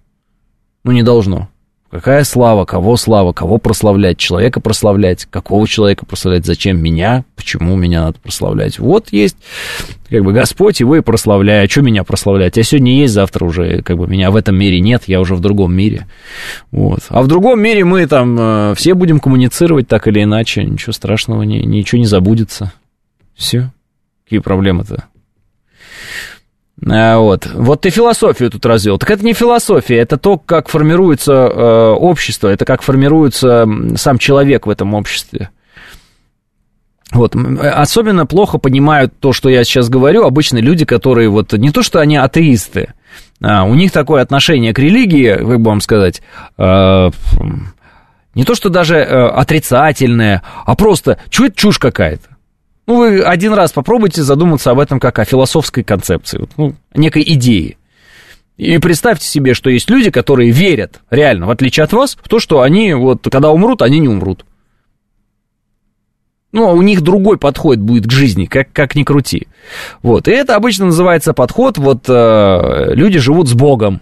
[0.83, 1.49] Ну, не должно.
[1.91, 8.03] Какая слава, кого слава, кого прославлять, человека прославлять, какого человека прославлять, зачем меня, почему меня
[8.03, 8.79] надо прославлять.
[8.79, 9.39] Вот есть
[10.11, 11.65] как бы Господь, его и прославляю.
[11.65, 12.59] А что меня прославлять?
[12.59, 15.41] Я сегодня есть, завтра уже как бы меня в этом мире нет, я уже в
[15.41, 16.07] другом мире.
[16.73, 17.01] Вот.
[17.09, 21.43] А в другом мире мы там э, все будем коммуницировать так или иначе, ничего страшного,
[21.43, 22.71] ни, ничего не забудется.
[23.35, 23.71] Все.
[24.25, 25.05] Какие проблемы-то?
[26.87, 27.47] А, вот.
[27.53, 28.99] вот ты философию тут развел.
[28.99, 33.67] Так это не философия, это то, как формируется э, общество, это как формируется
[33.97, 35.51] сам человек в этом обществе.
[37.11, 41.83] Вот, особенно плохо понимают то, что я сейчас говорю, обычно люди, которые вот, не то,
[41.83, 42.93] что они атеисты,
[43.43, 46.21] а у них такое отношение к религии, как бы вам сказать,
[46.59, 47.11] э,
[48.35, 52.38] не то, что даже э, отрицательное, а просто, это чушь какая-то.
[52.89, 57.77] Ну, вы один раз попробуйте задуматься об этом как о философской концепции, ну, некой идее.
[58.57, 62.41] И представьте себе, что есть люди, которые верят, реально, в отличие от вас, в то,
[62.41, 64.47] что они, вот, когда умрут, они не умрут.
[66.51, 69.49] Ну, а у них другой подход будет к жизни, как, как ни крути.
[70.03, 74.01] Вот, и это обычно называется подход, вот, э, люди живут с Богом,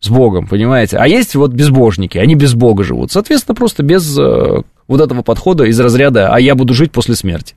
[0.00, 0.96] с Богом, понимаете?
[0.96, 3.12] А есть вот безбожники, они без Бога живут.
[3.12, 7.54] Соответственно, просто без э, вот этого подхода из разряда «а я буду жить после смерти».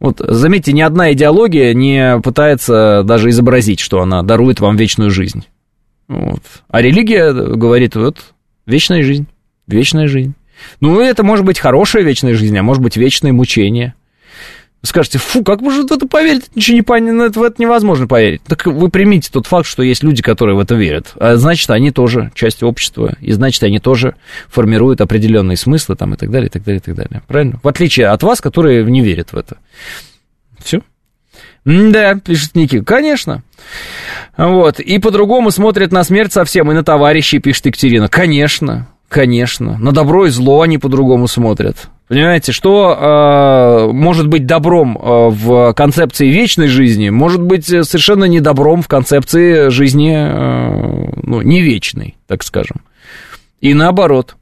[0.00, 5.46] Вот, заметьте, ни одна идеология не пытается даже изобразить, что она дарует вам вечную жизнь.
[6.08, 6.42] Вот.
[6.68, 8.18] А религия говорит, вот,
[8.66, 9.26] вечная жизнь,
[9.66, 10.34] вечная жизнь.
[10.80, 13.94] Ну, это может быть хорошая вечная жизнь, а может быть вечное мучение–
[14.86, 16.44] скажете, фу, как можно в это поверить?
[16.54, 18.42] Ничего не понятно, в это невозможно поверить.
[18.46, 21.12] Так вы примите тот факт, что есть люди, которые в это верят.
[21.16, 24.14] А значит, они тоже часть общества, и значит, они тоже
[24.48, 27.22] формируют определенные смыслы там и так далее, и так далее, и так далее.
[27.26, 27.60] Правильно?
[27.62, 29.58] В отличие от вас, которые не верят в это.
[30.62, 30.82] Все.
[31.64, 33.42] Да, пишет Ники, конечно.
[34.36, 34.78] Вот.
[34.78, 38.08] И по-другому смотрят на смерть совсем, и на товарищей, пишет Екатерина.
[38.08, 39.76] Конечно, конечно.
[39.78, 41.88] На добро и зло они по-другому смотрят.
[42.08, 48.40] Понимаете, что э, может быть добром э, в концепции вечной жизни, может быть совершенно не
[48.40, 52.82] добром в концепции жизни, э, ну, не вечной, так скажем.
[53.60, 54.36] И наоборот.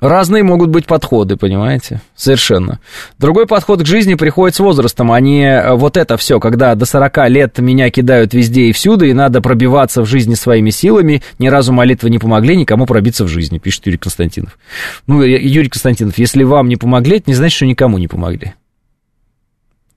[0.00, 2.00] Разные могут быть подходы, понимаете?
[2.16, 2.80] Совершенно.
[3.18, 6.86] Другой подход к жизни приходит с возрастом, а не э, вот это все, когда до
[6.86, 11.22] 40 лет меня кидают везде и всюду, и надо пробиваться в жизни своими силами.
[11.38, 14.58] Ни разу молитвы не помогли никому пробиться в жизни, пишет Юрий Константинов.
[15.06, 18.54] Ну, Юрий Константинов, если вам не помогли, это не значит, что никому не помогли.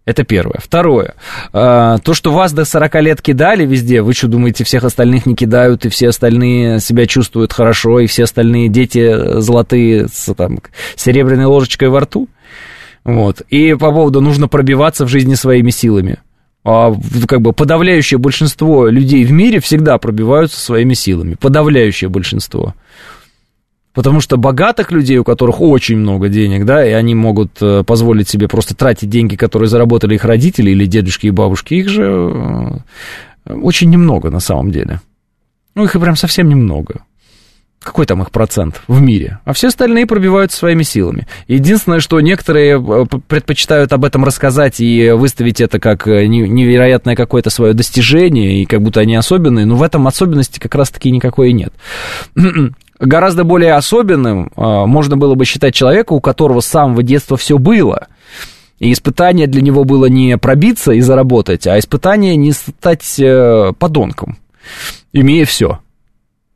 [0.06, 0.60] Это первое.
[0.62, 1.16] Второе.
[1.54, 5.34] А, то, что вас до 40 лет кидали везде, вы что, думаете, всех остальных не
[5.36, 10.60] кидают, и все остальные себя чувствуют хорошо, и все остальные дети золотые с там,
[10.96, 12.28] серебряной ложечкой во рту?
[13.06, 13.42] Вот.
[13.50, 16.20] И по поводу нужно пробиваться в жизни своими силами.
[16.66, 16.94] А,
[17.28, 21.36] как бы подавляющее большинство людей в мире всегда пробиваются своими силами.
[21.36, 22.74] Подавляющее большинство.
[23.94, 28.28] Потому что богатых людей, у которых очень много денег, да, и они могут э, позволить
[28.28, 32.82] себе просто тратить деньги, которые заработали их родители или дедушки и бабушки, их же
[33.46, 35.00] э, очень немного на самом деле.
[35.76, 37.04] Ну, их и прям совсем немного.
[37.84, 39.40] Какой там их процент в мире?
[39.44, 41.28] А все остальные пробиваются своими силами.
[41.48, 47.74] Единственное, что некоторые э, предпочитают об этом рассказать и выставить это как невероятное какое-то свое
[47.74, 51.74] достижение, и как будто они особенные, но в этом особенности как раз-таки никакой и нет.
[53.04, 57.58] Гораздо более особенным а, можно было бы считать человека, у которого с самого детства все
[57.58, 58.08] было.
[58.80, 64.38] И испытание для него было не пробиться и заработать, а испытание не стать э, подонком,
[65.14, 65.80] имея все.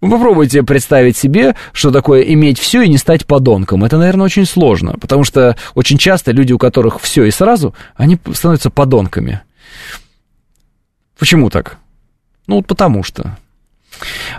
[0.01, 3.83] Вы попробуйте представить себе, что такое иметь все и не стать подонком.
[3.83, 8.19] Это, наверное, очень сложно, потому что очень часто люди, у которых все и сразу, они
[8.33, 9.41] становятся подонками.
[11.17, 11.77] Почему так?
[12.45, 13.37] Ну, вот потому что.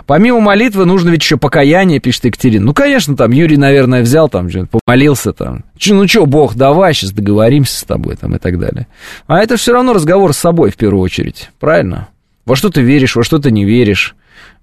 [0.05, 2.65] Помимо молитвы нужно ведь еще покаяние, пишет Екатерина.
[2.65, 5.63] Ну, конечно, там Юрий, наверное, взял там, помолился там.
[5.87, 8.87] Ну что, Бог, давай, сейчас договоримся с тобой там и так далее.
[9.27, 12.09] А это все равно разговор с собой в первую очередь, правильно?
[12.45, 14.15] Во что ты веришь, во что ты не веришь.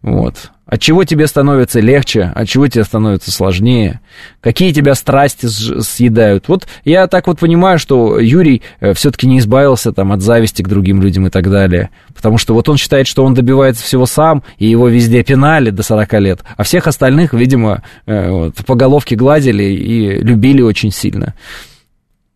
[0.02, 0.50] Вот.
[0.66, 4.00] От чего тебе становится легче, от чего тебе становится сложнее,
[4.40, 6.48] какие тебя страсти съедают.
[6.48, 10.68] Вот я так вот понимаю, что Юрий э, все-таки не избавился там от зависти к
[10.68, 11.90] другим людям и так далее.
[12.12, 15.84] Потому что вот он считает, что он добивается всего сам, и его везде пинали до
[15.84, 21.34] 40 лет, а всех остальных, видимо, э, вот, по головке гладили и любили очень сильно.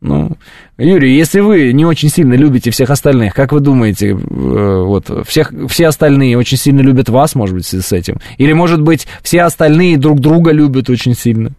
[0.01, 0.39] Ну,
[0.79, 5.53] Юрий, если вы не очень сильно любите всех остальных, как вы думаете, э, вот, всех,
[5.69, 8.19] все остальные очень сильно любят вас, может быть, с этим?
[8.39, 11.53] Или, может быть, все остальные друг друга любят очень сильно?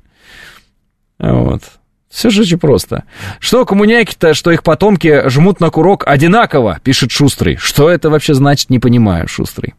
[1.20, 1.62] Вот.
[2.10, 3.04] Все же очень просто.
[3.40, 7.58] Что коммуняки-то, что их потомки жмут на курок одинаково, пишет Шустрый.
[7.58, 9.76] Что это вообще значит, не понимаю, Шустрый.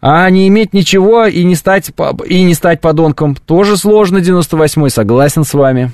[0.00, 1.92] А не иметь ничего и не стать,
[2.26, 5.92] и не стать подонком тоже сложно, 98-й, согласен с вами.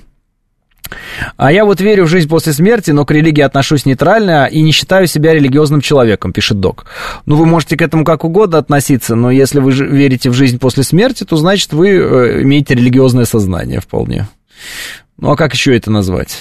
[1.36, 4.72] А я вот верю в жизнь после смерти, но к религии отношусь нейтрально и не
[4.72, 6.86] считаю себя религиозным человеком, пишет док.
[7.26, 10.82] Ну, вы можете к этому как угодно относиться, но если вы верите в жизнь после
[10.82, 14.26] смерти, то значит вы э, имеете религиозное сознание вполне.
[15.18, 16.38] Ну, а как еще это назвать?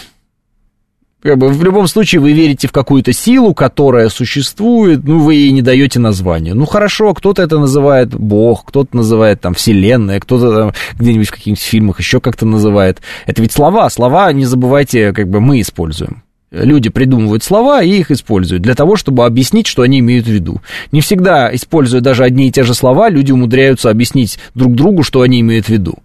[1.28, 5.52] Как бы в любом случае вы верите в какую-то силу, которая существует, ну, вы ей
[5.52, 6.54] не даете название.
[6.54, 11.62] Ну, хорошо, кто-то это называет Бог, кто-то называет там Вселенная, кто-то там где-нибудь в каких-нибудь
[11.62, 13.02] фильмах еще как-то называет.
[13.26, 16.24] Это ведь слова, слова, не забывайте, как бы мы используем.
[16.50, 20.62] Люди придумывают слова и их используют для того, чтобы объяснить, что они имеют в виду.
[20.94, 25.24] Не всегда, используя даже одни и те же слова, люди умудряются объяснить друг другу, что
[25.24, 25.96] они имеют в виду.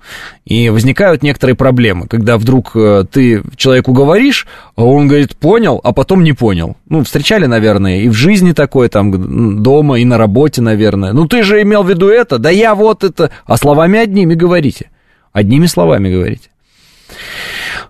[0.44, 5.92] И возникают некоторые проблемы, когда вдруг э, ты человеку говоришь, а он говорит «понял», а
[5.92, 6.76] потом не понял.
[6.88, 11.12] Ну, встречали, наверное, и в жизни такое, там, дома, и на работе, наверное.
[11.12, 13.30] Ну, ты же имел в виду это, да я вот это...
[13.46, 14.90] А словами одними говорите.
[15.32, 16.48] Одними словами говорите.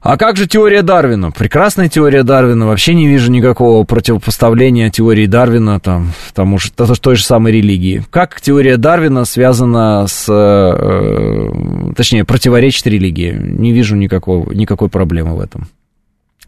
[0.00, 1.30] А как же теория Дарвина?
[1.30, 2.66] Прекрасная теория Дарвина.
[2.66, 8.04] Вообще не вижу никакого противопоставления теории Дарвина там, тому же, той же самой религии.
[8.10, 10.26] Как теория Дарвина связана с...
[10.28, 13.32] Э, точнее, противоречит религии?
[13.32, 15.68] Не вижу никакого, никакой проблемы в этом.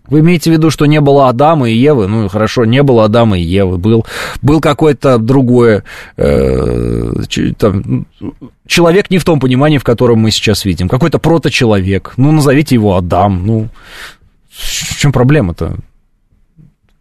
[0.08, 2.06] Вы имеете в виду, что не было Адама и Евы?
[2.08, 3.78] Ну, хорошо, не было Адама и Евы.
[3.78, 4.04] Был,
[4.42, 5.82] был какой-то другой
[6.16, 7.12] э,
[7.56, 8.06] там,
[8.66, 10.88] человек не в том понимании, в котором мы сейчас видим.
[10.88, 12.12] Какой-то проточеловек.
[12.18, 13.46] Ну, назовите его Адам.
[13.46, 13.68] Ну,
[14.50, 15.76] в чем проблема-то?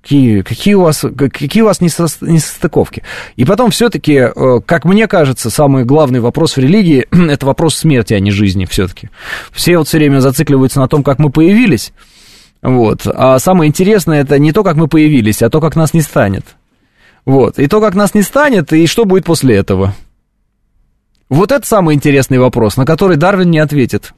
[0.02, 3.04] Какие, какие у вас, какие у вас несостыковки?
[3.38, 8.14] И потом все-таки, э, как мне кажется, самый главный вопрос в религии– это вопрос смерти,
[8.14, 9.10] а не жизни все-таки.
[9.52, 11.94] Все вот все время зацикливаются на том, как мы появились,
[12.64, 13.06] вот.
[13.06, 16.46] А самое интересное это не то, как мы появились, а то, как нас не станет.
[17.26, 17.60] Вот.
[17.60, 19.94] И то, как нас не станет, и что будет после этого.
[21.30, 24.14] Вот это самый интересный вопрос, на который Дарвин не ответит.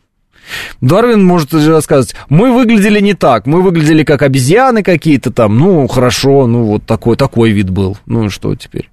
[0.79, 6.45] Дарвин может рассказывать, мы выглядели не так, мы выглядели как обезьяны какие-то там, ну, хорошо,
[6.45, 8.91] ну, вот такой, такой вид был, ну, что теперь?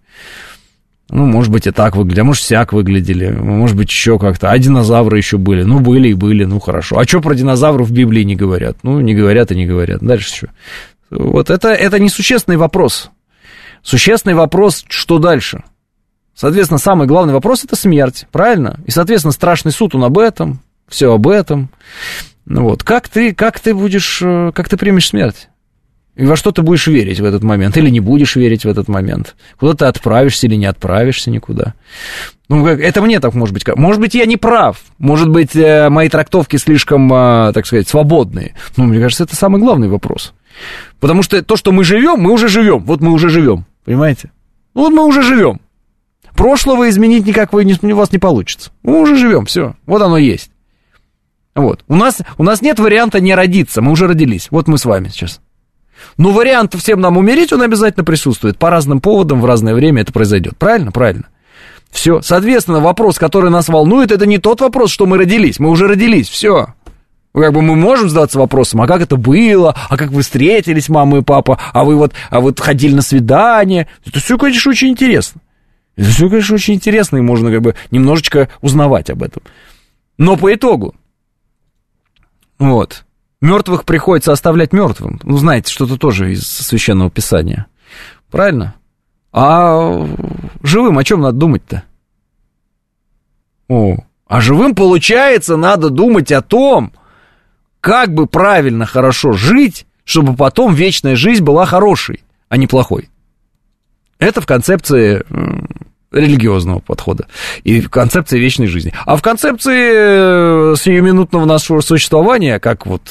[1.12, 4.50] Ну, может быть, и так выглядели, а может, всяк выглядели, может быть, еще как-то.
[4.50, 5.62] А динозавры еще были.
[5.62, 6.98] Ну, были и были, ну, хорошо.
[6.98, 8.78] А что про динозавров в Библии не говорят?
[8.82, 10.00] Ну, не говорят и не говорят.
[10.00, 10.48] Дальше что?
[11.10, 13.10] Вот это, это несущественный вопрос.
[13.82, 15.64] Существенный вопрос, что дальше?
[16.34, 18.80] Соответственно, самый главный вопрос– это смерть, правильно?
[18.86, 21.68] И, соответственно, страшный суд, он об этом, все об этом.
[22.46, 25.50] Ну вот, как ты, как ты будешь, э, как ты примешь смерть?
[26.14, 28.86] И во что ты будешь верить в этот момент, или не будешь верить в этот
[28.86, 29.34] момент?
[29.58, 31.72] Куда ты отправишься или не отправишься никуда?
[32.50, 33.64] Ну, это мне так может быть.
[33.76, 34.82] Может быть, я не прав.
[34.98, 38.54] Может быть, э, мои трактовки слишком, э, так сказать, свободные.
[38.76, 40.34] Но мне кажется, это самый главный вопрос.
[41.00, 42.84] Потому что то, что мы живем, мы уже живем.
[42.84, 43.64] Вот мы уже живем.
[43.86, 44.30] Понимаете?
[44.74, 45.60] Ну, вот мы уже живем.
[46.36, 48.70] Прошлого изменить никак вы, у вас не получится.
[48.82, 49.76] Мы уже живем, все.
[49.86, 50.50] Вот оно есть.
[51.54, 51.84] Вот.
[51.88, 53.80] У нас, у нас нет варианта не родиться.
[53.80, 54.48] Мы уже родились.
[54.50, 55.40] Вот мы с вами сейчас.
[56.16, 58.58] Но вариант всем нам умереть, он обязательно присутствует.
[58.58, 60.56] По разным поводам в разное время это произойдет.
[60.58, 60.92] Правильно?
[60.92, 61.24] Правильно.
[61.90, 62.22] Все.
[62.22, 65.58] Соответственно, вопрос, который нас волнует, это не тот вопрос, что мы родились.
[65.58, 66.28] Мы уже родились.
[66.28, 66.68] Все.
[67.34, 71.18] Как бы мы можем задаться вопросом, а как это было, а как вы встретились, мама
[71.18, 73.88] и папа, а вы вот, а вот ходили на свидание.
[74.04, 75.40] Это все, конечно, очень интересно.
[75.96, 79.42] Это все, конечно, очень интересно, и можно как бы немножечко узнавать об этом.
[80.18, 80.94] Но по итогу,
[82.58, 83.04] вот,
[83.42, 85.20] Мертвых приходится оставлять мертвым.
[85.24, 87.66] Ну, знаете, что-то тоже из священного писания.
[88.30, 88.76] Правильно?
[89.32, 90.06] А
[90.62, 91.82] живым о чем надо думать-то?
[93.68, 93.96] О,
[94.28, 96.92] а живым, получается, надо думать о том,
[97.80, 103.10] как бы правильно, хорошо жить, чтобы потом вечная жизнь была хорошей, а не плохой.
[104.20, 105.24] Это в концепции
[106.12, 107.26] религиозного подхода
[107.64, 108.92] и в концепции вечной жизни.
[109.06, 113.02] А в концепции э, сиюминутного нашего существования, как вот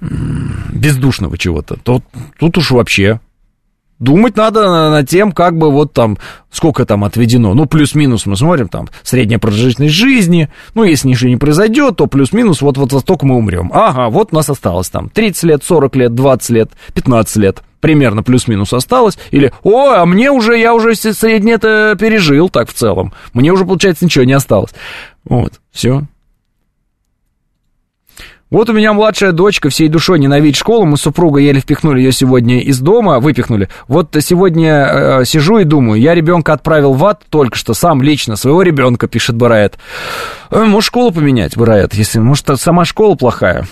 [0.00, 2.02] бездушного чего-то, то
[2.38, 3.20] тут уж вообще
[4.00, 6.18] Думать надо над тем, как бы вот там,
[6.50, 7.54] сколько там отведено.
[7.54, 10.50] Ну, плюс-минус мы смотрим, там, средняя продолжительность жизни.
[10.74, 13.70] Ну, если ничего не произойдет, то плюс-минус вот, вот за столько мы умрем.
[13.72, 17.62] Ага, вот у нас осталось там 30 лет, 40 лет, 20 лет, 15 лет.
[17.84, 19.18] Примерно плюс-минус осталось.
[19.30, 23.12] Или, о, а мне уже, я уже среднее это пережил так в целом.
[23.34, 24.70] Мне уже, получается, ничего не осталось.
[25.24, 26.00] Вот, все.
[28.48, 32.12] Вот у меня младшая дочка всей душой ненавидит школу, мы с супругой еле впихнули ее
[32.12, 33.68] сегодня из дома, выпихнули.
[33.86, 34.70] Вот сегодня
[35.20, 39.08] э, сижу и думаю, я ребенка отправил в ад только что, сам лично, своего ребенка,
[39.08, 39.76] пишет Бараэт.
[40.50, 43.66] Э, может, школу поменять, Бараэт, если, может, сама школа плохая.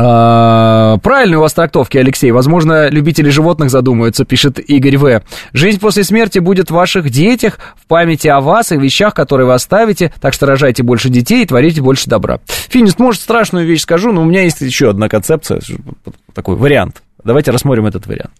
[0.00, 2.30] А, правильные у вас трактовки, Алексей.
[2.30, 5.22] Возможно, любители животных задумаются, пишет Игорь В.
[5.52, 9.54] Жизнь после смерти будет в ваших детях, в памяти о вас и вещах, которые вы
[9.54, 12.38] оставите, так что рожайте больше детей и творите больше добра.
[12.46, 15.60] Финист, может, страшную вещь скажу, но у меня есть еще одна концепция,
[16.32, 17.02] такой вариант.
[17.24, 18.30] Давайте рассмотрим этот вариант.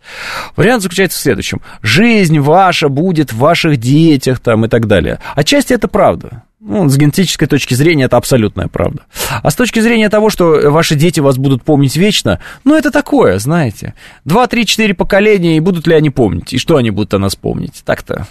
[0.55, 1.61] Вариант заключается в следующем.
[1.83, 5.19] Жизнь ваша будет в ваших детях там и так далее.
[5.35, 6.45] Отчасти это правда.
[6.61, 9.05] Ну, с генетической точки зрения это абсолютная правда.
[9.31, 13.39] А с точки зрения того, что ваши дети вас будут помнить вечно, ну, это такое,
[13.39, 13.95] знаете.
[14.25, 16.53] Два, три, четыре поколения, и будут ли они помнить?
[16.53, 17.83] И что они будут о нас помнить?
[17.85, 18.27] Так-то.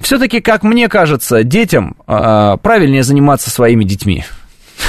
[0.00, 4.24] Все-таки, как мне кажется, детям а, правильнее заниматься своими детьми.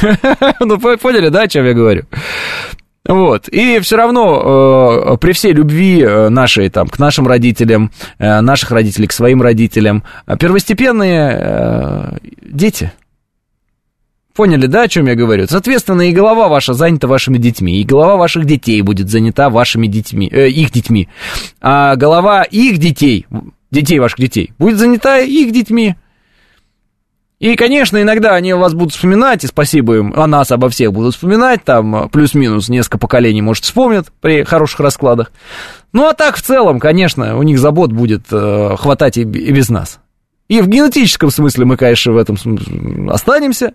[0.60, 2.04] Ну, поняли, да, о чем я говорю?
[3.08, 3.48] Вот.
[3.48, 8.72] И все равно э, при всей любви э, нашей там, к нашим родителям, э, наших
[8.72, 12.92] родителей к своим родителям, э, первостепенные э, дети.
[14.36, 15.48] Поняли, да, о чем я говорю?
[15.48, 20.30] Соответственно, и голова ваша занята вашими детьми, и голова ваших детей будет занята вашими детьми,
[20.32, 21.08] э, их детьми.
[21.62, 23.26] А голова их детей,
[23.72, 25.96] детей ваших детей, будет занята их детьми.
[27.40, 31.14] И, конечно, иногда они вас будут вспоминать, и спасибо им, о нас обо всех будут
[31.14, 35.32] вспоминать, там плюс-минус несколько поколений, может, вспомнят при хороших раскладах.
[35.94, 39.70] Ну, а так, в целом, конечно, у них забот будет э, хватать и, и без
[39.70, 40.00] нас.
[40.48, 42.38] И в генетическом смысле мы, конечно, в этом
[43.10, 43.74] останемся.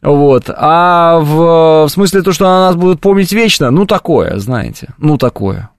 [0.00, 0.44] Вот.
[0.48, 5.18] А в, в смысле то, что о нас будут помнить вечно, ну, такое, знаете, ну,
[5.18, 5.70] такое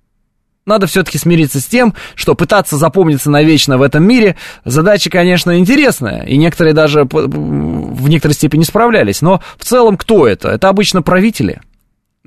[0.66, 6.24] надо все-таки смириться с тем, что пытаться запомниться навечно в этом мире задача, конечно, интересная,
[6.24, 9.22] и некоторые даже в некоторой степени справлялись.
[9.22, 10.50] Но в целом кто это?
[10.50, 11.62] Это обычно правители.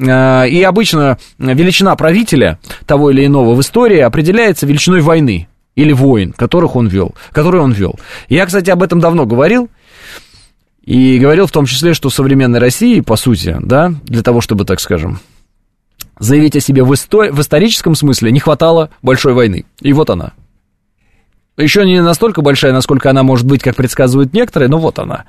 [0.00, 6.32] А, и обычно величина правителя того или иного в истории определяется величиной войны или войн,
[6.32, 7.98] которых он вел, которые он вел.
[8.28, 9.68] Я, кстати, об этом давно говорил,
[10.88, 14.80] и говорил в том числе, что современной России, по сути, да, для того, чтобы, так
[14.80, 15.20] скажем,
[16.18, 19.64] заявить о себе в, истор- в историческом смысле не хватало большой войны.
[19.80, 20.32] И вот она.
[21.56, 25.24] Еще не настолько большая, насколько она может быть, как предсказывают некоторые, но вот она.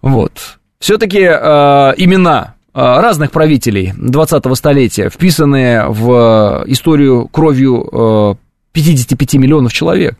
[0.00, 0.58] Вот.
[0.78, 1.34] Все-таки э,
[1.96, 8.34] имена э, разных правителей 20-го столетия, вписанные в историю кровью э,
[8.72, 10.16] 55 миллионов человек.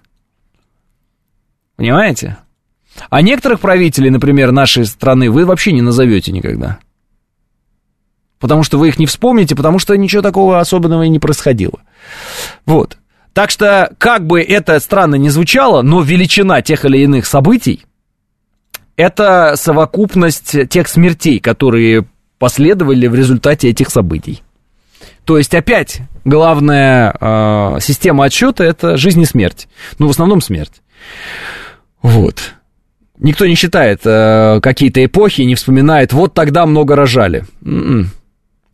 [1.77, 2.39] Понимаете?
[3.09, 6.79] А некоторых правителей, например, нашей страны, вы вообще не назовете никогда.
[8.39, 11.81] Потому что вы их не вспомните, потому что ничего такого особенного и не происходило.
[12.67, 12.99] Вот.
[13.33, 17.85] Так что, как бы это странно не звучало, но величина тех или иных событий
[18.99, 22.05] это совокупность тех смертей, которые
[22.39, 24.43] последовали в результате этих событий.
[25.25, 29.69] То есть опять главная э, система отсчета это жизнь и смерть.
[29.99, 30.83] Ну, в основном смерть.
[32.03, 32.55] Вот.
[33.19, 37.45] Никто не считает э, какие-то эпохи, не вспоминает, вот тогда много рожали.
[37.65, 38.11] М-м.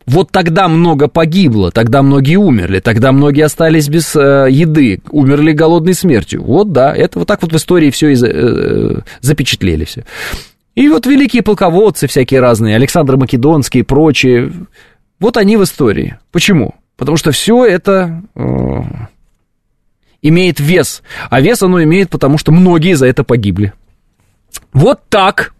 [0.05, 5.95] Вот тогда много погибло, тогда многие умерли, тогда многие остались без э, еды, умерли голодной
[5.95, 6.43] смертью.
[6.43, 10.05] Вот да, это вот так вот в истории все и э, запечатлели все.
[10.75, 14.51] И вот великие полководцы всякие разные, Александр Македонский и прочие,
[15.19, 16.17] вот они в истории.
[16.31, 16.75] Почему?
[16.97, 18.41] Потому что все это э,
[20.21, 21.01] имеет вес.
[21.29, 23.73] А вес оно имеет, потому что многие за это погибли.
[24.71, 25.53] Вот так.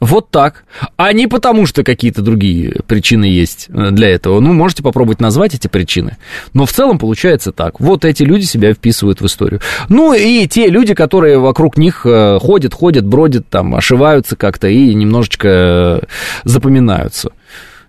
[0.00, 0.64] Вот так.
[0.96, 4.40] А не потому, что какие-то другие причины есть э, для этого.
[4.40, 6.18] Ну, можете попробовать назвать эти причины.
[6.52, 7.80] Но в целом получается так.
[7.80, 9.60] Вот эти люди себя вписывают в историю.
[9.88, 14.94] Ну, и те люди, которые вокруг них э, ходят, ходят, бродят, там, ошиваются как-то и
[14.94, 16.00] немножечко э,
[16.44, 17.30] запоминаются.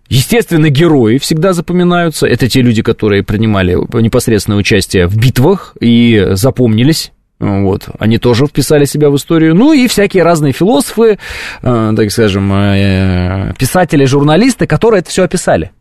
[0.07, 2.25] Естественно, герои всегда запоминаются.
[2.25, 8.85] Это те люди, которые принимали непосредственное участие в битвах и запомнились вот, они тоже вписали
[8.85, 9.53] себя в историю.
[9.53, 11.19] Ну и всякие разные философы,
[11.61, 15.72] э, так скажем, э, писатели, журналисты, которые это все описали.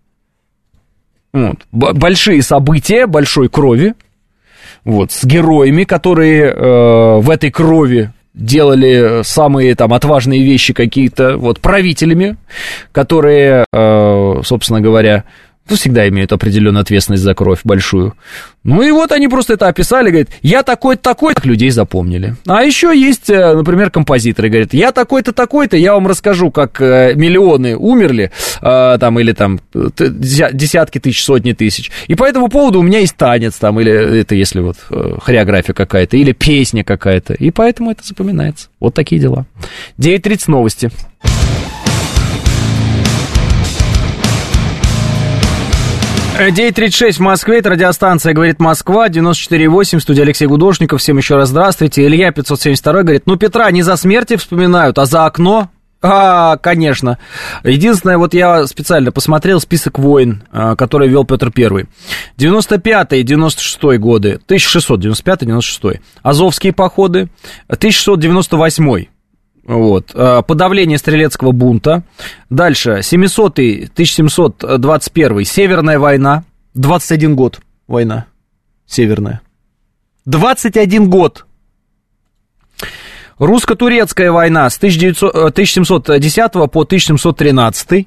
[1.32, 1.56] Вот.
[1.72, 3.94] Большие события, большой крови,
[4.84, 11.60] вот, с героями, которые э, в этой крови делали самые там отважные вещи какие-то, вот,
[11.60, 12.36] правителями,
[12.92, 15.24] которые, э, собственно говоря,
[15.68, 18.14] ну, всегда имеют определенную ответственность за кровь большую.
[18.62, 22.34] Ну и вот они просто это описали, говорят, я такой-то, такой-то, людей запомнили.
[22.46, 27.14] А еще есть, э, например, композиторы, говорят, я такой-то, такой-то, я вам расскажу, как э,
[27.14, 31.90] миллионы умерли, э, там, или там десятки тысяч, сотни тысяч.
[32.08, 34.76] И по этому поводу у меня есть танец, там, или это если вот
[35.22, 37.34] хореография какая-то, или песня какая-то.
[37.34, 38.68] И поэтому это запоминается.
[38.80, 39.46] Вот такие дела.
[39.98, 40.90] 9.30 новости.
[46.38, 52.04] 9.36 в Москве, это радиостанция «Говорит Москва», 94.8, студия Алексей Гудошников, всем еще раз здравствуйте.
[52.04, 55.70] Илья 572 говорит, ну, Петра не за смерти вспоминают, а за окно.
[56.02, 57.18] А, конечно.
[57.64, 61.86] Единственное, вот я специально посмотрел список войн, а, которые вел Петр Первый.
[62.36, 67.30] 95-й, 96-й годы, 1695-96, Азовские походы,
[67.68, 69.06] 1698
[69.66, 70.12] вот.
[70.14, 72.04] Э, подавление стрелецкого бунта.
[72.50, 73.00] Дальше.
[73.02, 76.44] 700-й, 1721 Северная война.
[76.74, 78.26] 21 год война.
[78.86, 79.40] Северная.
[80.24, 81.46] 21 год.
[83.38, 88.06] Русско-турецкая война с 1900, 1710 э, по 1713.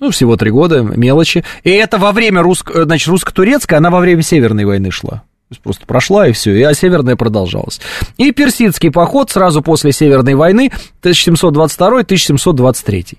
[0.00, 1.42] Ну, всего три года, мелочи.
[1.64, 5.24] И это во время русско, значит, русско-турецкая, она во время Северной войны шла.
[5.62, 7.80] Просто прошла и все, и а Северная продолжалась.
[8.18, 10.70] И персидский поход сразу после Северной войны
[11.02, 13.16] 1722-1723.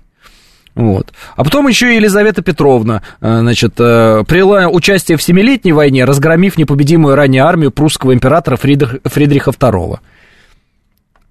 [0.76, 1.12] Вот.
[1.36, 7.16] А потом еще Елизавета Петровна, э, значит, э, приняла участие в Семилетней войне, разгромив непобедимую
[7.16, 9.98] ранее армию прусского императора Фридриха II.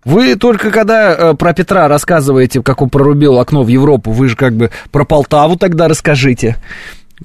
[0.05, 4.35] Вы только когда э, про Петра рассказываете, как он прорубил окно в Европу, вы же
[4.35, 6.57] как бы про Полтаву тогда расскажите,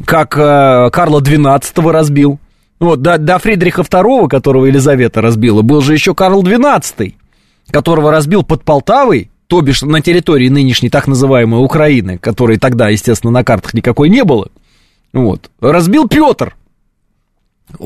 [0.07, 2.39] как Карла XII разбил.
[2.81, 7.15] Вот, до, до Фридриха II, которого Елизавета разбила, был же еще Карл XII,
[7.71, 13.33] которого разбил под Полтавой, то бишь на территории нынешней так называемой Украины, которой тогда, естественно,
[13.33, 14.49] на картах никакой не было.
[15.13, 15.51] Вот.
[15.61, 16.57] Разбил Петр.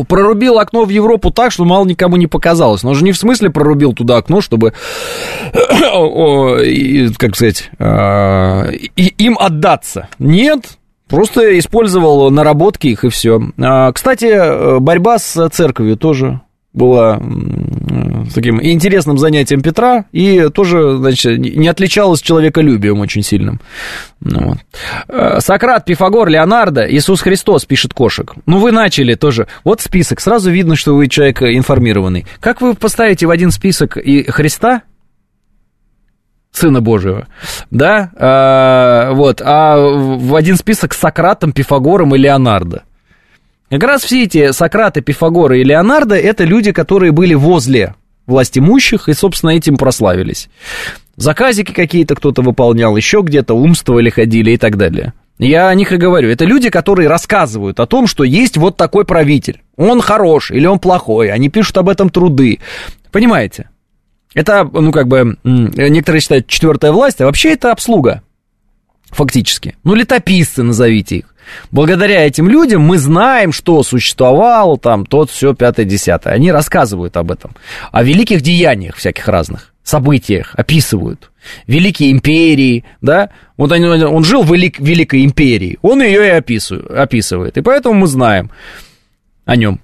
[0.09, 2.83] Прорубил окно в Европу так, что мало никому не показалось.
[2.83, 4.73] Но он же не в смысле прорубил туда окно, чтобы,
[5.53, 10.09] как сказать, а, им отдаться.
[10.19, 10.79] Нет,
[11.09, 13.41] Просто использовал наработки их и все.
[13.59, 16.41] А, кстати, борьба с церковью тоже
[16.75, 17.21] была
[18.35, 23.61] таким интересным занятием Петра и тоже, значит, не отличалась человеколюбием очень сильным.
[24.21, 24.59] Ну, вот.
[25.09, 28.35] А, Сократ, Пифагор, Леонардо, Иисус Христос, пишет Кошек.
[28.47, 29.49] Ну, вы начали тоже.
[29.65, 30.21] Вот список.
[30.21, 32.27] Сразу видно, что вы человек информированный.
[32.39, 34.83] Как вы поставите в один список и Христа
[36.59, 37.27] Сына Божьего,
[37.71, 42.83] да, а, вот, а в один список с Сократом, Пифагором и Леонардо.
[43.71, 47.95] Как раз все эти Сократы, Пифагоры и Леонардо это люди, которые были возле
[48.27, 50.49] власть имущих и, собственно, этим прославились.
[51.17, 55.13] Заказики какие-то кто-то выполнял, еще где-то умствовали, ходили и так далее.
[55.39, 56.31] Я о них и говорю.
[56.31, 59.63] Это люди, которые рассказывают о том, что есть вот такой правитель.
[59.77, 61.31] Он хорош или он плохой.
[61.31, 62.59] Они пишут об этом труды.
[63.13, 63.69] Понимаете?
[64.35, 68.23] Это, ну, как бы, некоторые считают четвертая власть, а вообще это обслуга.
[69.11, 69.77] Фактически.
[69.85, 71.35] Ну, летописцы назовите их.
[71.71, 76.35] Благодаря этим людям мы знаем, что существовало там, тот все пятое-десятое.
[76.35, 77.53] Они рассказывают об этом.
[77.91, 81.31] О великих деяниях всяких разных, событиях описывают.
[81.67, 87.57] Великие империи, да, вот он, он жил в велик, великой империи, он ее и описывает.
[87.57, 88.51] И поэтому мы знаем
[89.47, 89.81] о нем.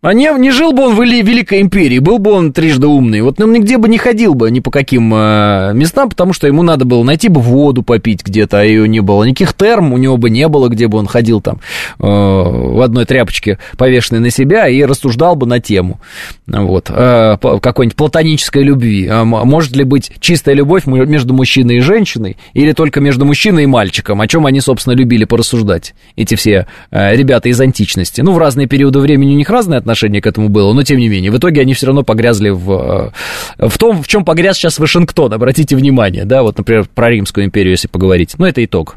[0.00, 3.40] А не, не жил бы он в Великой Империи, был бы он трижды умный, вот
[3.40, 6.84] он нигде бы не ходил бы ни по каким э, местам, потому что ему надо
[6.84, 9.24] было найти бы воду попить где-то, а ее не было.
[9.24, 11.56] Никаких терм у него бы не было, где бы он ходил там
[11.98, 15.98] э, в одной тряпочке, повешенной на себя, и рассуждал бы на тему
[16.46, 19.08] вот, э, какой-нибудь платонической любви.
[19.08, 23.66] А может ли быть чистая любовь между мужчиной и женщиной, или только между мужчиной и
[23.66, 28.20] мальчиком, о чем они, собственно, любили порассуждать, эти все э, ребята из античности.
[28.20, 31.08] Ну, в разные периоды времени у них разные отношение к этому было, но тем не
[31.08, 33.12] менее, в итоге они все равно погрязли в,
[33.58, 37.46] э, в том, в чем погряз сейчас Вашингтон, обратите внимание, да, вот, например, про Римскую
[37.46, 38.96] империю, если поговорить, но это итог.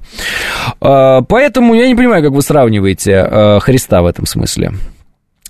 [0.82, 4.74] А, поэтому я не понимаю, как вы сравниваете э, Христа в этом смысле.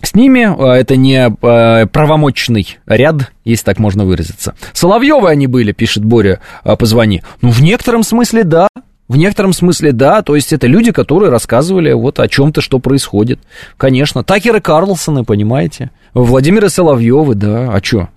[0.04, 4.56] С ними э, это не правомочный ряд, если так можно выразиться.
[4.74, 7.24] Соловьевы они были, пишет Боря, позвони.
[7.42, 8.68] Ну, в некотором смысле да,
[9.12, 13.42] в некотором смысле, да, то есть это люди, которые рассказывали вот о чем-то, что происходит.
[13.76, 15.92] Конечно, Такеры Карлсоны, понимаете?
[16.14, 18.08] Владимиры Соловьевы, да, а что?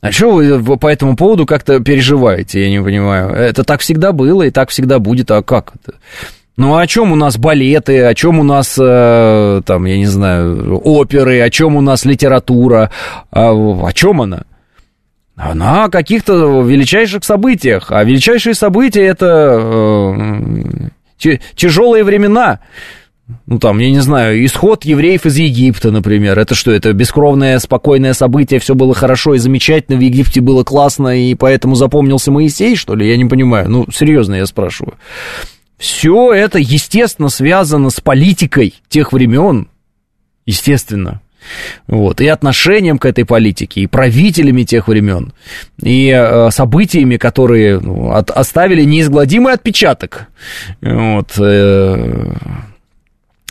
[0.00, 3.30] А что вы по этому поводу как-то переживаете, я не понимаю.
[3.30, 5.98] Это так всегда было и так всегда будет, а как это?
[6.56, 10.80] Ну, о чем у нас балеты, о чем у нас, э, там, я не знаю,
[10.82, 12.90] оперы, о чем у нас литература,
[13.30, 14.42] а, о чем она?
[15.42, 17.90] Она о каких-то величайших событиях.
[17.90, 19.58] А величайшие события это
[21.18, 22.60] э, тяжелые времена.
[23.46, 26.38] Ну, там, я не знаю, исход евреев из Египта, например.
[26.38, 31.18] Это что, это бескровное, спокойное событие, все было хорошо и замечательно, в Египте было классно,
[31.18, 33.08] и поэтому запомнился Моисей, что ли?
[33.08, 33.70] Я не понимаю.
[33.70, 34.96] Ну, серьезно я спрашиваю.
[35.78, 39.68] Все это, естественно, связано с политикой тех времен.
[40.44, 41.22] Естественно.
[41.86, 45.32] Вот, и отношением к этой политике, и правителями тех времен,
[45.82, 50.26] и э, событиями, которые ну, от, оставили неизгладимый отпечаток.
[50.80, 52.32] Вот, э,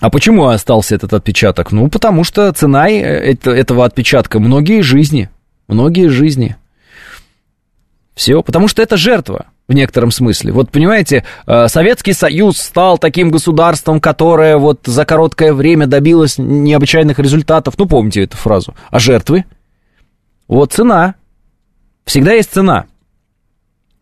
[0.01, 1.71] а почему остался этот отпечаток?
[1.71, 5.29] Ну, потому что цена э, это, этого отпечатка многие жизни,
[5.67, 6.55] многие жизни.
[8.15, 10.51] Все, потому что это жертва в некотором смысле.
[10.51, 17.19] Вот понимаете, э, Советский Союз стал таким государством, которое вот за короткое время добилось необычайных
[17.19, 17.75] результатов.
[17.77, 18.75] Ну, помните эту фразу.
[18.89, 19.45] А жертвы?
[20.47, 21.15] Вот цена.
[22.03, 22.85] Всегда есть цена.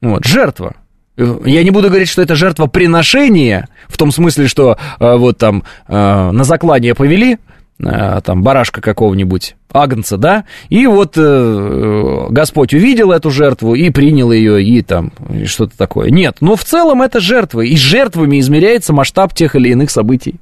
[0.01, 0.75] Вот, жертва.
[1.17, 5.63] Я не буду говорить, что это жертва приношения, в том смысле, что э, вот там
[5.87, 13.11] э, на заклание повели, Э, там, барашка какого-нибудь, агнца, да, и вот э, Господь увидел
[13.11, 15.11] эту жертву и принял ее, и там
[15.45, 16.09] что-то такое.
[16.09, 20.35] Нет, но в целом это жертвы, и жертвами измеряется масштаб тех или иных событий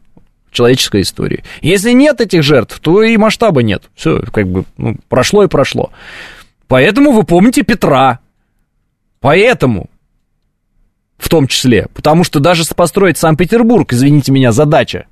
[0.51, 1.43] человеческой истории.
[1.61, 3.83] Если нет этих жертв, то и масштаба нет.
[3.93, 5.91] Все, как бы, ну, прошло и прошло.
[6.67, 8.19] Поэтому вы помните Петра.
[9.19, 9.89] Поэтому
[11.17, 11.87] в том числе.
[11.93, 15.05] Потому что даже построить Санкт-Петербург, извините меня, задача.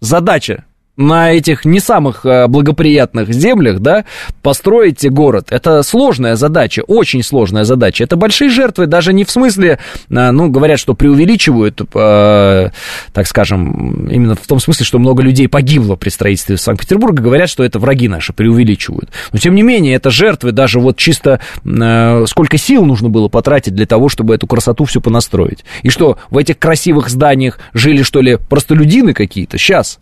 [0.00, 0.64] Задача
[0.96, 4.04] на этих не самых э, благоприятных землях, да,
[4.42, 5.48] построить город.
[5.50, 8.04] Это сложная задача, очень сложная задача.
[8.04, 12.70] Это большие жертвы, даже не в смысле, э, ну, говорят, что преувеличивают, э,
[13.12, 17.64] так скажем, именно в том смысле, что много людей погибло при строительстве Санкт-Петербурга, говорят, что
[17.64, 19.10] это враги наши преувеличивают.
[19.32, 23.74] Но, тем не менее, это жертвы, даже вот чисто э, сколько сил нужно было потратить
[23.74, 25.64] для того, чтобы эту красоту все понастроить.
[25.82, 29.58] И что, в этих красивых зданиях жили, что ли, простолюдины какие-то?
[29.58, 29.98] Сейчас.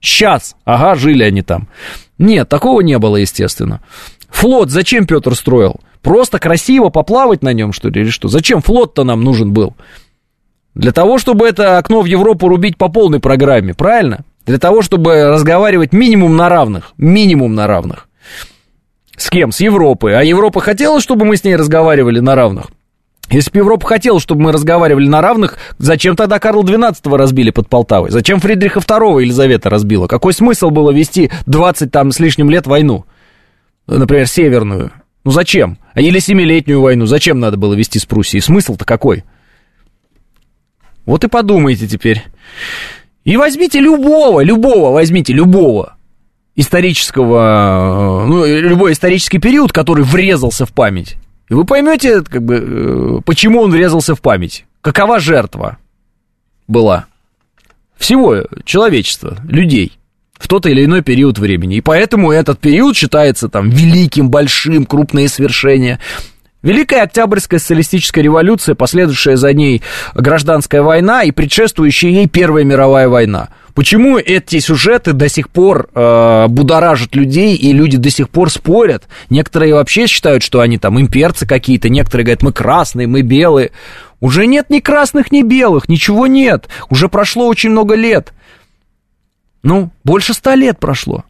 [0.00, 1.68] Сейчас, ага, жили они там.
[2.18, 3.80] Нет, такого не было, естественно.
[4.30, 5.80] Флот зачем Петр строил?
[6.02, 8.28] Просто красиво поплавать на нем, что ли, или что?
[8.28, 9.74] Зачем флот-то нам нужен был?
[10.74, 14.24] Для того, чтобы это окно в Европу рубить по полной программе, правильно?
[14.44, 16.92] Для того, чтобы разговаривать минимум на равных.
[16.98, 18.08] Минимум на равных.
[19.16, 19.50] С кем?
[19.50, 20.14] С Европой.
[20.16, 22.66] А Европа хотела, чтобы мы с ней разговаривали на равных?
[23.30, 27.68] Если бы Европа хотела, чтобы мы разговаривали на равных, зачем тогда Карла XII разбили под
[27.68, 28.10] Полтавой?
[28.10, 30.06] Зачем Фридриха II Елизавета разбила?
[30.06, 33.04] Какой смысл было вести 20 там с лишним лет войну?
[33.88, 34.92] Например, Северную.
[35.24, 35.78] Ну зачем?
[35.96, 38.40] Или семилетнюю войну зачем надо было вести с Пруссией?
[38.40, 39.24] Смысл-то какой?
[41.04, 42.22] Вот и подумайте теперь.
[43.24, 45.96] И возьмите любого, любого, возьмите любого
[46.54, 51.16] исторического, э, ну, любой исторический период, который врезался в память.
[51.48, 54.64] И вы поймете, как бы, э, почему он врезался в память.
[54.80, 55.78] Какова жертва
[56.66, 57.06] была
[57.96, 59.98] всего человечества, людей
[60.34, 61.76] в тот или иной период времени.
[61.76, 65.98] И поэтому этот период считается там великим, большим, крупные свершения.
[66.62, 69.82] Великая Октябрьская социалистическая революция, последующая за ней
[70.14, 73.48] гражданская война и предшествующая ей Первая мировая война.
[73.76, 79.06] Почему эти сюжеты до сих пор э, будоражат людей, и люди до сих пор спорят?
[79.28, 83.72] Некоторые вообще считают, что они там имперцы какие-то, некоторые говорят, мы красные, мы белые.
[84.18, 86.70] Уже нет ни красных, ни белых, ничего нет.
[86.88, 88.32] Уже прошло очень много лет.
[89.62, 91.24] Ну, больше ста лет прошло.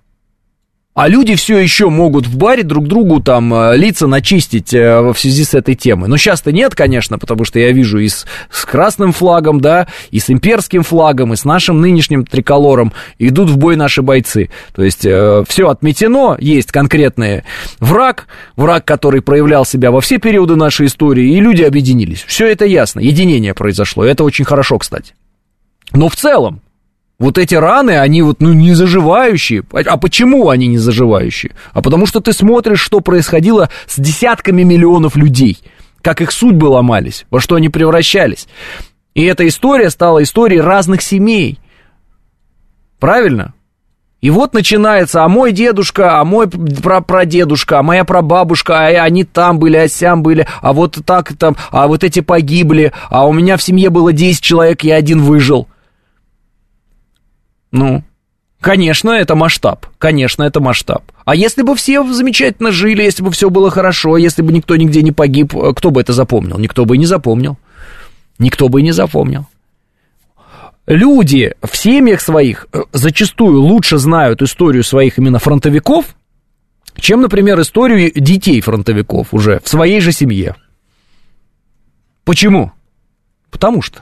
[0.97, 5.14] А люди все еще могут в баре друг другу там э, лица начистить э, в
[5.14, 6.09] связи с этой темой.
[6.09, 10.20] Но сейчас-то нет, конечно, потому что я вижу и с, с красным флагом, да, и
[10.20, 14.48] с имперским флагом, и с нашим нынешним триколором идут в бой наши бойцы.
[14.74, 17.43] То есть э, все отметено, есть конкретный
[17.78, 22.24] враг, враг, который проявлял себя во все периоды нашей истории, и люди объединились.
[22.27, 25.14] Все это ясно, единение произошло, это очень хорошо, кстати.
[25.93, 26.62] Но в целом,
[27.18, 29.62] вот эти раны, они вот, ну, не заживающие.
[29.72, 31.52] А почему они не заживающие?
[31.72, 35.59] А потому что ты смотришь, что происходило с десятками миллионов людей.
[36.02, 38.47] Как их судьбы ломались, во что они превращались.
[39.14, 41.59] И эта история стала историей разных семей.
[43.01, 43.55] Правильно?
[44.20, 49.59] И вот начинается, а мой дедушка, а мой прадедушка, а моя прабабушка, а они там
[49.59, 53.56] были, а сям были, а вот так там, а вот эти погибли, а у меня
[53.56, 55.68] в семье было 10 человек, я один выжил.
[57.77, 58.03] Ну,
[58.62, 59.86] конечно, это масштаб.
[59.98, 61.03] Конечно, это масштаб.
[61.27, 65.03] А если бы все замечательно жили, если бы все было хорошо, если бы никто нигде
[65.03, 66.59] не погиб, э, кто бы это запомнил?
[66.59, 67.59] Никто бы и не запомнил.
[68.39, 69.47] Никто бы и не запомнил.
[70.86, 76.07] Люди в семьях своих э, зачастую лучше знают историю своих именно фронтовиков,
[76.98, 80.57] чем, например, историю детей фронтовиков уже в своей же семье.
[82.24, 82.73] Почему?
[83.51, 84.01] Потому что.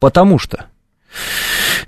[0.00, 0.66] Потому что.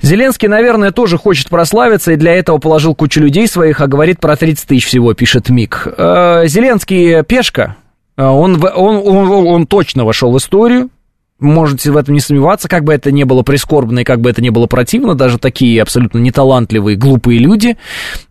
[0.02, 4.36] Зеленский, наверное, тоже хочет прославиться, и для этого положил кучу людей своих, а говорит про
[4.36, 5.86] 30 тысяч всего, пишет Мик.
[5.96, 7.76] Э, Зеленский пешка,
[8.16, 10.90] э, он, он, он, он точно вошел в историю,
[11.38, 14.40] можете в этом не сомневаться, как бы это не было прискорбно и как бы это
[14.40, 17.76] не было противно, даже такие абсолютно неталантливые, глупые люди,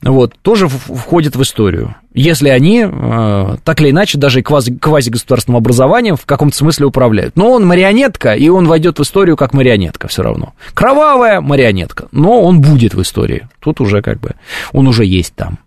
[0.02, 1.96] вот, тоже входят в историю.
[2.14, 7.36] Если они, э, так или иначе, даже квазигосударственным образованием в каком-то смысле управляют.
[7.36, 10.54] Но он марионетка, и он войдет в историю как марионетка все равно.
[10.74, 13.48] Кровавая марионетка, но он будет в истории.
[13.60, 14.36] Тут уже как бы,
[14.72, 15.60] он уже есть там.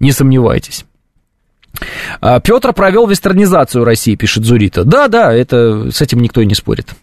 [0.00, 0.86] Не сомневайтесь.
[2.20, 4.84] А, Петр провел вестернизацию России, пишет Зурита.
[4.84, 6.94] Да, да, это, с этим никто и не спорит.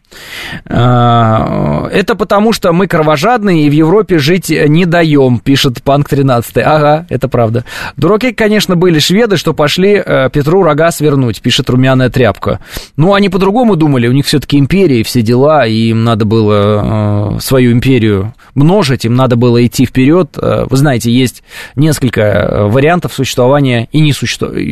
[0.66, 6.58] А, это потому, что мы кровожадные и в Европе жить не даем, пишет Панк 13.
[6.58, 7.66] Ага, это правда.
[7.96, 12.60] Дураки, конечно, были шведы, что пошли э, Петру рога свернуть, пишет Румяная тряпка.
[12.96, 17.36] Ну, они по-другому думали, у них все-таки империя и все дела, и им надо было
[17.38, 20.38] э, свою империю множить, им надо было идти вперед.
[20.38, 21.44] Э, вы знаете, есть
[21.76, 24.14] несколько вариантов существования и не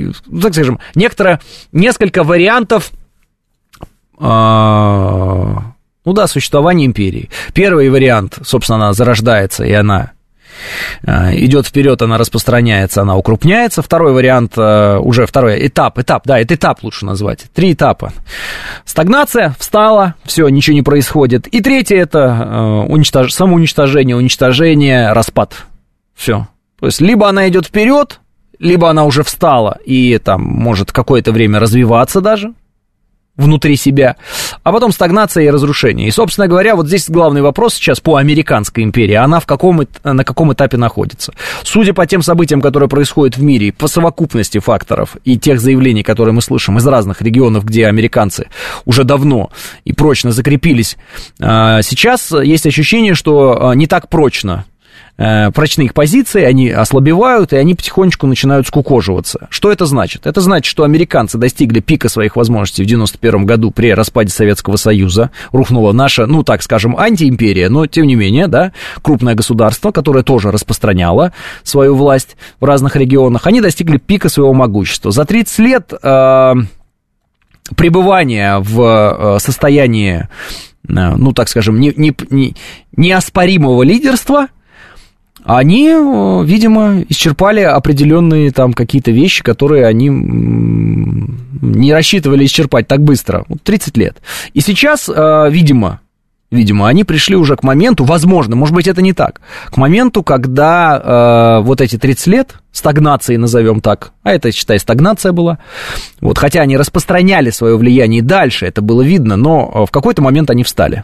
[0.02, 1.42] существования, так скажем, некоторое,
[1.72, 2.92] несколько вариантов
[4.18, 5.74] а,
[6.06, 7.30] ну да, существование империи.
[7.54, 10.12] Первый вариант, собственно, она зарождается, и она
[11.06, 13.82] а, идет вперед, она распространяется, она укрупняется.
[13.82, 17.46] Второй вариант, а, уже второй этап, этап, да, это этап лучше назвать.
[17.54, 18.14] Три этапа.
[18.86, 21.48] Стагнация, встала, все, ничего не происходит.
[21.48, 23.34] И третье это уничтож...
[23.34, 25.66] самоуничтожение, уничтожение, распад.
[26.16, 26.48] Все.
[26.80, 28.20] То есть либо она идет вперед,
[28.60, 32.54] либо она уже встала и там может какое-то время развиваться даже,
[33.38, 34.16] внутри себя,
[34.64, 36.08] а потом стагнация и разрушение.
[36.08, 39.16] И, собственно говоря, вот здесь главный вопрос сейчас по американской империи.
[39.16, 41.34] Она в каком, на каком этапе находится?
[41.64, 46.34] Судя по тем событиям, которые происходят в мире, по совокупности факторов и тех заявлений, которые
[46.34, 48.48] мы слышим из разных регионов, где американцы
[48.86, 49.52] уже давно
[49.84, 50.98] и прочно закрепились,
[51.42, 54.66] а, сейчас есть ощущение, что а, не так прочно
[55.18, 59.48] э, их позиции, они ослабевают, и они потихонечку начинают скукоживаться.
[59.50, 60.26] Что это значит?
[60.26, 65.32] Это значит, что американцы достигли пика своих возможностей в 91 году при распаде Советского Союза.
[65.52, 68.72] Рухнула наша, ну, так скажем, антиимперия, но, тем не менее, да,
[69.02, 71.34] крупное государство, которое тоже распространяло
[71.64, 75.12] свою власть в разных регионах, они достигли пика своего могущества.
[75.12, 76.54] За 30 лет э,
[77.76, 80.28] пребывания в э, состоянии,
[80.88, 82.56] э, ну, так скажем, не, не, не,
[82.96, 84.48] неоспоримого лидерства–
[85.46, 85.90] они,
[86.44, 93.46] видимо, исчерпали определенные там какие-то вещи, которые они не рассчитывали исчерпать так быстро.
[93.64, 94.18] 30 лет.
[94.54, 96.02] И сейчас, видимо,
[96.52, 101.60] видимо, они пришли уже к моменту, возможно, может быть, это не так, к моменту, когда
[101.62, 105.60] э, вот эти 30 лет, стагнации назовем так, а это, считай, стагнация была,
[106.22, 110.64] вот, хотя они распространяли свое влияние дальше, это было видно, но в какой-то момент они
[110.64, 111.04] встали.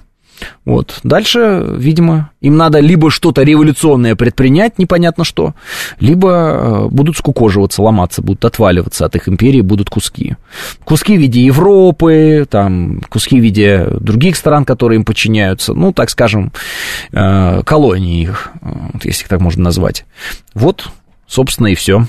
[0.65, 0.99] Вот.
[1.03, 5.53] Дальше, видимо, им надо либо что-то революционное предпринять, непонятно что,
[5.99, 10.35] либо э, будут скукоживаться, ломаться, будут отваливаться от их империи, будут куски.
[10.83, 16.09] Куски в виде Европы, там, куски в виде других стран, которые им подчиняются, ну, так
[16.09, 16.51] скажем,
[17.11, 18.51] э, колонии их,
[19.03, 20.05] если их так можно назвать.
[20.53, 20.89] Вот,
[21.27, 22.05] собственно, и все.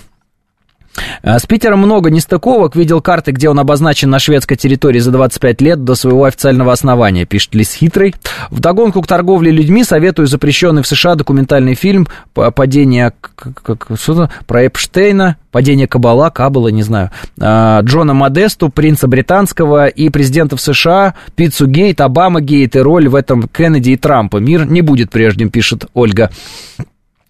[1.23, 2.77] Э, с Питером много нестыковок.
[2.77, 7.25] Видел карты, где он обозначен на шведской территории за 25 лет до своего официального основания,
[7.25, 8.15] пишет Лис Хитрый.
[8.51, 14.67] В догонку к торговле людьми советую запрещенный в США документальный фильм «Падение...» как, что про
[14.67, 17.11] Эпштейна, «Падение Кабала», Кабала, не знаю,
[17.41, 23.15] э, Джона Модесту, принца британского и президентов США, Пиццу Гейт, Обама Гейт и роль в
[23.15, 24.39] этом Кеннеди и Трампа.
[24.39, 26.31] Мир не будет прежним, пишет Ольга.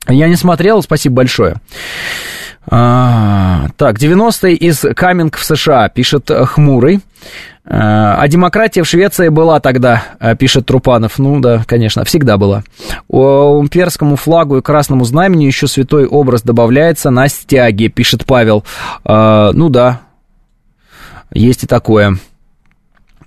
[0.09, 1.57] Я не смотрел, спасибо большое.
[2.71, 7.01] А, так, 90-е из Каминг в США, пишет Хмурый.
[7.65, 11.19] А, а демократия в Швеции была тогда, а, пишет Трупанов.
[11.19, 12.63] Ну да, конечно, всегда была.
[13.09, 18.65] У имперскому флагу и красному знамени еще святой образ добавляется на стяге, пишет Павел.
[19.05, 20.01] Ну да,
[21.33, 22.19] есть и такое.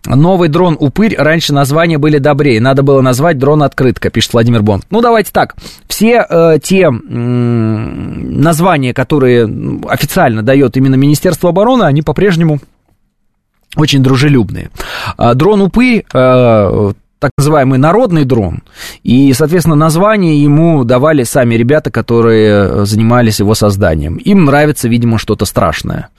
[0.06, 2.62] Новый дрон «Упырь» раньше названия были добрее.
[2.62, 4.86] Надо было назвать дрон «Открытка», пишет Владимир Бонд.
[4.90, 5.56] Ну, давайте так.
[5.88, 9.50] Все э, те э, названия, которые
[9.88, 12.60] официально дает именно Министерство обороны, они по-прежнему
[13.76, 14.70] очень дружелюбные.
[15.18, 16.94] А дрон «Упырь» э,
[17.26, 18.62] так называемый народный дрон,
[19.02, 24.18] и, соответственно, название ему давали сами ребята, которые занимались его созданием.
[24.18, 26.10] Им нравится, видимо, что-то страшное,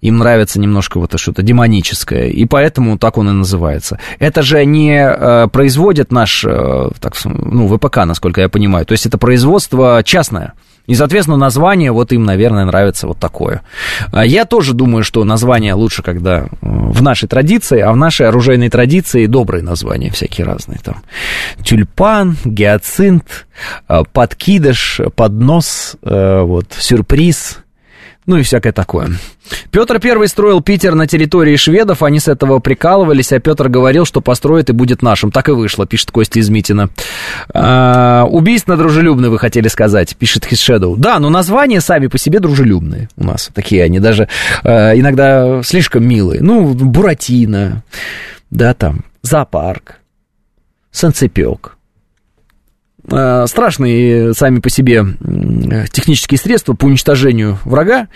[0.00, 3.98] им нравится немножко вот что-то демоническое, и поэтому так он и называется.
[4.20, 9.06] Это же не э, производит наш, э, так, ну, ВПК, насколько я понимаю, то есть
[9.06, 10.52] это производство частное.
[10.86, 13.62] И, соответственно, название вот им, наверное, нравится вот такое.
[14.12, 18.28] А я тоже думаю, что название лучше, когда э, в нашей традиции, а в нашей
[18.28, 20.80] оружейной традиции добрые названия всякие разные.
[20.82, 21.02] Там
[21.62, 23.46] тюльпан, гиацинт,
[23.88, 27.60] э, подкидыш, поднос, э, вот, сюрприз,
[28.26, 29.10] ну и всякое такое.
[29.70, 34.20] Петр Первый строил Питер на территории шведов, они с этого прикалывались, а Петр говорил, что
[34.20, 35.32] построит и будет нашим.
[35.32, 36.88] Так и вышло, пишет Костя из Митина.
[37.52, 40.94] А, убийственно дружелюбные, вы хотели сказать, пишет Shadow.
[40.96, 43.50] Да, но названия сами по себе дружелюбные у нас.
[43.52, 44.28] Такие они даже
[44.62, 46.42] а, иногда слишком милые.
[46.42, 47.82] Ну, Буратино,
[48.50, 49.96] да, там, зоопарк,
[50.92, 51.76] санцепек.
[53.10, 55.04] Э, страшные сами по себе
[55.90, 58.06] технические средства по уничтожению врага,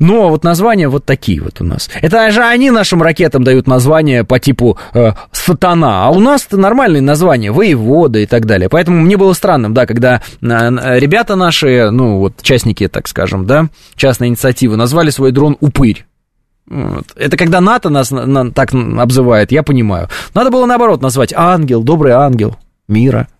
[0.00, 1.88] но вот названия вот такие вот у нас.
[2.02, 6.56] Это же они нашим ракетам дают названия по типу э, «Сатана», а у нас это
[6.56, 8.68] нормальные названия, «Воевода» и так далее.
[8.68, 13.68] Поэтому мне было странным, да, когда э, ребята наши, ну вот частники, так скажем, да,
[13.94, 16.06] частной инициативы, назвали свой дрон «Упырь».
[16.66, 17.04] Вот.
[17.14, 20.08] Это когда НАТО нас на, так обзывает, я понимаю.
[20.34, 22.56] Надо было наоборот назвать «Ангел», «Добрый ангел»
[22.88, 23.28] мира–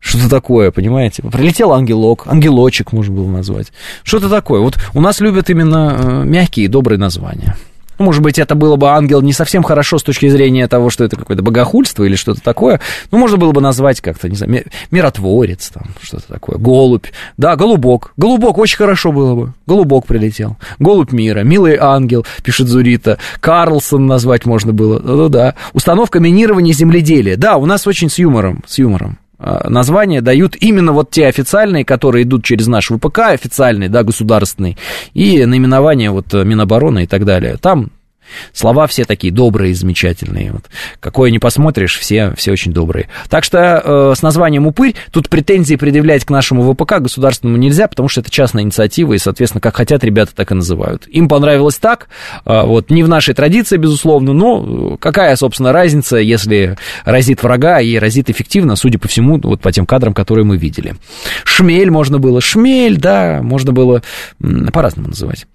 [0.00, 1.22] что-то такое, понимаете?
[1.22, 3.72] Прилетел ангелок, ангелочек можно было назвать.
[4.04, 4.60] Что-то такое.
[4.60, 7.56] Вот у нас любят именно э, мягкие и добрые названия.
[7.98, 11.16] Может быть, это было бы ангел не совсем хорошо с точки зрения того, что это
[11.16, 12.80] какое-то богохульство или что-то такое.
[13.10, 16.58] Ну, можно было бы назвать как-то, не знаю, миротворец, там, что-то такое.
[16.58, 17.06] Голубь.
[17.36, 18.12] Да, голубок.
[18.16, 19.52] Голубок очень хорошо было бы.
[19.66, 20.56] Голубок прилетел.
[20.78, 21.40] Голубь мира.
[21.40, 23.18] Милый ангел, пишет Зурита.
[23.40, 25.00] Карлсон назвать можно было.
[25.00, 25.54] Да-да-да.
[25.72, 27.36] Установка минирования земледелия.
[27.36, 28.62] Да, у нас очень с юмором.
[28.66, 29.18] С юмором.
[29.38, 34.76] А, названия дают именно вот те официальные, которые идут через наш ВПК, официальный, да, государственный,
[35.14, 37.56] и наименование вот Минобороны и так далее.
[37.56, 37.90] Там
[38.52, 40.52] Слова все такие добрые, замечательные.
[40.52, 40.64] Вот.
[41.00, 43.08] Какое не посмотришь, все, все очень добрые.
[43.28, 48.08] Так что э, с названием «Упырь» тут претензии предъявлять к нашему ВПК государственному нельзя, потому
[48.08, 51.06] что это частная инициатива, и, соответственно, как хотят ребята, так и называют.
[51.08, 52.08] Им понравилось так,
[52.44, 57.96] э, вот, не в нашей традиции, безусловно, но какая, собственно, разница, если разит врага и
[57.96, 60.94] разит эффективно, судя по всему, вот по тем кадрам, которые мы видели.
[61.44, 64.02] Шмель можно было, шмель, да, можно было
[64.72, 65.46] по-разному называть.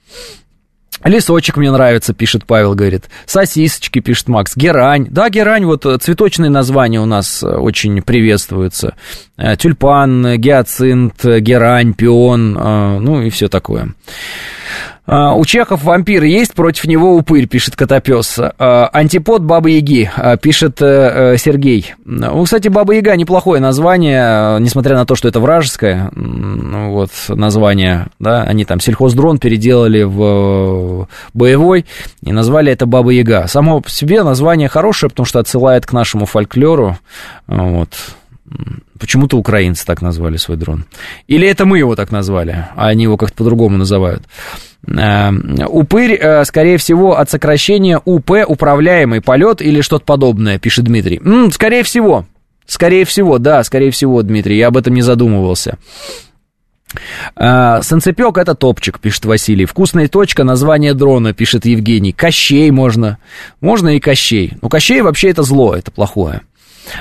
[1.04, 3.10] Лесочек мне нравится, пишет Павел, говорит.
[3.26, 4.56] Сосисочки, пишет Макс.
[4.56, 5.08] Герань.
[5.10, 8.96] Да, герань, вот э, цветочные названия у нас э, очень приветствуются.
[9.38, 13.94] Э, тюльпан, гиацинт, герань, пион, ну и все такое.
[15.06, 18.40] А, у чехов вампир есть, против него упырь, пишет Котопес.
[18.40, 21.94] А, антипод Бабы Яги, а, пишет э, э, Сергей.
[22.06, 28.08] Ну, кстати, Баба Яга неплохое название, несмотря на то, что это вражеское ну, вот, название.
[28.20, 31.86] Да, они там сельхоздрон переделали в боевой
[32.22, 33.48] и назвали это Баба Яга.
[33.48, 36.98] Само по себе название хорошее, потому что отсылает к нашему фольклору.
[37.48, 37.90] Вот.
[39.00, 40.86] Почему-то украинцы так назвали свой дрон.
[41.28, 44.24] Или это мы его так назвали, а они его как-то по-другому называют.
[44.88, 45.32] Э,
[45.68, 51.22] упырь, э, скорее всего, от сокращения УП управляемый полет или что-то подобное, пишет Дмитрий.
[51.24, 52.26] М, скорее всего.
[52.66, 55.78] Скорее всего, да, скорее всего, Дмитрий, я об этом не задумывался.
[57.36, 59.66] А, Санцепек это топчик, пишет Василий.
[59.66, 62.12] Вкусная точка, название дрона, пишет Евгений.
[62.12, 63.18] Кощей можно.
[63.62, 64.54] Можно и Кощей.
[64.62, 66.42] Но Кощей вообще это зло, это плохое.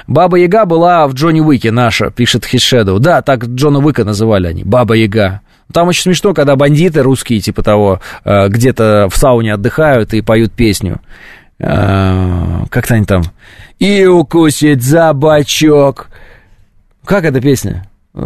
[0.07, 3.01] Баба Яга была в Джонни Уике наша, пишет Хишедоу.
[3.01, 5.41] Да, так Джона Уика называли они, Баба Яга.
[5.73, 10.53] Там очень смешно, когда бандиты русские, типа того, э, где-то в сауне отдыхают и поют
[10.53, 11.01] песню.
[11.59, 13.23] Э, как-то они там.
[13.79, 16.09] И укусит за бачок.
[17.05, 18.19] Как эта песня э,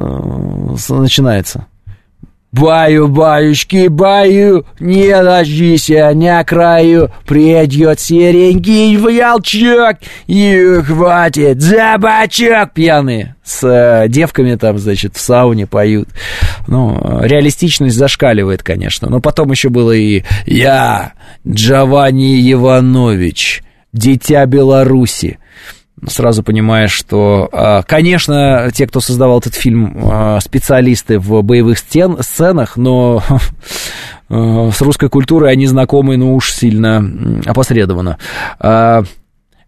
[0.88, 1.66] начинается?
[2.56, 9.96] Баю, баюшки, баю, не ложися на краю, придет серенький волчок,
[10.26, 13.34] и хватит за бачок пьяные.
[13.44, 16.08] С э, девками там, значит, в сауне поют.
[16.66, 19.08] Ну, реалистичность зашкаливает, конечно.
[19.10, 21.12] Но потом еще было и «Я,
[21.46, 23.62] Джованни Иванович,
[23.92, 25.38] дитя Беларуси»
[26.06, 32.18] сразу понимаешь, что, а, конечно, те, кто создавал этот фильм, а, специалисты в боевых стен,
[32.20, 33.22] сценах, но
[34.28, 37.04] а, с русской культурой они знакомы, ну уж сильно
[37.44, 38.18] опосредованно.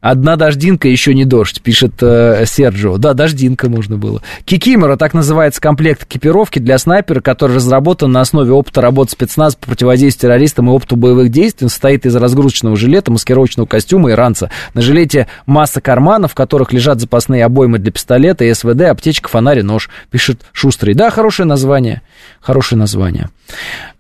[0.00, 2.98] Одна дождинка, еще не дождь, пишет э, Серджио.
[2.98, 4.22] Да, дождинка можно было.
[4.44, 9.66] Кикимора, так называется комплект экипировки для снайпера, который разработан на основе опыта работы спецназ по
[9.66, 11.64] противодействию террористам и опыту боевых действий.
[11.64, 14.52] Он состоит из разгрузочного жилета, маскировочного костюма и ранца.
[14.72, 19.62] На жилете масса карманов, в которых лежат запасные обоймы для пистолета, СВД, аптечка, фонарь и
[19.62, 20.94] нож, пишет Шустрый.
[20.94, 22.02] Да, хорошее название.
[22.40, 23.28] Хорошее название.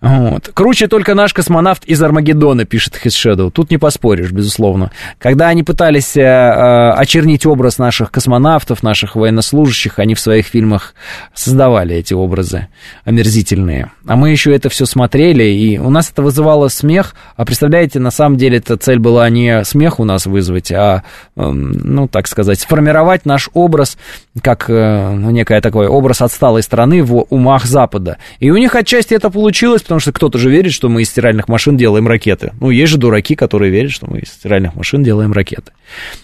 [0.00, 0.50] Вот.
[0.54, 3.50] Круче только наш космонавт из Армагеддона, пишет Хисшедоу.
[3.50, 4.92] Тут не поспоришь, безусловно.
[5.18, 10.94] Когда они пытались э, э, очернить образ наших космонавтов, наших военнослужащих, они в своих фильмах
[11.34, 12.68] создавали эти образы
[13.04, 13.90] омерзительные.
[14.06, 17.16] А мы еще это все смотрели, и у нас это вызывало смех.
[17.36, 21.02] А представляете, на самом деле эта цель была не смех у нас вызвать, а,
[21.34, 23.98] э, ну, так сказать, сформировать наш образ
[24.42, 28.18] как э, некое такой образ отсталой страны в умах Запада.
[28.40, 31.48] И у них отчасти это получилось, потому что кто-то же верит, что мы из стиральных
[31.48, 32.52] машин делаем ракеты.
[32.60, 35.72] Ну, есть же дураки, которые верят, что мы из стиральных машин делаем ракеты.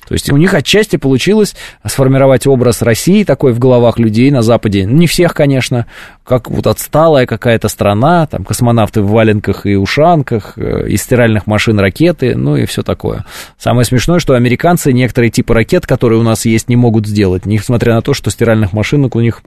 [0.06, 1.56] То есть у них отчасти получилось
[1.86, 4.84] сформировать образ России такой в головах людей на Западе.
[4.84, 5.86] Не всех, конечно,
[6.24, 11.78] как вот отсталая какая-то страна, там космонавты в валенках и ушанках, э, из стиральных машин
[11.78, 13.24] ракеты, ну и все такое.
[13.58, 17.94] Самое смешное, что американцы некоторые типы ракет, которые у нас есть, не могут сделать, несмотря
[17.94, 19.42] на то, что стиральных машинок у них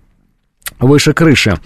[0.80, 1.58] выше крыши.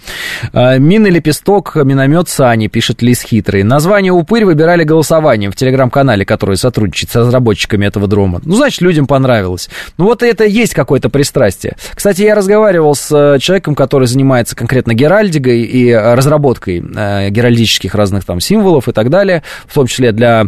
[0.52, 3.62] А, Мины лепесток, миномет Сани, пишет Лис Хитрый.
[3.62, 8.40] Название «Упырь» выбирали голосованием в телеграм-канале, который сотрудничает с разработчиками этого дрома.
[8.44, 9.68] Ну, значит, людям понравилось.
[9.98, 11.76] Ну, вот это есть какое-то пристрастие.
[11.94, 17.94] Кстати, я разговаривал с э, человеком, который занимается конкретно геральдикой и э, разработкой э, геральдических
[17.94, 20.46] разных там символов и так далее, в том числе для,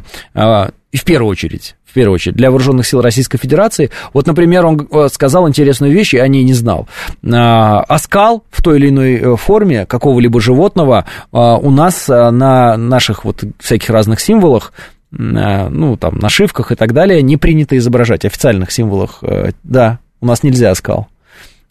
[0.94, 3.90] и в первую очередь, в первую очередь, для вооруженных сил Российской Федерации.
[4.12, 6.88] Вот, например, он э, сказал интересную вещь, и о ней не знал.
[7.24, 13.24] А, оскал в той или иной э, форме какого-либо животного у нас э, на наших
[13.24, 14.72] вот всяких разных символах
[15.12, 19.22] ну, там, нашивках и так далее, не принято изображать, официальных символах,
[19.62, 21.06] да, у нас нельзя оскал.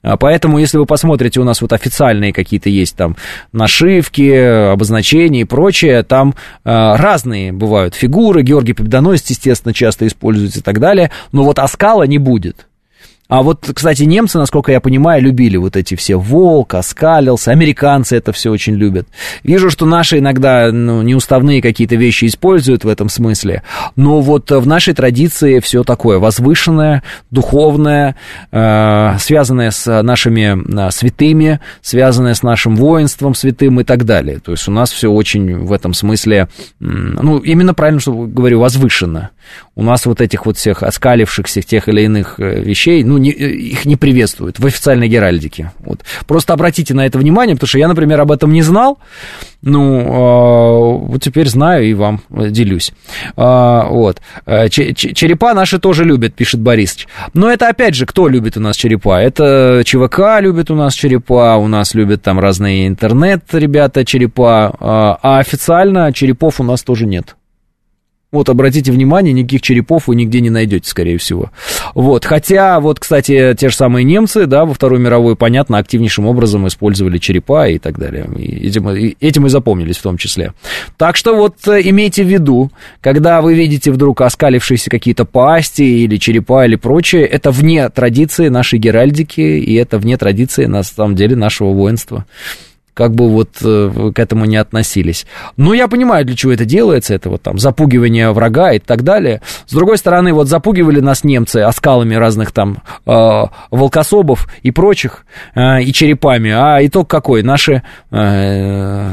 [0.03, 3.15] А поэтому, если вы посмотрите, у нас вот официальные какие-то есть там
[3.53, 6.35] нашивки, обозначения и прочее, там
[6.65, 12.03] э, разные бывают фигуры, Георгий Победоносец, естественно, часто используется и так далее, но вот оскала
[12.03, 12.67] не будет.
[13.29, 18.33] А вот, кстати, немцы, насколько я понимаю, любили вот эти все волк, оскалился, американцы это
[18.33, 19.07] все очень любят.
[19.43, 23.63] Вижу, что наши иногда ну, неуставные какие-то вещи используют в этом смысле,
[23.95, 27.01] но вот в нашей традиции все такое возвышенное,
[27.31, 28.17] духовное,
[28.51, 34.39] э, связанное с нашими э, святыми, связанное с нашим воинством святым и так далее.
[34.39, 39.31] То есть у нас все очень в этом смысле, ну, именно правильно, что говорю, возвышенно.
[39.75, 43.51] У нас вот этих вот всех оскалившихся тех или иных э, вещей, ну, не, э,
[43.51, 45.71] их не приветствуют в официальной геральдике.
[45.79, 46.01] Вот.
[46.27, 48.99] Просто обратите на это внимание, потому что я, например, об этом не знал,
[49.61, 52.91] ну, э, вот теперь знаю и вам делюсь.
[53.35, 54.21] Э, вот.
[54.45, 57.07] Черепа наши тоже любят, пишет Борисович.
[57.33, 59.21] Но это, опять же, кто любит у нас черепа?
[59.21, 66.13] Это ЧВК любит у нас черепа, у нас любят там разные интернет-ребята черепа, а официально
[66.13, 67.35] черепов у нас тоже нет.
[68.33, 71.51] Вот, обратите внимание, никаких черепов вы нигде не найдете, скорее всего.
[71.93, 76.67] Вот, хотя, вот, кстати, те же самые немцы, да, во Вторую мировую, понятно, активнейшим образом
[76.67, 78.27] использовали черепа и так далее.
[78.39, 80.53] И этим, и этим и запомнились в том числе.
[80.97, 86.17] Так что вот э, имейте в виду, когда вы видите вдруг оскалившиеся какие-то пасти или
[86.17, 91.35] черепа или прочее, это вне традиции нашей геральдики, и это вне традиции, на самом деле,
[91.35, 92.25] нашего воинства
[92.93, 95.25] как бы вот э, к этому не относились.
[95.57, 99.41] Но я понимаю, для чего это делается, это вот там запугивание врага и так далее.
[99.65, 105.25] С другой стороны, вот запугивали нас немцы оскалами разных там э, волкособов и прочих,
[105.55, 107.43] э, и черепами, а итог какой?
[107.43, 109.11] Наши э,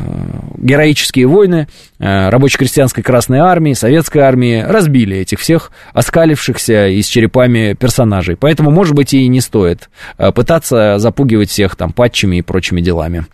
[0.58, 7.74] героические войны э, рабоче-крестьянской Красной Армии, Советской Армии разбили этих всех оскалившихся и с черепами
[7.74, 8.36] персонажей.
[8.36, 9.88] Поэтому, может быть, и не стоит
[10.18, 13.24] э, пытаться запугивать всех там патчами и прочими делами.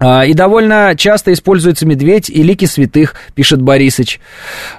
[0.00, 4.18] А, и довольно часто используется медведь и лики святых, пишет Борисыч.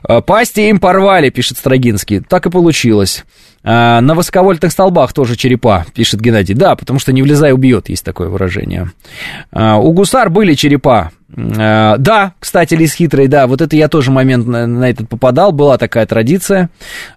[0.04, 2.22] А, Пасти им порвали, пишет Строгинский.
[2.22, 3.24] Так и получилось.
[3.64, 6.56] А, на высоковольтных столбах тоже черепа, пишет Геннадий.
[6.56, 8.92] Да, потому что не влезай, убьет, есть такое выражение.
[9.52, 11.12] А, у гусар были черепа.
[11.38, 15.78] А, да, кстати, лис хитрый, да, вот это я тоже момент на, этот попадал, была
[15.78, 16.70] такая традиция,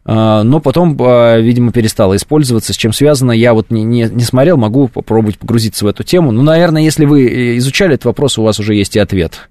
[0.04, 2.72] но потом, видимо, перестала использоваться.
[2.72, 6.30] С чем связано, я вот не, не, не смотрел, могу попробовать погрузиться в эту тему.
[6.30, 9.48] Ну, наверное, если вы изучали этот вопрос, у вас уже есть и ответ.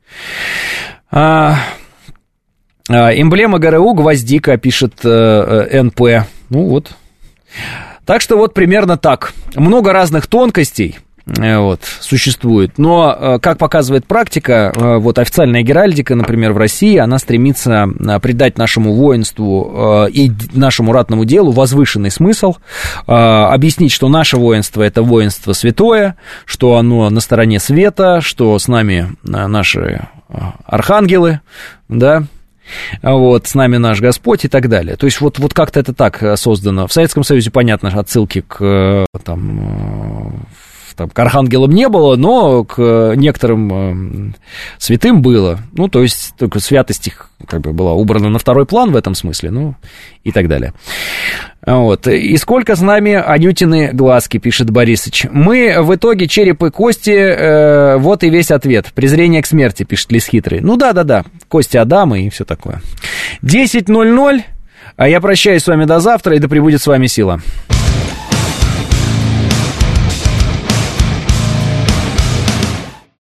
[2.90, 6.28] Эмблема ГРУ гвоздика, пишет э, э, НП.
[6.50, 6.92] Ну вот.
[8.06, 9.34] Так что вот примерно так.
[9.56, 12.78] Много разных тонкостей э, вот, существует.
[12.78, 17.88] Но, э, как показывает практика, вот официальная геральдика, например, в России, она стремится
[18.22, 22.56] придать нашему воинству и нашему ратному делу возвышенный смысл,
[23.06, 29.16] объяснить, что наше воинство это воинство святое, что оно на стороне света, что с нами
[29.24, 30.02] наши
[30.66, 31.40] архангелы,
[31.88, 32.24] да,
[33.02, 34.96] вот, с нами наш Господь и так далее.
[34.96, 36.88] То есть вот, вот как-то это так э, создано.
[36.88, 40.63] В Советском Союзе, понятно, отсылки к э, там, э,
[40.96, 44.34] там, к архангелам не было, но к некоторым э,
[44.78, 45.60] святым было.
[45.74, 49.16] Ну, то есть, только святость их как бы была убрана на второй план в этом
[49.16, 49.76] смысле, ну,
[50.24, 50.74] и так далее.
[51.66, 52.08] Вот.
[52.08, 55.26] И сколько с нами Анютины глазки, пишет Борисыч.
[55.32, 58.88] Мы в итоге череп и кости, э, вот и весь ответ.
[58.94, 60.62] Презрение к смерти, пишет Лис Хитрый.
[60.62, 62.82] Ну да-да-да, кости Адама и все такое.
[63.44, 64.42] 10.00,
[64.96, 67.42] а я прощаюсь с вами до завтра, и да пребудет с вами сила.